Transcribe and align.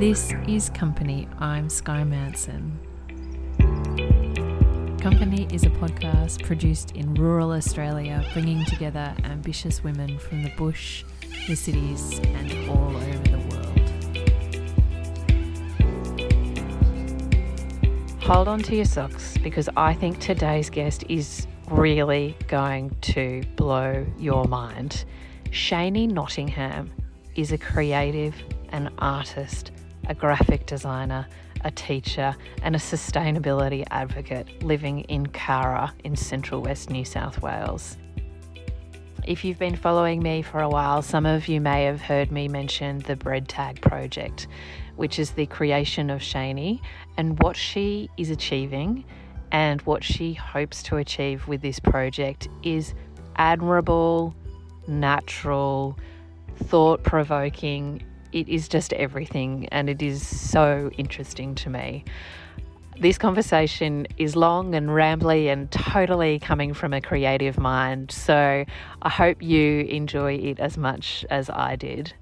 This 0.00 0.32
is 0.48 0.70
Company. 0.70 1.28
I'm 1.40 1.68
Sky 1.68 2.04
Manson. 2.04 2.80
Company 4.98 5.46
is 5.52 5.64
a 5.64 5.68
podcast 5.68 6.42
produced 6.42 6.92
in 6.92 7.12
rural 7.12 7.52
Australia, 7.52 8.24
bringing 8.32 8.64
together 8.64 9.14
ambitious 9.24 9.84
women 9.84 10.18
from 10.18 10.42
the 10.42 10.48
bush, 10.56 11.04
the 11.46 11.54
cities, 11.54 12.18
and 12.18 12.70
all 12.70 12.96
over 12.96 13.28
the 13.28 13.38
world. 13.50 13.78
Hold 18.22 18.48
on 18.48 18.62
to 18.62 18.74
your 18.74 18.86
socks 18.86 19.36
because 19.42 19.68
I 19.76 19.92
think 19.92 20.18
today's 20.18 20.70
guest 20.70 21.04
is 21.10 21.46
really 21.68 22.38
going 22.48 22.96
to 23.02 23.42
blow 23.56 24.06
your 24.18 24.46
mind. 24.46 25.04
Shani 25.50 26.10
Nottingham 26.10 26.90
is 27.34 27.52
a 27.52 27.58
creative, 27.58 28.34
an 28.70 28.90
artist, 28.98 29.72
a 30.10 30.14
graphic 30.14 30.66
designer, 30.66 31.24
a 31.64 31.70
teacher, 31.70 32.34
and 32.62 32.74
a 32.74 32.78
sustainability 32.78 33.86
advocate 33.92 34.60
living 34.64 35.02
in 35.02 35.24
Cowra 35.24 35.92
in 36.02 36.16
central 36.16 36.62
west 36.62 36.90
New 36.90 37.04
South 37.04 37.40
Wales. 37.40 37.96
If 39.24 39.44
you've 39.44 39.58
been 39.60 39.76
following 39.76 40.20
me 40.20 40.42
for 40.42 40.60
a 40.60 40.68
while, 40.68 41.00
some 41.00 41.26
of 41.26 41.46
you 41.46 41.60
may 41.60 41.84
have 41.84 42.00
heard 42.00 42.32
me 42.32 42.48
mention 42.48 42.98
the 43.00 43.14
Bread 43.14 43.46
Tag 43.48 43.80
Project, 43.80 44.48
which 44.96 45.20
is 45.20 45.30
the 45.30 45.46
creation 45.46 46.10
of 46.10 46.20
Shani 46.20 46.80
and 47.16 47.40
what 47.40 47.56
she 47.56 48.10
is 48.16 48.30
achieving 48.30 49.04
and 49.52 49.80
what 49.82 50.02
she 50.02 50.34
hopes 50.34 50.82
to 50.84 50.96
achieve 50.96 51.46
with 51.46 51.62
this 51.62 51.78
project 51.78 52.48
is 52.64 52.94
admirable, 53.36 54.34
natural, 54.88 55.96
thought 56.64 57.04
provoking. 57.04 58.02
It 58.32 58.48
is 58.48 58.68
just 58.68 58.92
everything, 58.92 59.68
and 59.72 59.90
it 59.90 60.02
is 60.02 60.26
so 60.26 60.90
interesting 60.96 61.54
to 61.56 61.70
me. 61.70 62.04
This 63.00 63.18
conversation 63.18 64.06
is 64.18 64.36
long 64.36 64.74
and 64.74 64.90
rambly 64.90 65.46
and 65.46 65.70
totally 65.70 66.38
coming 66.38 66.74
from 66.74 66.92
a 66.92 67.00
creative 67.00 67.58
mind, 67.58 68.10
so 68.10 68.64
I 69.02 69.08
hope 69.08 69.42
you 69.42 69.80
enjoy 69.82 70.34
it 70.34 70.60
as 70.60 70.76
much 70.76 71.24
as 71.30 71.48
I 71.50 71.76
did. 71.76 72.12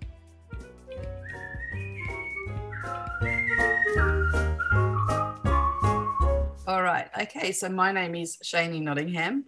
All 6.67 6.83
right. 6.83 7.09
Okay. 7.21 7.53
So 7.53 7.69
my 7.69 7.93
name 7.93 8.15
is 8.15 8.37
Shani 8.45 8.81
Nottingham. 8.81 9.47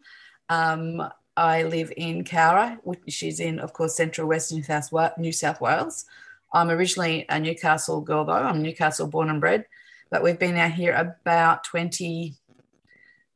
Um, 0.49 1.03
I 1.37 1.63
live 1.63 1.93
in 1.97 2.25
Cowra, 2.25 2.79
which 2.83 3.23
is 3.23 3.41
in, 3.41 3.61
of 3.61 3.73
course, 3.73 3.95
central 3.95 4.27
west 4.27 4.53
New 4.53 4.63
South, 4.63 4.91
New 5.17 5.33
South 5.33 5.61
Wales. 5.61 6.07
I'm 6.53 6.71
originally 6.71 7.27
a 7.29 7.39
Newcastle 7.39 8.01
girl, 8.01 8.25
though. 8.25 8.33
I'm 8.33 8.63
Newcastle 8.63 9.07
born 9.07 9.31
and 9.31 9.41
bred, 9.41 9.67
but 10.11 10.23
we've 10.23 10.39
been 10.39 10.57
out 10.57 10.73
here 10.73 10.95
about 10.95 11.65
20, 11.65 12.35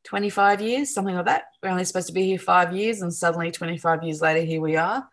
25 0.03 0.61
years, 0.61 0.93
something 0.93 1.15
like 1.15 1.25
that. 1.25 1.45
We're 1.61 1.69
only 1.69 1.85
supposed 1.85 2.07
to 2.07 2.13
be 2.13 2.25
here 2.25 2.39
five 2.39 2.75
years, 2.75 3.01
and 3.01 3.13
suddenly 3.13 3.51
25 3.51 4.03
years 4.03 4.21
later, 4.21 4.45
here 4.45 4.61
we 4.61 4.75
are. 4.75 5.07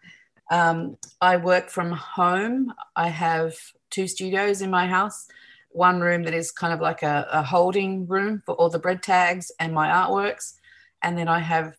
Um, 0.50 0.96
I 1.20 1.36
work 1.36 1.70
from 1.70 1.92
home. 1.92 2.72
I 2.96 3.08
have 3.08 3.54
two 3.90 4.06
studios 4.06 4.62
in 4.62 4.70
my 4.70 4.86
house 4.86 5.28
one 5.72 6.00
room 6.00 6.22
that 6.24 6.34
is 6.34 6.52
kind 6.52 6.72
of 6.72 6.80
like 6.80 7.02
a, 7.02 7.26
a 7.32 7.42
holding 7.42 8.06
room 8.06 8.42
for 8.44 8.54
all 8.54 8.68
the 8.68 8.78
bread 8.78 9.02
tags 9.02 9.50
and 9.58 9.72
my 9.72 9.88
artworks. 9.88 10.54
And 11.02 11.18
then 11.18 11.28
I 11.28 11.40
have 11.40 11.74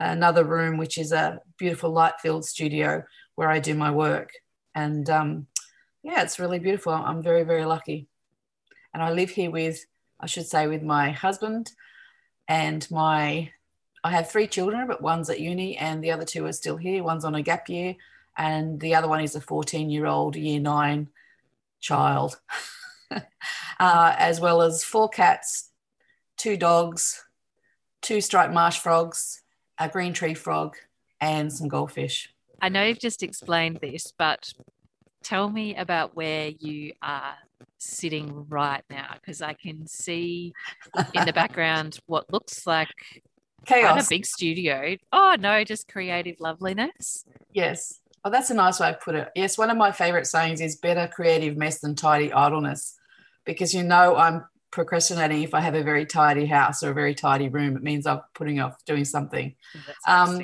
another 0.00 0.44
room, 0.44 0.76
which 0.76 0.98
is 0.98 1.12
a 1.12 1.40
beautiful 1.58 1.90
light 1.90 2.14
filled 2.20 2.44
studio 2.44 3.04
where 3.36 3.50
I 3.50 3.58
do 3.60 3.74
my 3.74 3.90
work. 3.90 4.30
And 4.74 5.08
um, 5.08 5.46
yeah, 6.04 6.22
it's 6.22 6.38
really 6.38 6.58
beautiful. 6.58 6.92
I'm 6.92 7.22
very, 7.22 7.44
very 7.44 7.64
lucky. 7.64 8.06
And 8.92 9.02
I 9.02 9.10
live 9.10 9.30
here 9.30 9.50
with, 9.50 9.84
I 10.20 10.26
should 10.26 10.46
say, 10.46 10.66
with 10.66 10.82
my 10.82 11.10
husband 11.10 11.72
and 12.46 12.86
my, 12.90 13.50
I 14.04 14.10
have 14.10 14.30
three 14.30 14.46
children, 14.46 14.86
but 14.86 15.00
one's 15.00 15.30
at 15.30 15.40
uni 15.40 15.78
and 15.78 16.04
the 16.04 16.12
other 16.12 16.26
two 16.26 16.44
are 16.44 16.52
still 16.52 16.76
here. 16.76 17.02
One's 17.02 17.24
on 17.24 17.34
a 17.34 17.42
gap 17.42 17.70
year 17.70 17.96
and 18.36 18.78
the 18.80 18.94
other 18.94 19.08
one 19.08 19.22
is 19.22 19.34
a 19.34 19.40
14 19.40 19.88
year 19.88 20.04
old 20.04 20.36
year 20.36 20.60
nine 20.60 21.08
child. 21.80 22.38
uh, 23.10 23.20
as 24.18 24.40
well 24.40 24.60
as 24.60 24.84
four 24.84 25.08
cats, 25.08 25.70
two 26.36 26.58
dogs, 26.58 27.24
two 28.02 28.20
striped 28.20 28.52
marsh 28.52 28.78
frogs, 28.78 29.42
a 29.78 29.88
green 29.88 30.12
tree 30.12 30.34
frog, 30.34 30.76
and 31.18 31.50
some 31.50 31.68
goldfish. 31.68 32.28
I 32.60 32.68
know 32.68 32.84
you've 32.84 32.98
just 32.98 33.22
explained 33.22 33.78
this, 33.80 34.12
but 34.18 34.52
tell 35.24 35.50
me 35.50 35.74
about 35.74 36.14
where 36.14 36.48
you 36.48 36.92
are 37.02 37.34
sitting 37.78 38.46
right 38.48 38.82
now 38.90 39.14
because 39.20 39.42
I 39.42 39.54
can 39.54 39.86
see 39.86 40.52
in 41.12 41.24
the 41.24 41.32
background 41.34 41.98
what 42.06 42.32
looks 42.32 42.66
like 42.66 42.88
chaos. 43.66 44.06
a 44.06 44.08
big 44.08 44.26
studio. 44.26 44.96
Oh 45.12 45.36
no, 45.38 45.64
just 45.64 45.88
creative 45.88 46.36
loveliness. 46.40 47.24
Yes. 47.52 48.00
Oh, 48.24 48.30
that's 48.30 48.50
a 48.50 48.54
nice 48.54 48.80
way 48.80 48.90
to 48.90 48.98
put 48.98 49.14
it. 49.14 49.28
Yes, 49.34 49.58
one 49.58 49.70
of 49.70 49.76
my 49.76 49.92
favorite 49.92 50.26
sayings 50.26 50.60
is 50.60 50.76
better 50.76 51.10
creative 51.12 51.56
mess 51.56 51.80
than 51.80 51.94
tidy 51.94 52.32
idleness 52.32 52.96
because 53.44 53.74
you 53.74 53.82
know 53.82 54.16
I'm 54.16 54.44
procrastinating 54.70 55.42
if 55.42 55.54
I 55.54 55.60
have 55.60 55.74
a 55.74 55.82
very 55.82 56.06
tidy 56.06 56.46
house 56.46 56.82
or 56.82 56.90
a 56.90 56.94
very 56.94 57.14
tidy 57.14 57.48
room. 57.48 57.76
It 57.76 57.82
means 57.82 58.06
I'm 58.06 58.22
putting 58.34 58.60
off 58.60 58.82
doing 58.86 59.04
something. 59.04 59.54
Um, 60.08 60.42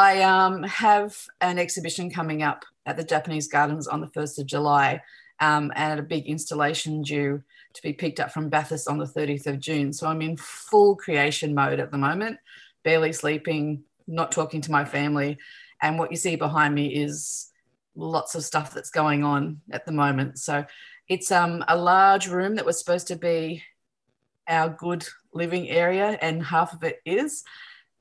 I 0.00 0.22
um, 0.22 0.62
have 0.62 1.14
an 1.42 1.58
exhibition 1.58 2.10
coming 2.10 2.42
up 2.42 2.64
at 2.86 2.96
the 2.96 3.04
Japanese 3.04 3.48
Gardens 3.48 3.86
on 3.86 4.00
the 4.00 4.06
1st 4.06 4.38
of 4.38 4.46
July 4.46 5.02
um, 5.40 5.70
and 5.76 6.00
a 6.00 6.02
big 6.02 6.24
installation 6.24 7.02
due 7.02 7.42
to 7.74 7.82
be 7.82 7.92
picked 7.92 8.18
up 8.18 8.32
from 8.32 8.48
Bathurst 8.48 8.88
on 8.88 8.96
the 8.96 9.04
30th 9.04 9.46
of 9.46 9.60
June. 9.60 9.92
So 9.92 10.06
I'm 10.06 10.22
in 10.22 10.38
full 10.38 10.96
creation 10.96 11.54
mode 11.54 11.80
at 11.80 11.90
the 11.90 11.98
moment, 11.98 12.38
barely 12.82 13.12
sleeping, 13.12 13.82
not 14.06 14.32
talking 14.32 14.62
to 14.62 14.72
my 14.72 14.86
family. 14.86 15.36
And 15.82 15.98
what 15.98 16.10
you 16.10 16.16
see 16.16 16.34
behind 16.34 16.74
me 16.74 16.94
is 16.94 17.50
lots 17.94 18.34
of 18.34 18.42
stuff 18.42 18.72
that's 18.72 18.90
going 18.90 19.22
on 19.22 19.60
at 19.70 19.84
the 19.84 19.92
moment. 19.92 20.38
So 20.38 20.64
it's 21.10 21.30
um, 21.30 21.62
a 21.68 21.76
large 21.76 22.26
room 22.26 22.54
that 22.54 22.64
was 22.64 22.78
supposed 22.78 23.08
to 23.08 23.16
be 23.16 23.62
our 24.48 24.70
good 24.70 25.06
living 25.34 25.68
area, 25.68 26.18
and 26.22 26.42
half 26.42 26.72
of 26.72 26.84
it 26.84 27.02
is. 27.04 27.44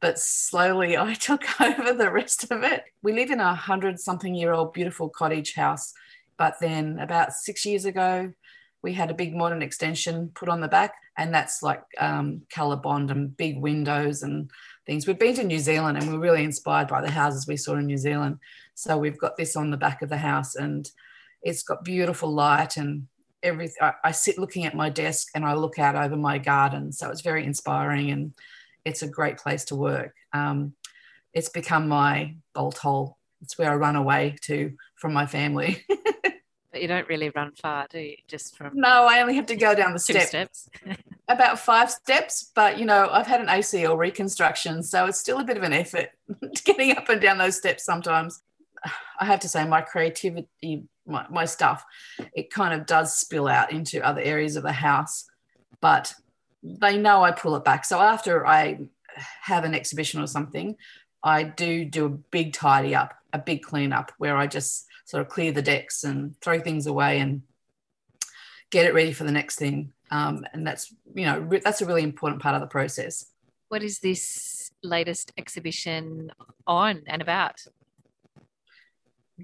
But 0.01 0.19
slowly 0.19 0.97
I 1.09 1.13
took 1.13 1.59
over 1.61 1.93
the 1.93 2.11
rest 2.11 2.51
of 2.51 2.63
it. 2.63 2.83
We 3.01 3.13
live 3.13 3.31
in 3.31 3.39
a 3.39 3.55
hundred 3.55 3.99
something 3.99 4.35
year 4.35 4.53
old 4.53 4.73
beautiful 4.73 5.09
cottage 5.09 5.55
house. 5.55 5.93
But 6.37 6.55
then 6.61 6.99
about 6.99 7.33
six 7.33 7.65
years 7.65 7.85
ago, 7.85 8.31
we 8.81 8.93
had 8.93 9.11
a 9.11 9.13
big 9.13 9.35
modern 9.35 9.61
extension 9.61 10.31
put 10.33 10.47
on 10.47 10.61
the 10.61 10.67
back, 10.69 10.93
and 11.17 11.33
that's 11.33 11.61
like 11.61 11.81
um, 11.97 12.43
COLORBOND 12.53 13.11
and 13.11 13.35
big 13.35 13.59
windows 13.59 14.23
and 14.23 14.49
things. 14.85 15.05
We've 15.05 15.19
been 15.19 15.35
to 15.35 15.43
New 15.43 15.59
Zealand 15.59 15.97
and 15.97 16.11
we're 16.11 16.19
really 16.19 16.45
inspired 16.45 16.87
by 16.87 17.01
the 17.01 17.11
houses 17.11 17.45
we 17.45 17.57
saw 17.57 17.75
in 17.75 17.87
New 17.87 17.97
Zealand. 17.97 18.39
So 18.75 18.97
we've 18.97 19.17
got 19.17 19.35
this 19.35 19.57
on 19.57 19.69
the 19.69 19.77
back 19.77 20.01
of 20.01 20.07
the 20.07 20.17
house, 20.17 20.55
and 20.55 20.89
it's 21.41 21.63
got 21.63 21.83
beautiful 21.83 22.31
light 22.31 22.77
and 22.77 23.07
everything. 23.43 23.77
I, 23.81 23.93
I, 24.05 24.11
sit 24.11 24.37
looking 24.37 24.65
at 24.65 24.75
my 24.75 24.89
desk 24.89 25.29
and 25.35 25.45
I 25.45 25.53
look 25.53 25.79
out 25.79 25.95
over 25.95 26.17
my 26.17 26.37
garden. 26.37 26.91
So 26.91 27.09
it's 27.09 27.21
very 27.21 27.45
inspiring 27.45 28.11
and 28.11 28.33
it's 28.85 29.01
a 29.01 29.07
great 29.07 29.37
place 29.37 29.65
to 29.65 29.75
work. 29.75 30.13
Um, 30.33 30.73
it's 31.33 31.49
become 31.49 31.87
my 31.87 32.35
bolt 32.53 32.77
hole. 32.77 33.17
It's 33.41 33.57
where 33.57 33.71
I 33.71 33.75
run 33.75 33.95
away 33.95 34.35
to 34.43 34.73
from 34.95 35.13
my 35.13 35.25
family. 35.25 35.85
but 36.71 36.81
you 36.81 36.87
don't 36.87 37.07
really 37.07 37.29
run 37.29 37.51
far, 37.53 37.87
do 37.89 37.99
you? 37.99 38.15
Just 38.27 38.57
from 38.57 38.71
no, 38.73 39.05
I 39.09 39.21
only 39.21 39.35
have 39.35 39.45
to 39.47 39.55
go 39.55 39.75
down 39.75 39.93
the 39.93 39.99
steps. 39.99 40.29
steps. 40.29 40.69
About 41.27 41.59
five 41.59 41.91
steps, 41.91 42.51
but 42.55 42.79
you 42.79 42.85
know, 42.85 43.07
I've 43.11 43.27
had 43.27 43.39
an 43.39 43.47
ACL 43.47 43.97
reconstruction, 43.97 44.81
so 44.81 45.05
it's 45.05 45.19
still 45.19 45.39
a 45.39 45.43
bit 45.43 45.57
of 45.57 45.63
an 45.63 45.73
effort 45.73 46.09
getting 46.65 46.97
up 46.97 47.07
and 47.09 47.21
down 47.21 47.37
those 47.37 47.57
steps 47.57 47.85
sometimes. 47.85 48.41
I 49.19 49.25
have 49.25 49.39
to 49.41 49.49
say, 49.49 49.67
my 49.67 49.81
creativity 49.81 50.87
my, 51.09 51.25
my 51.29 51.45
stuff, 51.45 51.83
it 52.33 52.51
kind 52.51 52.79
of 52.79 52.85
does 52.85 53.15
spill 53.15 53.47
out 53.47 53.71
into 53.71 54.05
other 54.05 54.21
areas 54.21 54.55
of 54.55 54.63
the 54.63 54.71
house. 54.71 55.25
But 55.81 56.13
they 56.63 56.97
know 56.97 57.23
I 57.23 57.31
pull 57.31 57.55
it 57.55 57.63
back. 57.63 57.85
So 57.85 57.99
after 57.99 58.45
I 58.45 58.79
have 59.41 59.63
an 59.63 59.75
exhibition 59.75 60.21
or 60.21 60.27
something, 60.27 60.75
I 61.23 61.43
do 61.43 61.85
do 61.85 62.05
a 62.05 62.09
big 62.09 62.53
tidy 62.53 62.95
up, 62.95 63.13
a 63.33 63.39
big 63.39 63.63
clean 63.63 63.93
up 63.93 64.11
where 64.17 64.37
I 64.37 64.47
just 64.47 64.85
sort 65.05 65.21
of 65.21 65.29
clear 65.29 65.51
the 65.51 65.61
decks 65.61 66.03
and 66.03 66.39
throw 66.41 66.59
things 66.59 66.87
away 66.87 67.19
and 67.19 67.41
get 68.69 68.85
it 68.85 68.93
ready 68.93 69.11
for 69.11 69.23
the 69.23 69.31
next 69.31 69.57
thing. 69.57 69.91
Um, 70.11 70.45
and 70.53 70.65
that's, 70.65 70.93
you 71.13 71.25
know, 71.25 71.49
that's 71.63 71.81
a 71.81 71.85
really 71.85 72.03
important 72.03 72.41
part 72.41 72.55
of 72.55 72.61
the 72.61 72.67
process. 72.67 73.25
What 73.69 73.83
is 73.83 73.99
this 73.99 74.71
latest 74.83 75.31
exhibition 75.37 76.31
on 76.65 77.03
and 77.07 77.21
about? 77.21 77.61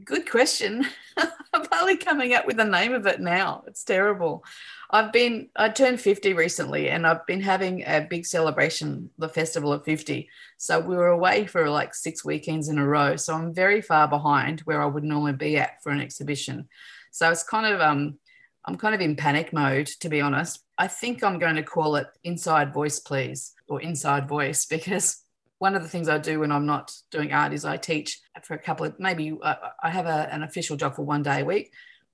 Good 0.04 0.30
question. 0.30 0.86
I'm 1.56 1.68
only 1.72 1.98
coming 1.98 2.34
up 2.34 2.46
with 2.46 2.58
the 2.58 2.66
name 2.66 2.94
of 2.94 3.08
it 3.08 3.22
now. 3.22 3.64
It's 3.66 3.84
terrible. 3.84 4.44
I've 4.92 5.14
been, 5.14 5.48
I 5.56 5.70
turned 5.70 6.02
50 6.02 6.34
recently 6.34 6.90
and 6.90 7.08
I've 7.08 7.26
been 7.26 7.42
having 7.42 7.84
a 7.86 8.02
big 8.02 8.26
celebration, 8.26 9.10
the 9.18 9.30
Festival 9.30 9.72
of 9.72 9.86
50. 9.86 10.30
So 10.58 10.80
we 10.80 10.98
were 10.98 11.08
away 11.08 11.46
for 11.46 11.70
like 11.70 11.96
six 11.96 12.26
weekends 12.26 12.68
in 12.68 12.78
a 12.78 12.86
row. 12.86 13.16
So 13.16 13.34
I'm 13.34 13.54
very 13.54 13.82
far 13.82 14.08
behind 14.08 14.62
where 14.62 14.82
I 14.82 14.86
would 14.86 15.04
normally 15.04 15.34
be 15.34 15.58
at 15.58 15.82
for 15.82 15.92
an 15.92 16.02
exhibition. 16.02 16.68
So 17.12 17.30
it's 17.32 17.44
kind 17.44 17.74
of, 17.74 17.80
um, 17.80 18.20
I'm 18.66 18.76
kind 18.76 18.94
of 18.94 19.02
in 19.02 19.16
panic 19.16 19.54
mode, 19.54 19.88
to 20.02 20.10
be 20.10 20.22
honest. 20.22 20.60
I 20.78 20.88
think 20.88 21.24
I'm 21.24 21.40
going 21.40 21.56
to 21.56 21.64
call 21.64 21.96
it 21.96 22.08
Inside 22.26 22.74
Voice, 22.74 23.00
please, 23.00 23.54
or 23.70 23.82
Inside 23.82 24.28
Voice, 24.28 24.66
because 24.70 25.22
one 25.60 25.76
of 25.76 25.84
the 25.84 25.90
things 25.90 26.10
I 26.10 26.18
do 26.18 26.40
when 26.40 26.52
I'm 26.52 26.66
not 26.66 26.94
doing 27.12 27.32
art 27.32 27.54
is 27.54 27.66
I 27.66 27.78
teach 27.78 28.20
for 28.44 28.56
a 28.56 28.60
couple 28.60 28.86
of 28.86 29.00
maybe 29.00 29.38
I 29.42 29.90
have 29.90 30.06
a, 30.06 30.32
an 30.34 30.44
official 30.44 30.76
job 30.76 30.96
for 30.96 31.04
one 31.04 31.24
day 31.24 31.42
a 31.42 31.46
week 31.46 31.72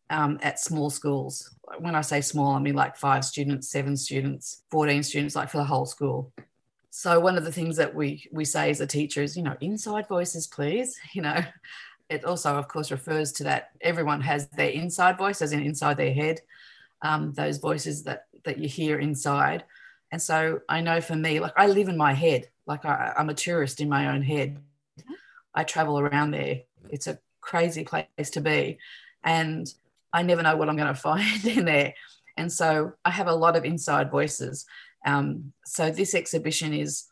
um, 0.09 0.37
at 0.41 0.59
small 0.59 0.89
schools. 0.89 1.55
When 1.79 1.95
I 1.95 2.01
say 2.01 2.21
small, 2.21 2.53
I 2.53 2.59
mean 2.59 2.75
like 2.75 2.97
five 2.97 3.25
students, 3.25 3.69
seven 3.69 3.97
students, 3.97 4.63
14 4.69 5.03
students, 5.03 5.35
like 5.35 5.49
for 5.49 5.57
the 5.57 5.63
whole 5.63 5.85
school. 5.85 6.31
So 6.91 7.19
one 7.19 7.37
of 7.37 7.45
the 7.45 7.51
things 7.51 7.77
that 7.77 7.95
we 7.95 8.27
we 8.31 8.45
say 8.45 8.69
as 8.69 8.81
a 8.81 8.87
teacher 8.87 9.23
is, 9.23 9.37
you 9.37 9.43
know, 9.43 9.55
inside 9.61 10.07
voices, 10.07 10.47
please. 10.47 10.99
You 11.13 11.23
know, 11.23 11.41
it 12.09 12.25
also, 12.25 12.55
of 12.55 12.67
course, 12.67 12.91
refers 12.91 13.31
to 13.33 13.45
that 13.45 13.69
everyone 13.79 14.21
has 14.21 14.47
their 14.49 14.69
inside 14.69 15.17
voice, 15.17 15.41
as 15.41 15.53
in 15.53 15.61
inside 15.61 15.97
their 15.97 16.13
head, 16.13 16.41
um, 17.01 17.33
those 17.33 17.57
voices 17.57 18.03
that 18.03 18.25
that 18.43 18.59
you 18.59 18.67
hear 18.67 18.99
inside. 18.99 19.63
And 20.11 20.21
so 20.21 20.59
I 20.67 20.81
know 20.81 20.99
for 20.99 21.15
me, 21.15 21.39
like 21.39 21.53
I 21.55 21.67
live 21.67 21.87
in 21.87 21.95
my 21.95 22.13
head, 22.13 22.49
like 22.71 22.85
I, 22.85 23.13
I'm 23.17 23.29
a 23.29 23.33
tourist 23.33 23.81
in 23.81 23.89
my 23.89 24.13
own 24.13 24.21
head. 24.21 24.57
I 25.53 25.65
travel 25.65 25.99
around 25.99 26.31
there. 26.31 26.61
It's 26.89 27.07
a 27.07 27.19
crazy 27.41 27.83
place 27.83 28.29
to 28.31 28.39
be. 28.39 28.77
And 29.25 29.71
I 30.13 30.23
never 30.23 30.41
know 30.41 30.55
what 30.55 30.69
I'm 30.69 30.77
going 30.77 30.87
to 30.95 30.95
find 31.09 31.43
in 31.45 31.65
there. 31.65 31.93
And 32.37 32.49
so 32.49 32.93
I 33.03 33.11
have 33.11 33.27
a 33.27 33.35
lot 33.35 33.57
of 33.57 33.65
inside 33.65 34.09
voices. 34.09 34.65
Um, 35.05 35.51
so 35.65 35.91
this 35.91 36.15
exhibition 36.15 36.73
is 36.73 37.05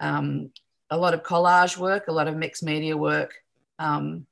um, 0.00 0.50
a 0.90 0.98
lot 0.98 1.14
of 1.14 1.22
collage 1.22 1.78
work, 1.78 2.08
a 2.08 2.12
lot 2.12 2.26
of 2.26 2.36
mixed 2.36 2.64
media 2.64 2.96
work, 2.96 3.34
um, 3.78 4.26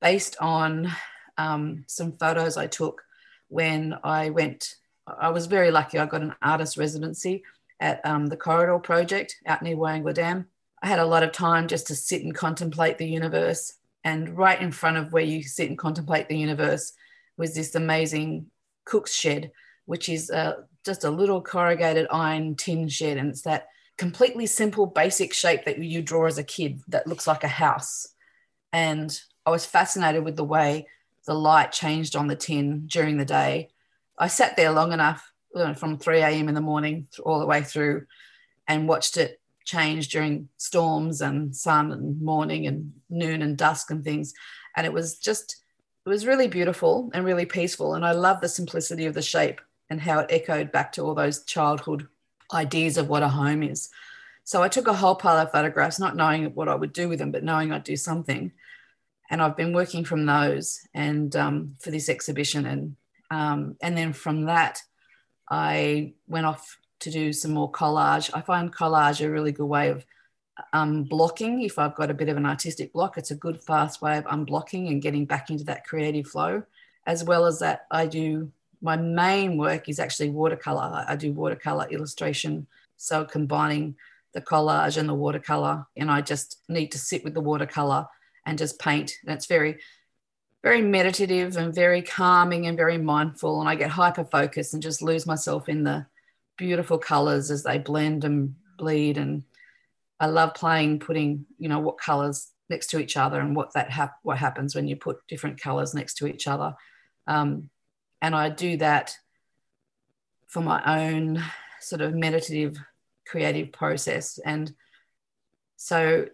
based 0.00 0.36
on 0.40 0.90
um, 1.36 1.84
some 1.86 2.12
photos 2.12 2.56
I 2.56 2.68
took 2.68 3.02
when 3.48 3.98
I 4.02 4.30
went. 4.30 4.76
I 5.06 5.28
was 5.28 5.44
very 5.44 5.70
lucky. 5.70 5.98
I 5.98 6.06
got 6.06 6.22
an 6.22 6.34
artist 6.40 6.78
residency 6.78 7.42
at 7.80 8.04
um, 8.04 8.26
the 8.26 8.36
Corridor 8.36 8.78
Project 8.78 9.36
out 9.46 9.62
near 9.62 9.76
Wyangala 9.76 10.14
Dam. 10.14 10.46
I 10.82 10.86
had 10.86 10.98
a 10.98 11.06
lot 11.06 11.22
of 11.22 11.32
time 11.32 11.66
just 11.66 11.86
to 11.88 11.94
sit 11.94 12.22
and 12.22 12.34
contemplate 12.34 12.98
the 12.98 13.08
universe. 13.08 13.72
And 14.04 14.36
right 14.36 14.60
in 14.60 14.72
front 14.72 14.96
of 14.96 15.12
where 15.12 15.22
you 15.22 15.42
sit 15.42 15.68
and 15.68 15.78
contemplate 15.78 16.28
the 16.28 16.38
universe 16.38 16.92
was 17.36 17.54
this 17.54 17.74
amazing 17.74 18.46
cook's 18.84 19.14
shed, 19.14 19.50
which 19.86 20.08
is 20.08 20.30
uh, 20.30 20.54
just 20.84 21.04
a 21.04 21.10
little 21.10 21.42
corrugated 21.42 22.06
iron 22.10 22.54
tin 22.54 22.88
shed. 22.88 23.16
And 23.16 23.30
it's 23.30 23.42
that 23.42 23.68
completely 23.98 24.46
simple, 24.46 24.86
basic 24.86 25.34
shape 25.34 25.64
that 25.64 25.78
you 25.78 26.02
draw 26.02 26.26
as 26.26 26.38
a 26.38 26.44
kid 26.44 26.80
that 26.88 27.06
looks 27.06 27.26
like 27.26 27.44
a 27.44 27.48
house. 27.48 28.08
And 28.72 29.18
I 29.44 29.50
was 29.50 29.66
fascinated 29.66 30.24
with 30.24 30.36
the 30.36 30.44
way 30.44 30.86
the 31.26 31.34
light 31.34 31.72
changed 31.72 32.16
on 32.16 32.26
the 32.26 32.36
tin 32.36 32.86
during 32.86 33.18
the 33.18 33.24
day. 33.24 33.68
I 34.18 34.28
sat 34.28 34.56
there 34.56 34.70
long 34.70 34.92
enough 34.92 35.29
from 35.76 35.98
3 35.98 36.20
a.m. 36.20 36.48
in 36.48 36.54
the 36.54 36.60
morning 36.60 37.08
all 37.24 37.40
the 37.40 37.46
way 37.46 37.62
through 37.62 38.06
and 38.68 38.88
watched 38.88 39.16
it 39.16 39.40
change 39.64 40.08
during 40.08 40.48
storms 40.56 41.20
and 41.20 41.54
sun 41.54 41.92
and 41.92 42.20
morning 42.20 42.66
and 42.66 42.92
noon 43.08 43.42
and 43.42 43.56
dusk 43.56 43.90
and 43.90 44.04
things. 44.04 44.32
And 44.76 44.86
it 44.86 44.92
was 44.92 45.18
just, 45.18 45.62
it 46.04 46.08
was 46.08 46.26
really 46.26 46.48
beautiful 46.48 47.10
and 47.14 47.24
really 47.24 47.46
peaceful. 47.46 47.94
And 47.94 48.04
I 48.04 48.12
love 48.12 48.40
the 48.40 48.48
simplicity 48.48 49.06
of 49.06 49.14
the 49.14 49.22
shape 49.22 49.60
and 49.88 50.00
how 50.00 50.20
it 50.20 50.30
echoed 50.30 50.72
back 50.72 50.92
to 50.92 51.02
all 51.02 51.14
those 51.14 51.44
childhood 51.44 52.08
ideas 52.52 52.96
of 52.96 53.08
what 53.08 53.22
a 53.22 53.28
home 53.28 53.62
is. 53.62 53.90
So 54.44 54.62
I 54.62 54.68
took 54.68 54.88
a 54.88 54.94
whole 54.94 55.14
pile 55.14 55.38
of 55.38 55.52
photographs, 55.52 56.00
not 56.00 56.16
knowing 56.16 56.46
what 56.54 56.68
I 56.68 56.74
would 56.74 56.92
do 56.92 57.08
with 57.08 57.18
them, 57.18 57.30
but 57.30 57.44
knowing 57.44 57.72
I'd 57.72 57.84
do 57.84 57.96
something. 57.96 58.52
And 59.30 59.40
I've 59.40 59.56
been 59.56 59.72
working 59.72 60.04
from 60.04 60.26
those 60.26 60.80
and 60.92 61.34
um, 61.36 61.76
for 61.78 61.90
this 61.90 62.08
exhibition. 62.08 62.66
And, 62.66 62.96
um, 63.30 63.76
and 63.80 63.96
then 63.96 64.12
from 64.12 64.46
that, 64.46 64.82
I 65.50 66.14
went 66.28 66.46
off 66.46 66.78
to 67.00 67.10
do 67.10 67.32
some 67.32 67.52
more 67.52 67.70
collage. 67.70 68.30
I 68.34 68.40
find 68.40 68.72
collage 68.72 69.24
a 69.24 69.30
really 69.30 69.52
good 69.52 69.66
way 69.66 69.88
of 69.88 70.04
um, 70.72 71.04
blocking. 71.04 71.62
If 71.62 71.78
I've 71.78 71.94
got 71.94 72.10
a 72.10 72.14
bit 72.14 72.28
of 72.28 72.36
an 72.36 72.46
artistic 72.46 72.92
block, 72.92 73.18
it's 73.18 73.30
a 73.30 73.36
good 73.36 73.62
fast 73.62 74.02
way 74.02 74.18
of 74.18 74.24
unblocking 74.24 74.88
and 74.88 75.02
getting 75.02 75.24
back 75.24 75.50
into 75.50 75.64
that 75.64 75.84
creative 75.84 76.26
flow. 76.26 76.62
As 77.06 77.24
well 77.24 77.46
as 77.46 77.58
that, 77.60 77.86
I 77.90 78.06
do 78.06 78.52
my 78.82 78.96
main 78.96 79.56
work 79.56 79.88
is 79.88 79.98
actually 79.98 80.30
watercolor. 80.30 81.04
I 81.06 81.16
do 81.16 81.32
watercolor 81.32 81.86
illustration. 81.90 82.66
So 82.96 83.24
combining 83.24 83.96
the 84.32 84.40
collage 84.40 84.96
and 84.96 85.08
the 85.08 85.14
watercolor, 85.14 85.86
and 85.96 86.10
I 86.10 86.20
just 86.20 86.60
need 86.68 86.92
to 86.92 86.98
sit 86.98 87.24
with 87.24 87.34
the 87.34 87.40
watercolor 87.40 88.06
and 88.46 88.56
just 88.56 88.78
paint. 88.78 89.12
And 89.26 89.34
it's 89.34 89.46
very, 89.46 89.78
very 90.62 90.82
meditative 90.82 91.56
and 91.56 91.74
very 91.74 92.02
calming 92.02 92.66
and 92.66 92.76
very 92.76 92.98
mindful. 92.98 93.60
And 93.60 93.68
I 93.68 93.74
get 93.74 93.90
hyper 93.90 94.24
focused 94.24 94.74
and 94.74 94.82
just 94.82 95.02
lose 95.02 95.26
myself 95.26 95.68
in 95.68 95.84
the 95.84 96.06
beautiful 96.58 96.98
colors 96.98 97.50
as 97.50 97.62
they 97.62 97.78
blend 97.78 98.24
and 98.24 98.54
bleed. 98.76 99.16
And 99.16 99.44
I 100.18 100.26
love 100.26 100.54
playing, 100.54 100.98
putting, 100.98 101.46
you 101.58 101.68
know, 101.68 101.78
what 101.78 101.98
colors 101.98 102.48
next 102.68 102.88
to 102.88 103.00
each 103.00 103.16
other 103.16 103.40
and 103.40 103.56
what 103.56 103.72
that 103.74 103.90
hap- 103.90 104.20
what 104.22 104.38
happens 104.38 104.74
when 104.74 104.86
you 104.86 104.96
put 104.96 105.26
different 105.28 105.60
colors 105.60 105.94
next 105.94 106.14
to 106.14 106.26
each 106.26 106.46
other. 106.46 106.74
Um, 107.26 107.70
and 108.20 108.34
I 108.34 108.50
do 108.50 108.76
that 108.76 109.16
for 110.46 110.60
my 110.60 111.08
own 111.08 111.42
sort 111.80 112.02
of 112.02 112.14
meditative 112.14 112.78
creative 113.26 113.72
process. 113.72 114.38
And 114.44 114.72
so 115.76 116.26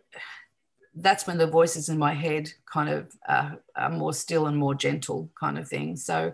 that's 0.97 1.27
when 1.27 1.39
the 1.39 1.47
voices 1.47 1.89
in 1.89 1.99
my 1.99 2.15
head 2.15 2.51
kind 2.65 2.89
of 2.89 3.13
uh, 3.29 3.51
are 3.77 3.91
more 3.91 4.13
still 4.13 4.47
and 4.47 4.57
more 4.57 4.75
gentle 4.75 5.31
kind 5.39 5.59
of 5.59 5.69
thing. 5.69 5.97
So, 5.97 6.33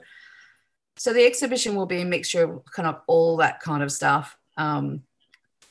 so 0.97 1.12
the 1.12 1.26
exhibition 1.26 1.75
will 1.75 1.87
be 1.87 2.00
a 2.00 2.06
mixture 2.06 2.44
of 2.44 2.64
kind 2.67 2.88
of 2.88 3.00
all 3.06 3.38
that 3.38 3.61
kind 3.61 3.82
of 3.82 3.91
stuff. 3.91 4.37
Um, 4.56 5.03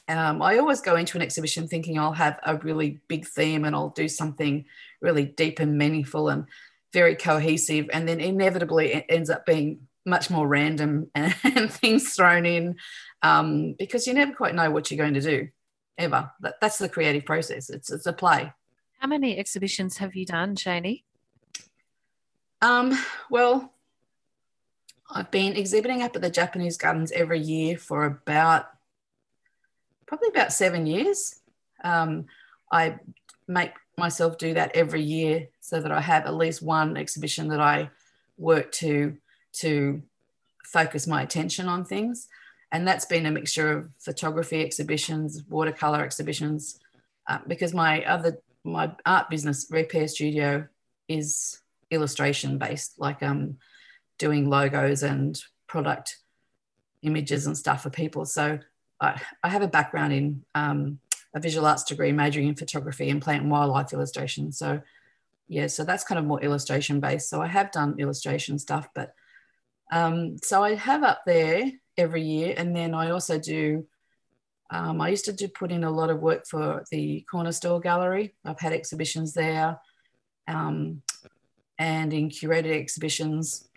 um, 0.08 0.42
I 0.42 0.58
always 0.58 0.82
go 0.82 0.98
into 0.98 1.18
an 1.18 1.22
exhibition 1.22 1.68
thinking 1.68 1.98
I'll 1.98 2.12
have 2.12 2.40
a 2.44 2.58
really 2.58 3.00
big 3.08 3.26
theme 3.26 3.64
and 3.64 3.74
I'll 3.76 3.92
do 3.92 4.10
something 4.10 4.66
really 5.00 5.26
deep 5.26 5.60
and 5.60 5.78
meaningful 5.78 6.28
and 6.28 6.46
very 6.92 7.16
cohesive. 7.16 7.90
And 7.94 8.08
then 8.08 8.20
inevitably 8.20 8.94
it 8.94 9.06
ends 9.08 9.30
up 9.30 9.46
being 9.46 9.88
much 10.06 10.30
more 10.30 10.48
random 10.48 11.10
and, 11.16 11.34
and 11.44 11.72
things 11.72 12.14
thrown 12.14 12.46
in 12.46 12.76
um, 13.22 13.76
because 13.80 14.06
you 14.06 14.14
never 14.14 14.34
quite 14.34 14.56
know 14.56 14.70
what 14.70 14.92
you're 14.92 14.98
going 14.98 15.14
to 15.14 15.22
do 15.22 15.48
ever. 15.98 16.30
That, 16.42 16.56
that's 16.60 16.78
the 16.78 16.90
creative 16.90 17.26
process. 17.26 17.70
It's, 17.70 17.90
it's 17.90 18.08
a 18.08 18.14
play. 18.14 18.52
How 19.02 19.08
many 19.08 19.36
exhibitions 19.36 19.98
have 19.98 20.16
you 20.16 20.28
done, 20.28 20.56
Shani? 20.56 21.02
Um, 22.62 22.96
well, 23.32 23.74
I've 25.10 25.32
been 25.32 25.56
exhibiting 25.56 26.04
up 26.04 26.16
at 26.16 26.22
the 26.22 26.30
Japanese 26.30 26.78
Gardens 26.78 27.12
every 27.12 27.40
year 27.40 27.80
for 27.80 28.06
about 28.06 28.68
probably 30.06 30.28
about 30.28 30.54
seven 30.54 30.86
years. 30.86 31.40
Um, 31.84 32.28
I 32.72 33.00
make 33.48 33.72
myself 33.98 34.38
do 34.38 34.54
that 34.54 34.76
every 34.76 35.02
year 35.02 35.48
so 35.62 35.82
that 35.82 35.92
I 35.92 36.00
have 36.00 36.28
at 36.28 36.36
least 36.36 36.62
one 36.62 36.96
exhibition 36.96 37.48
that 37.48 37.60
I 37.60 37.90
work 38.38 38.72
to 38.74 39.18
to 39.54 40.04
focus 40.64 41.08
my 41.08 41.24
attention 41.24 41.68
on 41.68 41.86
things. 41.86 42.28
And 42.72 42.88
that's 42.88 43.06
been 43.06 43.26
a 43.26 43.32
mixture 43.32 43.72
of 43.72 43.90
photography 43.98 44.62
exhibitions, 44.62 45.44
watercolor 45.50 46.04
exhibitions, 46.04 46.80
uh, 47.28 47.40
because 47.48 47.74
my 47.74 48.06
other 48.06 48.38
my 48.64 48.92
art 49.06 49.30
business, 49.30 49.68
Repair 49.70 50.08
Studio, 50.08 50.68
is 51.08 51.60
illustration 51.90 52.58
based, 52.58 52.94
like 52.98 53.22
um, 53.24 53.58
doing 54.18 54.50
logos 54.50 55.04
and 55.04 55.40
product 55.68 56.18
images 57.02 57.48
and 57.48 57.58
stuff 57.58 57.84
for 57.84 57.90
people. 57.90 58.26
So 58.26 58.60
I, 59.00 59.22
I 59.44 59.50
have 59.50 59.62
a 59.62 59.68
background 59.68 60.14
in 60.14 60.44
um, 60.56 61.00
a 61.34 61.40
visual 61.40 61.66
arts 61.66 61.84
degree, 61.84 62.12
majoring 62.12 62.48
in 62.48 62.56
photography 62.56 63.10
and 63.10 63.22
plant 63.22 63.42
and 63.42 63.52
wildlife 63.52 63.94
illustration. 63.94 64.52
So 64.52 64.82
yeah, 65.48 65.68
so 65.68 65.84
that's 65.84 66.04
kind 66.04 66.20
of 66.20 66.26
more 66.26 66.42
illustration 66.42 67.00
based. 67.00 67.30
So 67.30 67.42
I 67.42 67.48
have 67.48 67.72
done 67.72 68.00
illustration 68.00 68.60
stuff, 68.60 68.88
but 68.96 69.14
um, 69.92 70.38
so 70.42 70.64
I 70.64 70.76
have 70.76 71.04
up 71.04 71.24
there 71.26 71.70
every 71.98 72.22
year, 72.22 72.54
and 72.56 72.74
then 72.74 72.94
I 72.94 73.10
also 73.10 73.38
do 73.38 73.86
um, 74.72 75.02
I 75.02 75.10
used 75.10 75.26
to 75.26 75.34
do 75.34 75.50
put 75.50 75.72
in 75.72 75.84
a 75.84 75.92
lot 75.92 76.10
of 76.10 76.22
work 76.22 76.48
for 76.48 76.84
the 76.92 77.26
Corner 77.30 77.52
Store 77.52 77.82
Gallery. 77.82 78.34
I've 78.46 78.60
had 78.60 78.72
exhibitions 78.72 79.34
there 79.34 79.78
um, 80.48 81.02
and 81.78 82.14
in 82.14 82.30
curated 82.30 82.80
exhibitions. 82.80 83.68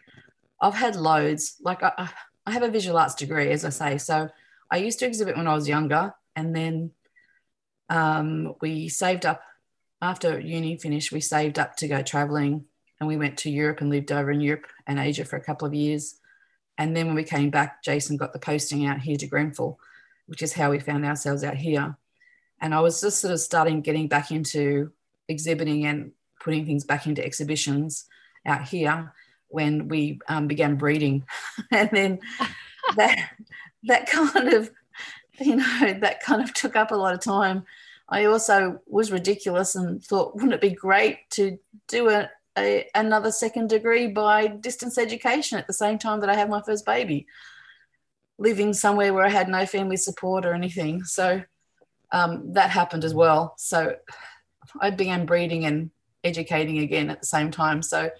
I've 0.61 0.75
had 0.75 0.95
loads. 0.95 1.57
Like 1.61 1.83
I, 1.83 2.11
I 2.47 2.51
have 2.53 2.63
a 2.63 2.71
visual 2.71 2.97
arts 2.97 3.17
degree, 3.17 3.51
as 3.51 3.65
I 3.65 3.71
say. 3.71 3.99
So 3.99 4.29
I 4.71 4.77
used 4.77 5.01
to 5.01 5.07
exhibit 5.07 5.37
when 5.37 5.49
I 5.49 5.55
was 5.55 5.69
younger, 5.69 6.15
and 6.37 6.55
then 6.55 6.93
um, 7.91 8.55
we 8.61 8.89
saved 8.89 9.27
up 9.27 9.43
after 10.01 10.39
uni 10.39 10.77
finished. 10.77 11.11
We 11.11 11.21
saved 11.21 11.59
up 11.59 11.77
to 11.79 11.89
go 11.89 12.03
traveling, 12.03 12.67
and 13.01 13.09
we 13.09 13.17
went 13.17 13.39
to 13.39 13.51
Europe 13.51 13.81
and 13.81 13.91
lived 13.91 14.13
over 14.13 14.31
in 14.31 14.41
Europe 14.41 14.67
and 14.87 15.01
Asia 15.01 15.25
for 15.25 15.37
a 15.37 15.45
couple 15.45 15.67
of 15.67 15.75
years. 15.75 16.21
And 16.79 16.97
then 16.97 17.07
when 17.07 17.17
we 17.17 17.25
came 17.25 17.51
back, 17.51 17.83
Jason 17.83 18.17
got 18.17 18.33
the 18.33 18.39
posting 18.39 18.87
out 18.87 19.01
here 19.01 19.17
to 19.17 19.27
Grenfell 19.27 19.79
which 20.27 20.43
is 20.43 20.53
how 20.53 20.71
we 20.71 20.79
found 20.79 21.05
ourselves 21.05 21.45
out 21.45 21.57
here. 21.57 21.97
And 22.61 22.75
I 22.75 22.81
was 22.81 23.01
just 23.01 23.21
sort 23.21 23.33
of 23.33 23.41
starting 23.41 23.81
getting 23.81 24.09
back 24.09 24.31
into 24.31 24.91
exhibiting 25.29 25.87
and 25.87 26.13
putting 26.41 26.67
things 26.67 26.85
back 26.85 27.07
into 27.07 27.25
exhibitions 27.25 28.07
out 28.47 28.63
here 28.63 29.13
when 29.49 29.89
we 29.89 30.21
um, 30.29 30.47
began 30.47 30.77
breeding, 30.77 31.25
and 31.71 31.91
then 31.93 32.19
that 32.97 33.31
that 33.85 34.07
kind 34.07 34.53
of 34.53 34.71
you 35.39 35.57
know 35.57 35.95
that 36.01 36.23
kind 36.23 36.43
of 36.43 36.53
took 36.55 36.77
up 36.77 36.91
a 36.91 36.97
lot 36.97 37.15
of 37.15 37.21
time. 37.21 37.65
I 38.09 38.27
also 38.27 38.81
was 38.87 39.11
ridiculous 39.11 39.75
and 39.75 40.03
thought, 40.05 40.35
wouldn't 40.35 40.53
it 40.53 40.61
be 40.61 40.71
great 40.71 41.31
to 41.31 41.59
do 41.89 42.11
a, 42.11 42.29
a, 42.57 42.87
another 42.95 43.33
second 43.33 43.71
degree 43.71 44.09
by 44.09 44.47
distance 44.47 44.99
education 44.99 45.59
at 45.59 45.67
the 45.67 45.73
same 45.73 45.99
time 45.99 46.21
that 46.21 46.29
I 46.29 46.35
have 46.35 46.51
my 46.51 46.61
first 46.61 46.85
baby, 46.85 47.27
living 48.39 48.73
somewhere 48.73 49.15
where 49.15 49.25
I 49.25 49.31
had 49.31 49.49
no 49.49 49.67
family 49.67 49.97
support 49.97 50.45
or 50.45 50.55
anything. 50.55 51.05
So 51.05 51.43
um, 52.13 52.53
that 52.53 52.71
happened 52.71 53.05
as 53.05 53.15
well. 53.15 53.55
So 53.59 53.97
I 54.81 54.91
began 54.91 55.27
breeding 55.27 55.65
and 55.65 55.91
educating 56.23 56.79
again 56.79 57.11
at 57.11 57.21
the 57.21 57.27
same 57.27 57.51
time. 57.51 57.83
So 57.83 58.11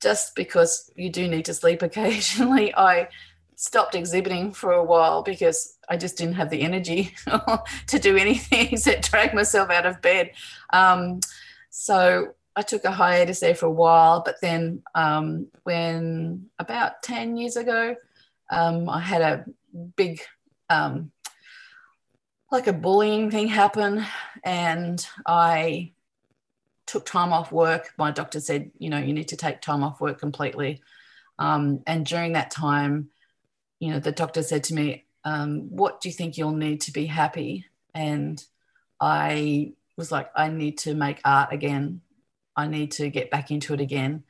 just 0.00 0.34
because 0.34 0.90
you 0.96 1.10
do 1.10 1.28
need 1.28 1.44
to 1.46 1.54
sleep 1.54 1.82
occasionally, 1.82 2.74
I 2.74 3.08
stopped 3.56 3.94
exhibiting 3.94 4.52
for 4.52 4.72
a 4.72 4.84
while 4.84 5.22
because 5.22 5.76
I 5.88 5.98
just 5.98 6.16
didn't 6.16 6.34
have 6.34 6.48
the 6.48 6.62
energy 6.62 7.14
to 7.88 7.98
do 7.98 8.16
anything 8.16 8.68
except 8.72 9.10
drag 9.10 9.34
myself 9.34 9.70
out 9.70 9.84
of 9.84 10.00
bed. 10.00 10.30
Um, 10.72 11.20
so 11.68 12.34
I 12.56 12.62
took 12.62 12.84
a 12.84 12.90
hiatus 12.90 13.40
there 13.40 13.54
for 13.54 13.66
a 13.66 13.70
while, 13.70 14.22
but 14.24 14.36
then 14.40 14.82
um, 14.94 15.48
when 15.64 16.46
about 16.58 17.02
10 17.02 17.36
years 17.36 17.56
ago, 17.56 17.96
um, 18.50 18.88
I 18.88 19.00
had 19.00 19.22
a 19.22 19.44
big, 19.96 20.20
um, 20.68 21.12
like 22.50 22.66
a 22.66 22.72
bullying 22.72 23.30
thing 23.30 23.48
happen, 23.48 24.04
and 24.44 25.06
I 25.26 25.92
took 26.86 27.06
time 27.06 27.32
off 27.32 27.52
work. 27.52 27.92
My 27.96 28.10
doctor 28.10 28.40
said, 28.40 28.72
you 28.78 28.90
know, 28.90 28.98
you 28.98 29.12
need 29.12 29.28
to 29.28 29.36
take 29.36 29.60
time 29.60 29.84
off 29.84 30.00
work 30.00 30.18
completely. 30.18 30.82
Um, 31.38 31.82
and 31.86 32.04
during 32.04 32.32
that 32.32 32.50
time, 32.50 33.10
you 33.78 33.92
know, 33.92 34.00
the 34.00 34.12
doctor 34.12 34.42
said 34.42 34.64
to 34.64 34.74
me, 34.74 35.04
um, 35.24 35.68
What 35.70 36.00
do 36.00 36.08
you 36.08 36.12
think 36.12 36.36
you'll 36.36 36.52
need 36.52 36.82
to 36.82 36.92
be 36.92 37.06
happy? 37.06 37.66
And 37.94 38.44
I 39.00 39.72
was 39.96 40.10
like, 40.10 40.30
I 40.36 40.48
need 40.48 40.78
to 40.78 40.94
make 40.94 41.20
art 41.24 41.52
again. 41.52 42.00
I 42.56 42.66
need 42.66 42.92
to 42.92 43.08
get 43.08 43.30
back 43.30 43.50
into 43.50 43.72
it 43.72 43.80
again. 43.80 44.24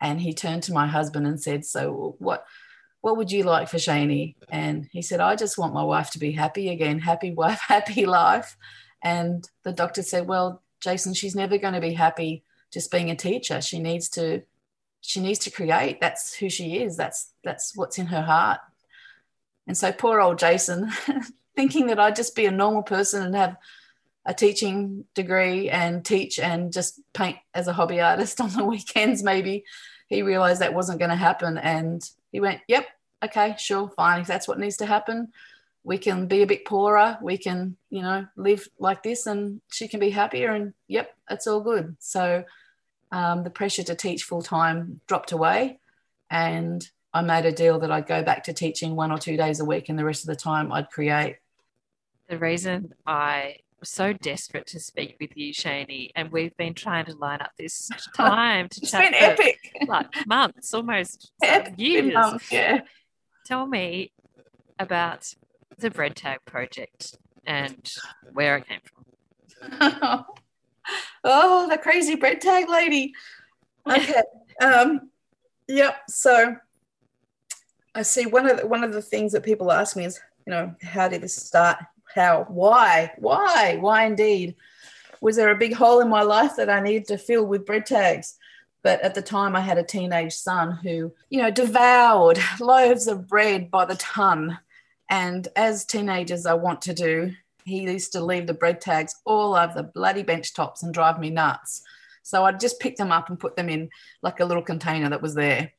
And 0.00 0.20
he 0.20 0.34
turned 0.34 0.64
to 0.64 0.72
my 0.72 0.86
husband 0.86 1.26
and 1.26 1.40
said, 1.40 1.64
So 1.64 2.16
what 2.18 2.44
what 3.00 3.16
would 3.16 3.32
you 3.32 3.44
like 3.44 3.68
for 3.68 3.78
Shani? 3.78 4.34
And 4.50 4.88
he 4.92 5.02
said, 5.02 5.20
I 5.20 5.36
just 5.36 5.58
want 5.58 5.74
my 5.74 5.82
wife 5.82 6.10
to 6.10 6.18
be 6.18 6.32
happy 6.32 6.68
again, 6.68 6.98
happy 6.98 7.32
wife, 7.32 7.60
happy 7.68 8.06
life. 8.06 8.56
And 9.02 9.48
the 9.62 9.72
doctor 9.72 10.02
said, 10.02 10.26
Well, 10.26 10.62
Jason, 10.80 11.14
she's 11.14 11.34
never 11.34 11.58
going 11.58 11.74
to 11.74 11.80
be 11.80 11.94
happy 11.94 12.44
just 12.72 12.90
being 12.90 13.10
a 13.10 13.16
teacher. 13.16 13.60
She 13.60 13.78
needs 13.78 14.08
to 14.10 14.42
she 15.02 15.20
needs 15.20 15.38
to 15.40 15.50
create. 15.50 16.00
That's 16.00 16.34
who 16.34 16.50
she 16.50 16.82
is. 16.82 16.96
That's 16.96 17.32
that's 17.42 17.76
what's 17.76 17.98
in 17.98 18.06
her 18.06 18.22
heart. 18.22 18.60
And 19.66 19.76
so 19.76 19.92
poor 19.92 20.20
old 20.20 20.38
Jason, 20.38 20.90
thinking 21.56 21.86
that 21.86 22.00
I'd 22.00 22.16
just 22.16 22.36
be 22.36 22.46
a 22.46 22.50
normal 22.50 22.82
person 22.82 23.22
and 23.22 23.34
have 23.34 23.56
a 24.26 24.34
teaching 24.34 25.04
degree 25.14 25.70
and 25.70 26.04
teach 26.04 26.38
and 26.38 26.72
just 26.72 27.00
paint 27.14 27.38
as 27.54 27.66
a 27.68 27.72
hobby 27.72 28.00
artist 28.00 28.40
on 28.42 28.50
the 28.50 28.64
weekends, 28.64 29.22
maybe 29.22 29.64
he 30.10 30.22
realized 30.22 30.60
that 30.60 30.74
wasn't 30.74 30.98
going 30.98 31.10
to 31.10 31.16
happen. 31.16 31.56
And 31.56 32.06
he 32.32 32.40
went, 32.40 32.60
Yep, 32.68 32.86
okay, 33.24 33.54
sure, 33.58 33.88
fine. 33.96 34.20
If 34.20 34.26
that's 34.26 34.46
what 34.46 34.58
needs 34.58 34.76
to 34.78 34.86
happen, 34.86 35.28
we 35.84 35.96
can 35.96 36.26
be 36.26 36.42
a 36.42 36.46
bit 36.46 36.66
poorer. 36.66 37.16
We 37.22 37.38
can, 37.38 37.76
you 37.88 38.02
know, 38.02 38.26
live 38.36 38.68
like 38.78 39.02
this 39.02 39.26
and 39.26 39.62
she 39.70 39.88
can 39.88 40.00
be 40.00 40.10
happier. 40.10 40.50
And 40.50 40.74
yep, 40.88 41.14
it's 41.30 41.46
all 41.46 41.60
good. 41.60 41.96
So 42.00 42.44
um, 43.12 43.44
the 43.44 43.50
pressure 43.50 43.84
to 43.84 43.94
teach 43.94 44.24
full 44.24 44.42
time 44.42 45.00
dropped 45.06 45.32
away. 45.32 45.78
And 46.28 46.86
I 47.14 47.22
made 47.22 47.46
a 47.46 47.52
deal 47.52 47.78
that 47.78 47.90
I'd 47.90 48.06
go 48.06 48.22
back 48.22 48.44
to 48.44 48.52
teaching 48.52 48.94
one 48.94 49.10
or 49.10 49.18
two 49.18 49.36
days 49.36 49.60
a 49.60 49.64
week 49.64 49.88
and 49.88 49.98
the 49.98 50.04
rest 50.04 50.22
of 50.22 50.28
the 50.28 50.36
time 50.36 50.72
I'd 50.72 50.90
create. 50.90 51.38
The 52.28 52.38
reason 52.38 52.94
I 53.06 53.56
so 53.82 54.12
desperate 54.12 54.66
to 54.68 54.80
speak 54.80 55.16
with 55.20 55.36
you, 55.36 55.52
Shani, 55.52 56.10
and 56.14 56.30
we've 56.30 56.56
been 56.56 56.74
trying 56.74 57.06
to 57.06 57.16
line 57.16 57.40
up 57.40 57.52
this 57.58 57.90
time 58.16 58.68
to 58.68 58.80
it's 58.80 58.90
chat 58.90 59.04
It's 59.12 59.20
been 59.20 59.30
epic. 59.30 59.88
like 59.88 60.26
months, 60.26 60.74
almost 60.74 61.32
years. 61.76 62.14
Months, 62.14 62.52
yeah. 62.52 62.80
Tell 63.46 63.66
me 63.66 64.12
about 64.78 65.32
the 65.78 65.90
bread 65.90 66.16
tag 66.16 66.38
project 66.44 67.16
and 67.46 67.90
where 68.32 68.56
it 68.56 68.68
came 68.68 68.80
from. 68.84 69.00
oh, 71.24 71.68
the 71.68 71.78
crazy 71.78 72.16
bread 72.16 72.40
tag 72.40 72.68
lady. 72.68 73.12
Okay. 73.90 74.22
um, 74.62 75.10
yep. 75.68 75.96
So 76.08 76.56
I 77.94 78.02
see 78.02 78.26
one 78.26 78.48
of 78.48 78.60
the, 78.60 78.66
one 78.66 78.84
of 78.84 78.92
the 78.92 79.02
things 79.02 79.32
that 79.32 79.42
people 79.42 79.72
ask 79.72 79.96
me 79.96 80.04
is, 80.04 80.20
you 80.46 80.50
know, 80.50 80.74
how 80.82 81.08
did 81.08 81.22
this 81.22 81.34
start? 81.34 81.78
How? 82.14 82.44
Why? 82.48 83.12
Why? 83.18 83.76
Why 83.80 84.04
indeed? 84.04 84.56
Was 85.20 85.36
there 85.36 85.50
a 85.50 85.58
big 85.58 85.74
hole 85.74 86.00
in 86.00 86.08
my 86.08 86.22
life 86.22 86.56
that 86.56 86.70
I 86.70 86.80
needed 86.80 87.06
to 87.08 87.18
fill 87.18 87.44
with 87.44 87.66
bread 87.66 87.86
tags? 87.86 88.36
But 88.82 89.00
at 89.02 89.14
the 89.14 89.22
time, 89.22 89.54
I 89.54 89.60
had 89.60 89.78
a 89.78 89.82
teenage 89.82 90.32
son 90.32 90.72
who, 90.82 91.12
you 91.28 91.42
know, 91.42 91.50
devoured 91.50 92.38
loaves 92.60 93.06
of 93.06 93.28
bread 93.28 93.70
by 93.70 93.84
the 93.84 93.96
ton. 93.96 94.58
And 95.10 95.46
as 95.56 95.84
teenagers, 95.84 96.46
I 96.46 96.54
want 96.54 96.82
to 96.82 96.94
do, 96.94 97.32
he 97.64 97.82
used 97.82 98.12
to 98.12 98.24
leave 98.24 98.46
the 98.46 98.54
bread 98.54 98.80
tags 98.80 99.16
all 99.24 99.54
over 99.54 99.74
the 99.74 99.82
bloody 99.82 100.22
bench 100.22 100.54
tops 100.54 100.82
and 100.82 100.94
drive 100.94 101.20
me 101.20 101.30
nuts. 101.30 101.82
So 102.22 102.44
I'd 102.44 102.60
just 102.60 102.80
pick 102.80 102.96
them 102.96 103.12
up 103.12 103.28
and 103.28 103.38
put 103.38 103.56
them 103.56 103.68
in 103.68 103.90
like 104.22 104.40
a 104.40 104.44
little 104.44 104.62
container 104.62 105.10
that 105.10 105.22
was 105.22 105.34
there. 105.34 105.72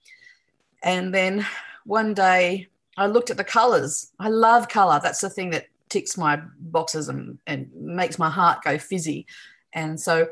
And 0.84 1.14
then 1.14 1.46
one 1.86 2.14
day 2.14 2.68
I 2.98 3.08
looked 3.08 3.30
at 3.30 3.38
the 3.38 3.44
colors. 3.44 4.12
I 4.20 4.30
love 4.30 4.68
color. 4.68 5.00
That's 5.02 5.22
the 5.22 5.30
thing 5.30 5.52
that 5.52 5.68
ticks 5.92 6.18
my 6.18 6.42
boxes 6.60 7.10
and, 7.10 7.38
and 7.46 7.70
makes 7.76 8.18
my 8.18 8.30
heart 8.30 8.64
go 8.64 8.78
fizzy. 8.80 9.28
And 9.74 10.00
so 10.00 10.30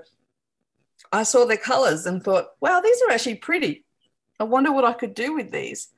I 1.12 1.24
saw 1.24 1.46
the 1.46 1.58
colors 1.58 2.06
and 2.06 2.24
thought, 2.24 2.48
wow, 2.62 2.80
these 2.80 3.02
are 3.02 3.12
actually 3.12 3.36
pretty. 3.36 3.86
I 4.40 4.46
wonder 4.46 4.72
what 4.72 4.86
I 4.86 4.94
could 4.94 5.14
do 5.14 5.36
with 5.36 5.52
these. 5.52 5.90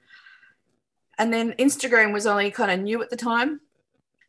And 1.17 1.31
then 1.31 1.53
Instagram 1.53 2.11
was 2.11 2.25
only 2.25 2.49
kind 2.49 2.71
of 2.71 2.79
new 2.79 3.01
at 3.03 3.11
the 3.11 3.15
time. 3.15 3.61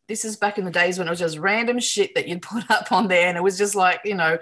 This 0.07 0.23
is 0.23 0.35
back 0.35 0.57
in 0.57 0.65
the 0.65 0.71
days 0.71 0.99
when 0.99 1.07
it 1.07 1.09
was 1.09 1.19
just 1.19 1.39
random 1.39 1.79
shit 1.79 2.13
that 2.13 2.27
you'd 2.27 2.41
put 2.43 2.69
up 2.69 2.91
on 2.91 3.07
there. 3.07 3.27
And 3.27 3.37
it 3.37 3.43
was 3.43 3.57
just 3.57 3.73
like, 3.73 4.01
you 4.05 4.15
know, 4.15 4.37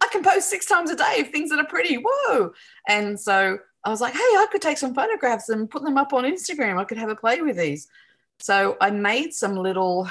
I 0.00 0.08
can 0.12 0.22
post 0.22 0.48
six 0.48 0.66
times 0.66 0.90
a 0.90 0.96
day 0.96 1.20
of 1.20 1.30
things 1.30 1.50
that 1.50 1.58
are 1.58 1.66
pretty. 1.66 1.96
Whoa. 1.96 2.52
And 2.88 3.18
so 3.18 3.58
I 3.84 3.90
was 3.90 4.00
like, 4.00 4.12
hey, 4.12 4.18
I 4.18 4.46
could 4.52 4.62
take 4.62 4.78
some 4.78 4.94
photographs 4.94 5.48
and 5.48 5.70
put 5.70 5.82
them 5.82 5.98
up 5.98 6.12
on 6.12 6.24
Instagram. 6.24 6.78
I 6.78 6.84
could 6.84 6.98
have 6.98 7.08
a 7.08 7.16
play 7.16 7.40
with 7.40 7.56
these. 7.56 7.88
So 8.42 8.76
I 8.80 8.90
made 8.90 9.32
some 9.32 9.54
little 9.54 10.08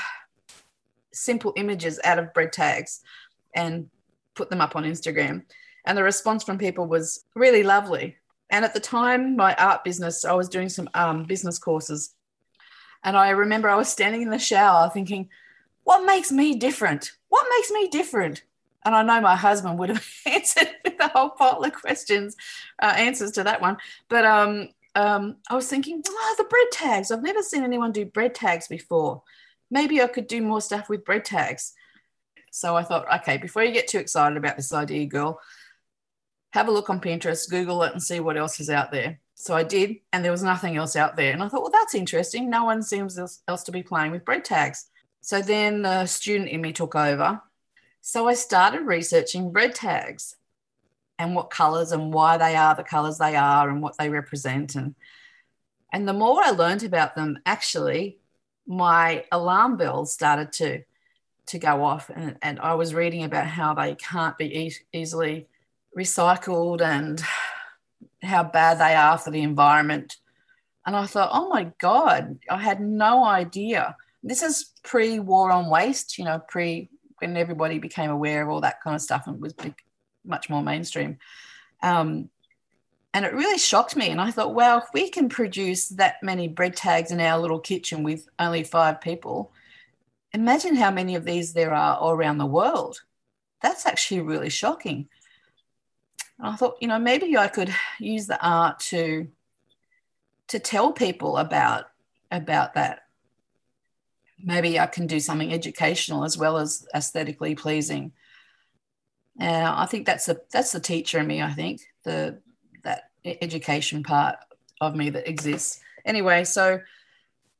simple 1.11 1.51
images 1.57 1.99
out 2.05 2.17
of 2.17 2.33
bread 2.33 2.53
tags 2.53 3.01
and 3.53 3.89
put 4.35 4.49
them 4.49 4.61
up 4.61 4.77
on 4.77 4.85
Instagram. 4.85 5.43
And 5.85 5.97
the 5.97 6.03
response 6.03 6.41
from 6.41 6.57
people 6.57 6.85
was 6.85 7.25
really 7.35 7.63
lovely. 7.63 8.15
And 8.49 8.63
at 8.63 8.73
the 8.73 8.79
time, 8.79 9.35
my 9.35 9.53
art 9.55 9.83
business, 9.83 10.23
I 10.23 10.31
was 10.31 10.47
doing 10.47 10.69
some 10.69 10.89
um, 10.93 11.25
business 11.25 11.59
courses. 11.59 12.15
And 13.03 13.17
I 13.17 13.31
remember 13.31 13.67
I 13.67 13.75
was 13.75 13.89
standing 13.89 14.21
in 14.21 14.29
the 14.29 14.39
shower 14.39 14.89
thinking, 14.89 15.27
what 15.83 16.05
makes 16.05 16.31
me 16.31 16.55
different? 16.55 17.11
What 17.27 17.45
makes 17.57 17.69
me 17.69 17.89
different? 17.89 18.43
And 18.85 18.95
I 18.95 19.03
know 19.03 19.19
my 19.19 19.35
husband 19.35 19.77
would 19.77 19.89
have 19.89 20.07
answered 20.25 20.69
with 20.85 20.93
a 21.01 21.09
whole 21.09 21.31
pile 21.31 21.61
of 21.65 21.73
questions, 21.73 22.37
uh, 22.81 22.93
answers 22.95 23.31
to 23.31 23.43
that 23.43 23.59
one. 23.59 23.75
But 24.07 24.23
um, 24.23 24.69
um, 24.95 25.37
I 25.49 25.55
was 25.55 25.67
thinking, 25.67 26.01
oh, 26.07 26.35
the 26.37 26.43
bread 26.45 26.67
tags. 26.71 27.11
I've 27.11 27.23
never 27.23 27.41
seen 27.41 27.63
anyone 27.63 27.91
do 27.91 28.05
bread 28.05 28.35
tags 28.35 28.67
before. 28.67 29.23
Maybe 29.69 30.01
I 30.01 30.07
could 30.07 30.27
do 30.27 30.41
more 30.41 30.61
stuff 30.61 30.89
with 30.89 31.05
bread 31.05 31.25
tags. 31.25 31.73
So 32.51 32.75
I 32.75 32.83
thought, 32.83 33.11
okay, 33.21 33.37
before 33.37 33.63
you 33.63 33.71
get 33.71 33.87
too 33.87 33.99
excited 33.99 34.37
about 34.37 34.57
this 34.57 34.73
idea, 34.73 35.05
girl, 35.05 35.39
have 36.51 36.67
a 36.67 36.71
look 36.71 36.89
on 36.89 36.99
Pinterest, 36.99 37.49
Google 37.49 37.83
it, 37.83 37.93
and 37.93 38.03
see 38.03 38.19
what 38.19 38.37
else 38.37 38.59
is 38.59 38.69
out 38.69 38.91
there. 38.91 39.19
So 39.35 39.55
I 39.55 39.63
did, 39.63 39.95
and 40.11 40.23
there 40.23 40.31
was 40.31 40.43
nothing 40.43 40.75
else 40.75 40.97
out 40.97 41.15
there. 41.15 41.31
And 41.31 41.41
I 41.41 41.47
thought, 41.47 41.61
well, 41.61 41.71
that's 41.71 41.95
interesting. 41.95 42.49
No 42.49 42.65
one 42.65 42.83
seems 42.83 43.17
else 43.47 43.63
to 43.63 43.71
be 43.71 43.81
playing 43.81 44.11
with 44.11 44.25
bread 44.25 44.43
tags. 44.43 44.89
So 45.21 45.41
then 45.41 45.83
the 45.83 46.05
student 46.05 46.49
in 46.49 46.61
me 46.61 46.73
took 46.73 46.95
over. 46.95 47.41
So 48.01 48.27
I 48.27 48.33
started 48.33 48.81
researching 48.81 49.51
bread 49.51 49.73
tags 49.73 50.35
and 51.19 51.35
what 51.35 51.49
colors 51.49 51.91
and 51.91 52.13
why 52.13 52.37
they 52.37 52.55
are 52.55 52.75
the 52.75 52.83
colors 52.83 53.17
they 53.17 53.35
are 53.35 53.69
and 53.69 53.81
what 53.81 53.97
they 53.97 54.09
represent. 54.09 54.75
And, 54.75 54.95
and 55.93 56.07
the 56.07 56.13
more 56.13 56.41
I 56.43 56.51
learned 56.51 56.83
about 56.83 57.15
them, 57.15 57.39
actually, 57.45 58.17
my 58.65 59.25
alarm 59.31 59.77
bells 59.77 60.13
started 60.13 60.51
to, 60.53 60.83
to 61.47 61.59
go 61.59 61.83
off. 61.83 62.09
And, 62.09 62.37
and 62.41 62.59
I 62.59 62.75
was 62.75 62.93
reading 62.93 63.23
about 63.23 63.47
how 63.47 63.73
they 63.73 63.95
can't 63.95 64.37
be 64.37 64.45
e- 64.67 64.75
easily 64.93 65.47
recycled 65.97 66.81
and 66.81 67.21
how 68.21 68.43
bad 68.43 68.79
they 68.79 68.95
are 68.95 69.17
for 69.17 69.31
the 69.31 69.41
environment. 69.41 70.17
And 70.85 70.95
I 70.95 71.05
thought, 71.05 71.29
oh 71.31 71.49
my 71.49 71.71
God, 71.79 72.39
I 72.49 72.57
had 72.57 72.81
no 72.81 73.23
idea. 73.23 73.95
This 74.23 74.41
is 74.41 74.71
pre 74.83 75.19
war 75.19 75.51
on 75.51 75.69
waste, 75.69 76.17
you 76.17 76.25
know, 76.25 76.39
pre 76.39 76.89
when 77.19 77.37
everybody 77.37 77.77
became 77.77 78.09
aware 78.09 78.41
of 78.41 78.49
all 78.49 78.61
that 78.61 78.81
kind 78.81 78.95
of 78.95 79.01
stuff 79.01 79.27
and 79.27 79.39
was 79.39 79.53
big, 79.53 79.75
much 80.25 80.49
more 80.49 80.61
mainstream. 80.61 81.17
Um, 81.81 82.29
and 83.13 83.25
it 83.25 83.33
really 83.33 83.57
shocked 83.57 83.95
me. 83.95 84.09
And 84.09 84.21
I 84.21 84.31
thought, 84.31 84.53
wow, 84.53 84.77
if 84.77 84.85
we 84.93 85.09
can 85.09 85.27
produce 85.27 85.89
that 85.89 86.23
many 86.23 86.47
bread 86.47 86.75
tags 86.75 87.11
in 87.11 87.19
our 87.19 87.39
little 87.39 87.59
kitchen 87.59 88.03
with 88.03 88.27
only 88.39 88.63
five 88.63 89.01
people, 89.01 89.51
imagine 90.33 90.75
how 90.75 90.91
many 90.91 91.15
of 91.15 91.25
these 91.25 91.53
there 91.53 91.73
are 91.73 91.97
all 91.97 92.11
around 92.11 92.37
the 92.37 92.45
world. 92.45 93.01
That's 93.61 93.85
actually 93.85 94.21
really 94.21 94.49
shocking. 94.49 95.09
And 96.39 96.47
I 96.47 96.55
thought, 96.55 96.77
you 96.79 96.87
know, 96.87 96.99
maybe 96.99 97.37
I 97.37 97.47
could 97.47 97.73
use 97.99 98.27
the 98.27 98.41
art 98.45 98.79
to 98.91 99.27
to 100.47 100.59
tell 100.59 100.91
people 100.91 101.37
about 101.37 101.85
about 102.29 102.73
that. 102.73 103.03
Maybe 104.43 104.79
I 104.79 104.87
can 104.87 105.05
do 105.05 105.19
something 105.19 105.53
educational 105.53 106.23
as 106.23 106.37
well 106.37 106.57
as 106.57 106.85
aesthetically 106.95 107.55
pleasing. 107.55 108.11
And 109.41 109.65
I 109.65 109.87
think 109.87 110.05
that's 110.05 110.27
the 110.27 110.39
that's 110.51 110.71
the 110.71 110.79
teacher 110.79 111.17
in 111.17 111.25
me. 111.25 111.41
I 111.41 111.51
think 111.51 111.81
the 112.03 112.39
that 112.83 113.09
education 113.25 114.03
part 114.03 114.35
of 114.79 114.95
me 114.95 115.09
that 115.09 115.27
exists. 115.27 115.81
Anyway, 116.05 116.43
so 116.43 116.79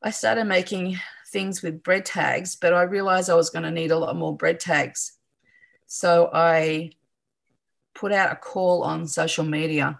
I 0.04 0.12
started 0.12 0.46
making 0.46 1.00
things 1.30 1.64
with 1.64 1.82
bread 1.82 2.06
tags, 2.06 2.56
but 2.56 2.76
I 2.76 2.84
realized 2.84 3.32
I 3.32 3.36
was 3.36 3.50
going 3.50 3.64
to 3.64 3.72
need 3.72 3.90
a 3.90 3.98
lot 3.98 4.16
more 4.16 4.38
bread 4.38 4.60
tags. 4.60 5.14
So 5.88 6.30
I 6.32 6.92
put 7.96 8.12
out 8.12 8.32
a 8.32 8.36
call 8.36 8.84
on 8.84 9.08
social 9.08 9.44
media 9.44 10.00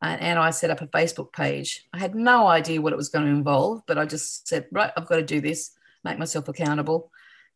and, 0.00 0.20
and 0.20 0.38
I 0.40 0.50
set 0.50 0.70
up 0.70 0.80
a 0.80 0.88
Facebook 0.88 1.32
page. 1.32 1.86
I 1.92 1.98
had 1.98 2.16
no 2.16 2.48
idea 2.48 2.82
what 2.82 2.92
it 2.92 2.96
was 2.96 3.10
going 3.10 3.26
to 3.26 3.30
involve, 3.30 3.82
but 3.86 3.96
I 3.96 4.06
just 4.06 4.48
said, 4.48 4.66
right, 4.72 4.90
I've 4.96 5.06
got 5.06 5.16
to 5.16 5.22
do 5.22 5.40
this, 5.40 5.70
make 6.02 6.18
myself 6.18 6.48
accountable. 6.48 7.12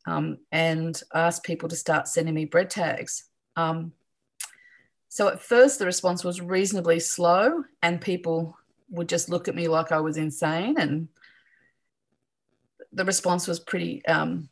Um, 0.06 0.38
and 0.52 1.02
asked 1.12 1.42
people 1.42 1.68
to 1.68 1.74
start 1.74 2.06
sending 2.06 2.34
me 2.34 2.44
bread 2.44 2.70
tags. 2.70 3.24
Um, 3.56 3.92
so 5.08 5.28
at 5.28 5.40
first, 5.40 5.78
the 5.78 5.86
response 5.86 6.22
was 6.24 6.40
reasonably 6.40 7.00
slow, 7.00 7.64
and 7.82 8.00
people 8.00 8.56
would 8.90 9.08
just 9.08 9.28
look 9.28 9.48
at 9.48 9.54
me 9.54 9.66
like 9.68 9.90
I 9.90 10.00
was 10.00 10.16
insane. 10.16 10.76
And 10.78 11.08
the 12.92 13.04
response 13.04 13.46
was 13.46 13.58
pretty 13.58 14.04
um, 14.06 14.48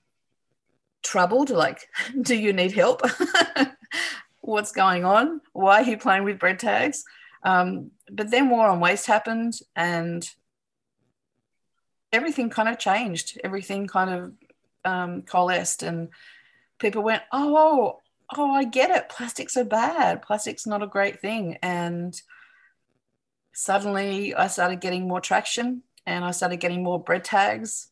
troubled 1.02 1.50
like, 1.50 1.88
do 2.20 2.34
you 2.34 2.52
need 2.52 2.72
help? 2.72 3.02
What's 4.40 4.72
going 4.72 5.04
on? 5.04 5.40
Why 5.52 5.82
are 5.82 5.84
you 5.84 5.98
playing 5.98 6.24
with 6.24 6.38
bread 6.38 6.58
tags? 6.58 7.04
Um, 7.42 7.90
but 8.10 8.30
then 8.30 8.48
War 8.48 8.68
on 8.68 8.80
Waste 8.80 9.06
happened, 9.06 9.58
and 9.76 10.28
everything 12.10 12.48
kind 12.48 12.68
of 12.68 12.78
changed. 12.78 13.38
Everything 13.44 13.86
kind 13.86 14.10
of 14.10 14.32
um, 14.90 15.22
coalesced, 15.22 15.82
and 15.82 16.08
people 16.78 17.02
went, 17.02 17.22
oh, 17.32 18.00
oh, 18.38 18.50
I 18.50 18.64
get 18.64 18.90
it. 18.90 19.08
Plastics 19.08 19.56
are 19.56 19.64
bad. 19.64 20.22
Plastic's 20.22 20.66
not 20.66 20.82
a 20.82 20.86
great 20.86 21.20
thing. 21.20 21.58
And 21.62 22.20
suddenly 23.52 24.34
I 24.34 24.48
started 24.48 24.80
getting 24.80 25.08
more 25.08 25.20
traction 25.20 25.82
and 26.06 26.24
I 26.24 26.32
started 26.32 26.56
getting 26.58 26.82
more 26.82 27.02
bread 27.02 27.24
tags. 27.24 27.88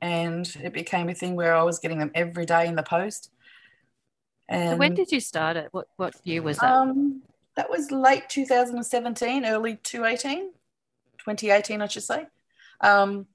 And 0.00 0.46
it 0.62 0.72
became 0.72 1.08
a 1.08 1.14
thing 1.14 1.34
where 1.34 1.54
I 1.54 1.62
was 1.62 1.78
getting 1.78 1.98
them 1.98 2.10
every 2.14 2.44
day 2.44 2.66
in 2.66 2.74
the 2.74 2.82
post. 2.82 3.30
And 4.48 4.72
so 4.72 4.76
when 4.76 4.94
did 4.94 5.10
you 5.10 5.20
start 5.20 5.56
it? 5.56 5.68
What 5.72 5.88
what 5.96 6.14
year 6.24 6.42
was 6.42 6.58
that? 6.58 6.70
Um, 6.70 7.22
that 7.56 7.70
was 7.70 7.90
late 7.90 8.28
2017, 8.28 9.46
early 9.46 9.76
2018, 9.76 10.50
2018, 11.18 11.80
I 11.80 11.86
should 11.86 12.02
say. 12.02 12.26
Um, 12.80 13.26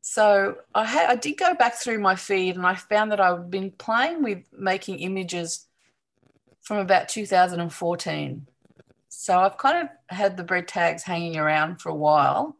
so 0.00 0.56
I 0.74 0.84
had 0.84 1.10
I 1.10 1.16
did 1.16 1.36
go 1.36 1.54
back 1.54 1.74
through 1.74 1.98
my 1.98 2.14
feed 2.14 2.56
and 2.56 2.66
I 2.66 2.76
found 2.76 3.12
that 3.12 3.20
I've 3.20 3.50
been 3.50 3.70
playing 3.72 4.22
with 4.22 4.44
making 4.52 5.00
images 5.00 5.66
from 6.68 6.76
about 6.76 7.08
2014. 7.08 8.46
So 9.08 9.38
I've 9.38 9.56
kind 9.56 9.88
of 9.88 10.14
had 10.14 10.36
the 10.36 10.44
bread 10.44 10.68
tags 10.68 11.02
hanging 11.02 11.38
around 11.38 11.80
for 11.80 11.88
a 11.88 11.94
while, 11.94 12.58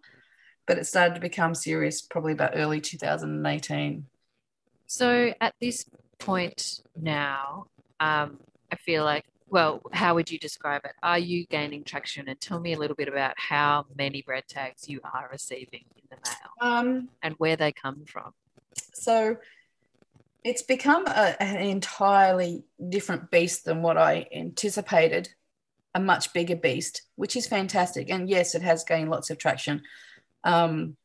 but 0.66 0.78
it 0.78 0.86
started 0.86 1.14
to 1.16 1.20
become 1.20 1.54
serious 1.54 2.00
probably 2.00 2.32
about 2.32 2.52
early 2.54 2.80
2018. 2.80 4.06
So 4.86 5.34
at 5.42 5.54
this 5.60 5.84
point 6.18 6.80
now, 6.96 7.66
um, 8.00 8.38
I 8.72 8.76
feel 8.76 9.04
like, 9.04 9.26
well, 9.50 9.82
how 9.92 10.14
would 10.14 10.30
you 10.30 10.38
describe 10.38 10.86
it? 10.86 10.92
Are 11.02 11.18
you 11.18 11.44
gaining 11.44 11.84
traction? 11.84 12.30
And 12.30 12.40
tell 12.40 12.60
me 12.60 12.72
a 12.72 12.78
little 12.78 12.96
bit 12.96 13.08
about 13.08 13.34
how 13.36 13.84
many 13.94 14.22
bread 14.22 14.44
tags 14.48 14.88
you 14.88 15.00
are 15.04 15.28
receiving 15.30 15.84
in 15.96 16.04
the 16.08 16.16
mail 16.16 16.72
um, 16.72 17.10
and 17.22 17.34
where 17.34 17.56
they 17.56 17.72
come 17.72 18.06
from. 18.06 18.32
So 18.94 19.36
it's 20.44 20.62
become 20.62 21.06
a, 21.06 21.42
an 21.42 21.56
entirely 21.56 22.64
different 22.88 23.30
beast 23.30 23.64
than 23.64 23.82
what 23.82 23.98
I 23.98 24.26
anticipated, 24.34 25.28
a 25.94 26.00
much 26.00 26.32
bigger 26.32 26.56
beast, 26.56 27.02
which 27.16 27.36
is 27.36 27.46
fantastic. 27.46 28.10
And 28.10 28.28
yes, 28.28 28.54
it 28.54 28.62
has 28.62 28.84
gained 28.84 29.10
lots 29.10 29.30
of 29.30 29.38
traction. 29.38 29.82
Um, 30.44 30.96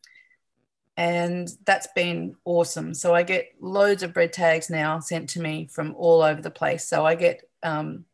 and 0.96 1.50
that's 1.66 1.88
been 1.96 2.36
awesome. 2.46 2.94
So 2.94 3.16
I 3.16 3.24
get 3.24 3.54
loads 3.60 4.04
of 4.04 4.14
bread 4.14 4.34
tags 4.34 4.70
now 4.70 5.00
sent 5.00 5.30
to 5.30 5.42
me 5.42 5.68
from 5.72 5.96
all 5.96 6.22
over 6.22 6.42
the 6.42 6.52
place. 6.52 6.88
So 6.88 7.06
I 7.06 7.16
get 7.16 7.42
um, 7.64 8.06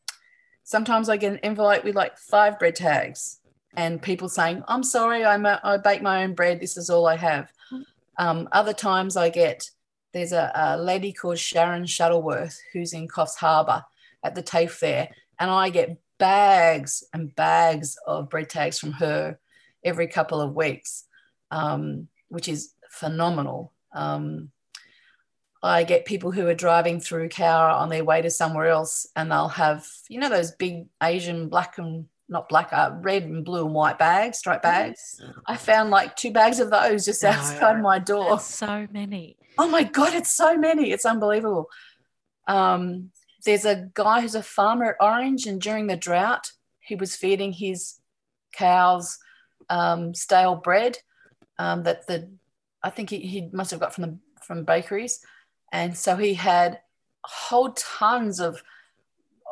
sometimes 0.63 1.10
I 1.10 1.17
get 1.17 1.34
an 1.34 1.39
envelope 1.39 1.84
with 1.84 1.95
like 1.95 2.17
five 2.17 2.58
bread 2.58 2.75
tags, 2.75 3.39
and 3.75 4.01
people 4.01 4.29
saying, 4.29 4.63
"I'm 4.67 4.84
sorry, 4.84 5.25
I'm 5.25 5.45
a, 5.45 5.60
I 5.63 5.77
bake 5.77 6.01
my 6.01 6.23
own 6.23 6.36
bread. 6.36 6.62
This 6.62 6.77
is 6.77 6.89
all 6.89 7.05
I 7.05 7.17
have." 7.17 7.51
Um, 8.17 8.47
other 8.51 8.73
times 8.73 9.17
I 9.17 9.29
get 9.29 9.69
there's 10.13 10.32
a, 10.32 10.52
a, 10.56 10.78
lady 10.78 11.13
called 11.13 11.39
Sharon 11.39 11.86
Shuttleworth 11.86 12.60
who's 12.74 12.93
in 12.93 13.08
Coffs 13.08 13.36
Harbour 13.36 13.84
at 14.24 14.36
the 14.36 14.41
TAFE 14.41 14.72
fair, 14.72 15.10
and 15.39 15.50
I 15.50 15.69
get 15.69 15.98
bags 16.17 17.04
and 17.13 17.36
bags 17.36 17.98
of 18.06 18.30
bread 18.30 18.50
tags 18.50 18.80
from 18.80 18.93
her 18.93 19.39
every 19.84 20.08
couple 20.08 20.41
of 20.41 20.56
weeks, 20.56 21.06
um, 21.52 22.08
which 22.28 22.48
is 22.48 22.74
phenomenal. 22.89 23.74
Um, 23.93 24.52
I 25.62 25.84
get 25.84 26.06
people 26.06 26.32
who 26.32 26.48
are 26.48 26.56
driving 26.56 27.00
through 27.00 27.30
Cowra 27.30 27.74
on 27.74 27.89
their 27.89 28.04
way 28.04 28.22
to 28.22 28.30
somewhere 28.30 28.67
else, 28.67 29.08
and 29.15 29.32
they'll 29.32 29.50
have, 29.50 29.86
you 30.08 30.19
know, 30.19 30.30
those 30.30 30.52
big 30.52 30.88
Asian 31.04 31.50
black 31.50 31.78
and 31.78 32.06
not 32.30 32.48
black, 32.48 32.69
uh, 32.72 32.91
red 33.02 33.24
and 33.24 33.43
blue 33.43 33.65
and 33.65 33.74
white 33.74 33.98
bags, 33.98 34.38
striped 34.38 34.63
bags. 34.63 35.22
I 35.48 35.58
found 35.58 35.89
like 35.89 36.15
two 36.15 36.32
bags 36.32 36.60
of 36.60 36.69
those 36.69 37.06
just 37.06 37.24
outside 37.24 37.82
my 37.82 38.00
door. 38.00 38.39
So 38.39 38.88
many. 38.91 39.36
Oh 39.60 39.67
my 39.67 39.84
God, 39.84 40.13
it's 40.13 40.32
so 40.32 40.58
many. 40.58 40.91
It's 40.91 41.06
unbelievable. 41.06 41.69
Um, 42.48 43.12
there's 43.45 43.65
a 43.65 43.89
guy 43.93 44.22
who's 44.22 44.34
a 44.34 44.41
farmer 44.41 44.91
at 44.91 44.95
Orange, 45.02 45.48
and 45.48 45.62
during 45.62 45.88
the 45.88 45.98
drought, 45.98 46.54
he 46.80 46.95
was 46.95 47.17
feeding 47.17 47.52
his 47.52 48.00
cows 48.54 49.17
um, 49.69 50.13
stale 50.15 50.56
bread 50.56 50.98
um, 51.58 51.84
that 51.84 52.08
the 52.08 52.30
I 52.82 52.89
think 52.89 53.10
he, 53.10 53.19
he 53.19 53.50
must 53.52 53.72
have 53.72 53.82
got 53.82 53.93
from 53.93 54.04
the 54.04 54.17
from 54.41 54.63
bakeries, 54.63 55.19
and 55.74 55.98
so 55.98 56.15
he 56.15 56.36
had 56.36 56.80
whole 57.26 57.74
tons 57.74 58.39
of 58.39 58.63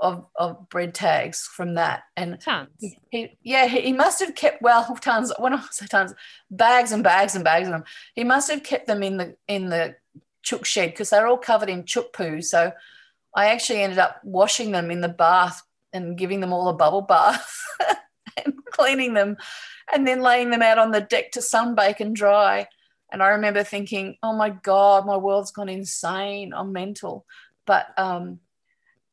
of, 0.02 0.26
of 0.36 0.70
bread 0.70 0.94
tags 0.94 1.48
from 1.48 1.76
that. 1.76 2.04
And 2.16 2.40
tons. 2.40 2.70
He, 3.10 3.38
yeah, 3.44 3.68
he, 3.68 3.82
he, 3.82 3.94
must 3.94 4.20
have 4.20 4.36
kept 4.36 4.62
well 4.62 4.96
tons. 5.02 5.32
When 5.38 5.54
I 5.54 5.62
say 5.72 5.88
tons, 5.88 6.14
bags 6.52 6.92
and 6.92 7.04
bags 7.04 7.36
and 7.36 7.44
bags 7.44 7.68
of 7.68 7.74
them. 7.74 7.84
He 8.14 8.24
must 8.24 8.50
have 8.52 8.64
kept 8.64 8.88
them 8.88 9.04
in 9.04 9.18
the 9.18 9.36
in 9.48 9.70
the 9.70 9.96
chook 10.44 10.66
shed 10.66 10.92
because 10.92 11.10
they're 11.10 11.28
all 11.28 11.38
covered 11.38 11.70
in 11.70 11.86
chook 11.86 12.14
poo. 12.14 12.42
So 12.42 12.72
I 13.36 13.48
actually 13.48 13.82
ended 13.82 14.00
up 14.00 14.22
washing 14.24 14.72
them 14.72 14.92
in 14.92 15.02
the 15.02 15.10
bath 15.10 15.62
and 15.94 16.18
giving 16.18 16.40
them 16.40 16.54
all 16.54 16.70
a 16.70 16.74
bubble 16.74 17.02
bath 17.02 17.62
and 18.46 18.54
cleaning 18.72 19.14
them, 19.14 19.38
and 19.94 20.08
then 20.08 20.22
laying 20.22 20.50
them 20.50 20.62
out 20.62 20.78
on 20.78 20.92
the 20.92 21.02
deck 21.02 21.32
to 21.32 21.40
sunbake 21.40 22.00
and 22.00 22.16
dry. 22.16 22.68
And 23.12 23.24
I 23.24 23.30
remember 23.30 23.64
thinking, 23.64 24.18
oh 24.22 24.34
my 24.34 24.50
God, 24.50 25.06
my 25.06 25.18
world's 25.18 25.52
gone 25.52 25.70
insane. 25.70 26.54
I'm 26.54 26.74
mental. 26.74 27.26
But 27.66 27.88
um, 27.98 28.40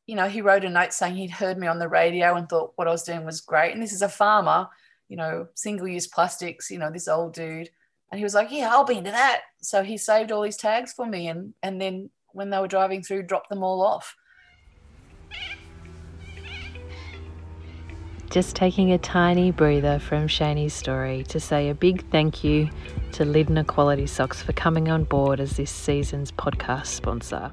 you 0.07 0.15
know, 0.15 0.27
he 0.27 0.41
wrote 0.41 0.63
a 0.63 0.69
note 0.69 0.93
saying 0.93 1.15
he'd 1.15 1.31
heard 1.31 1.57
me 1.57 1.67
on 1.67 1.79
the 1.79 1.89
radio 1.89 2.35
and 2.35 2.47
thought 2.47 2.73
what 2.75 2.87
I 2.87 2.91
was 2.91 3.03
doing 3.03 3.25
was 3.25 3.41
great. 3.41 3.73
And 3.73 3.81
this 3.81 3.93
is 3.93 4.01
a 4.01 4.09
farmer, 4.09 4.67
you 5.09 5.17
know, 5.17 5.47
single 5.55 5.87
use 5.87 6.07
plastics, 6.07 6.69
you 6.69 6.77
know, 6.77 6.91
this 6.91 7.07
old 7.07 7.33
dude. 7.33 7.69
And 8.11 8.19
he 8.19 8.23
was 8.23 8.35
like, 8.35 8.51
Yeah, 8.51 8.69
I'll 8.71 8.85
be 8.85 8.97
into 8.97 9.11
that. 9.11 9.41
So 9.61 9.83
he 9.83 9.97
saved 9.97 10.31
all 10.31 10.41
these 10.41 10.57
tags 10.57 10.93
for 10.93 11.05
me 11.05 11.27
and 11.27 11.53
and 11.63 11.81
then 11.81 12.09
when 12.33 12.49
they 12.49 12.59
were 12.59 12.67
driving 12.67 13.01
through, 13.01 13.23
dropped 13.23 13.49
them 13.49 13.63
all 13.63 13.81
off. 13.81 14.15
Just 18.29 18.55
taking 18.55 18.91
a 18.91 18.97
tiny 18.97 19.51
breather 19.51 19.97
from 19.99 20.27
Shani's 20.27 20.73
story 20.73 21.23
to 21.29 21.39
say 21.39 21.69
a 21.69 21.73
big 21.73 22.09
thank 22.11 22.43
you 22.43 22.69
to 23.13 23.23
Lindner 23.23 23.63
Quality 23.63 24.07
Socks 24.07 24.41
for 24.41 24.51
coming 24.51 24.89
on 24.89 25.05
board 25.05 25.39
as 25.39 25.55
this 25.55 25.71
season's 25.71 26.33
podcast 26.33 26.87
sponsor. 26.87 27.51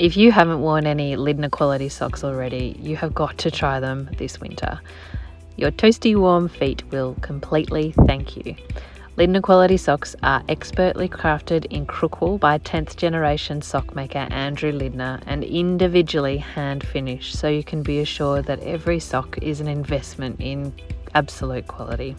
If 0.00 0.16
you 0.16 0.32
haven't 0.32 0.60
worn 0.60 0.86
any 0.86 1.14
Lindner 1.14 1.50
quality 1.50 1.88
socks 1.88 2.24
already, 2.24 2.76
you 2.80 2.96
have 2.96 3.14
got 3.14 3.38
to 3.38 3.50
try 3.50 3.78
them 3.78 4.10
this 4.18 4.40
winter. 4.40 4.80
Your 5.56 5.70
toasty 5.70 6.16
warm 6.16 6.48
feet 6.48 6.82
will 6.90 7.14
completely 7.20 7.94
thank 8.04 8.36
you. 8.36 8.56
Lindner 9.16 9.40
quality 9.40 9.76
socks 9.76 10.16
are 10.24 10.42
expertly 10.48 11.08
crafted 11.08 11.66
in 11.66 11.86
Crookwell 11.86 12.40
by 12.40 12.58
10th 12.58 12.96
generation 12.96 13.62
sock 13.62 13.94
maker 13.94 14.26
Andrew 14.30 14.72
Lindner 14.72 15.20
and 15.26 15.44
individually 15.44 16.38
hand 16.38 16.84
finished, 16.84 17.38
so 17.38 17.46
you 17.46 17.62
can 17.62 17.84
be 17.84 18.00
assured 18.00 18.46
that 18.46 18.58
every 18.64 18.98
sock 18.98 19.38
is 19.42 19.60
an 19.60 19.68
investment 19.68 20.40
in 20.40 20.72
absolute 21.14 21.68
quality. 21.68 22.16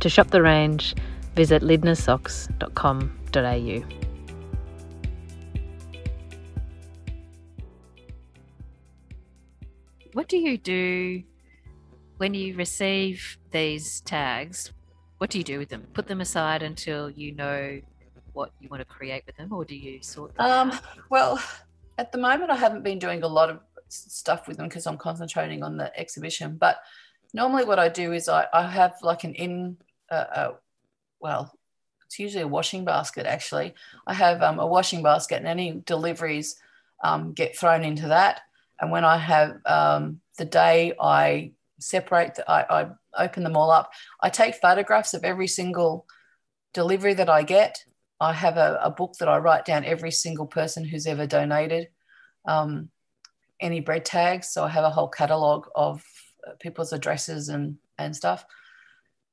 To 0.00 0.08
shop 0.08 0.28
the 0.28 0.40
range, 0.40 0.94
visit 1.34 1.60
lindnersocks.com.au. 1.60 4.05
What 10.16 10.28
do 10.28 10.38
you 10.38 10.56
do 10.56 11.22
when 12.16 12.32
you 12.32 12.56
receive 12.56 13.36
these 13.50 14.00
tags? 14.00 14.72
What 15.18 15.28
do 15.28 15.36
you 15.36 15.44
do 15.44 15.58
with 15.58 15.68
them? 15.68 15.86
Put 15.92 16.06
them 16.06 16.22
aside 16.22 16.62
until 16.62 17.10
you 17.10 17.32
know 17.32 17.82
what 18.32 18.50
you 18.58 18.70
want 18.70 18.80
to 18.80 18.86
create 18.86 19.24
with 19.26 19.36
them, 19.36 19.52
or 19.52 19.66
do 19.66 19.76
you 19.76 20.02
sort 20.02 20.34
them 20.34 20.46
Um, 20.46 20.78
well, 21.10 21.38
at 21.98 22.12
the 22.12 22.18
moment, 22.18 22.50
I 22.50 22.56
haven't 22.56 22.82
been 22.82 22.98
doing 22.98 23.24
a 23.24 23.26
lot 23.26 23.50
of 23.50 23.60
stuff 23.88 24.48
with 24.48 24.56
them 24.56 24.68
because 24.68 24.86
I'm 24.86 24.96
concentrating 24.96 25.62
on 25.62 25.76
the 25.76 25.94
exhibition. 26.00 26.56
But 26.56 26.78
normally, 27.34 27.66
what 27.66 27.78
I 27.78 27.90
do 27.90 28.14
is 28.14 28.26
I, 28.26 28.46
I 28.54 28.66
have 28.66 28.94
like 29.02 29.24
an 29.24 29.34
in, 29.34 29.76
uh, 30.10 30.14
uh, 30.34 30.52
well, 31.20 31.52
it's 32.06 32.18
usually 32.18 32.44
a 32.44 32.48
washing 32.48 32.86
basket 32.86 33.26
actually. 33.26 33.74
I 34.06 34.14
have 34.14 34.40
um, 34.40 34.60
a 34.60 34.66
washing 34.66 35.02
basket, 35.02 35.36
and 35.36 35.46
any 35.46 35.82
deliveries 35.84 36.56
um, 37.04 37.34
get 37.34 37.54
thrown 37.54 37.84
into 37.84 38.08
that. 38.08 38.45
And 38.80 38.90
when 38.90 39.04
I 39.04 39.16
have 39.16 39.58
um, 39.66 40.20
the 40.38 40.44
day 40.44 40.92
I 41.00 41.52
separate, 41.78 42.36
the, 42.36 42.50
I, 42.50 42.82
I 42.82 42.88
open 43.18 43.42
them 43.42 43.56
all 43.56 43.70
up. 43.70 43.92
I 44.20 44.28
take 44.28 44.56
photographs 44.56 45.14
of 45.14 45.24
every 45.24 45.48
single 45.48 46.06
delivery 46.74 47.14
that 47.14 47.28
I 47.28 47.42
get. 47.42 47.84
I 48.20 48.32
have 48.32 48.56
a, 48.56 48.78
a 48.82 48.90
book 48.90 49.14
that 49.18 49.28
I 49.28 49.38
write 49.38 49.64
down 49.64 49.84
every 49.84 50.10
single 50.10 50.46
person 50.46 50.84
who's 50.84 51.06
ever 51.06 51.26
donated 51.26 51.88
um, 52.46 52.90
any 53.60 53.80
bread 53.80 54.04
tags. 54.04 54.48
So 54.48 54.64
I 54.64 54.68
have 54.68 54.84
a 54.84 54.90
whole 54.90 55.08
catalogue 55.08 55.68
of 55.74 56.02
people's 56.60 56.92
addresses 56.92 57.48
and, 57.48 57.76
and 57.98 58.14
stuff. 58.14 58.44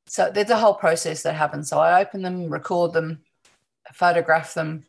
So 0.07 0.31
there's 0.33 0.49
a 0.49 0.57
whole 0.57 0.73
process 0.73 1.23
that 1.23 1.35
happens. 1.35 1.69
So 1.69 1.79
I 1.79 2.01
open 2.01 2.21
them, 2.21 2.49
record 2.49 2.93
them, 2.93 3.23
photograph 3.93 4.53
them, 4.53 4.85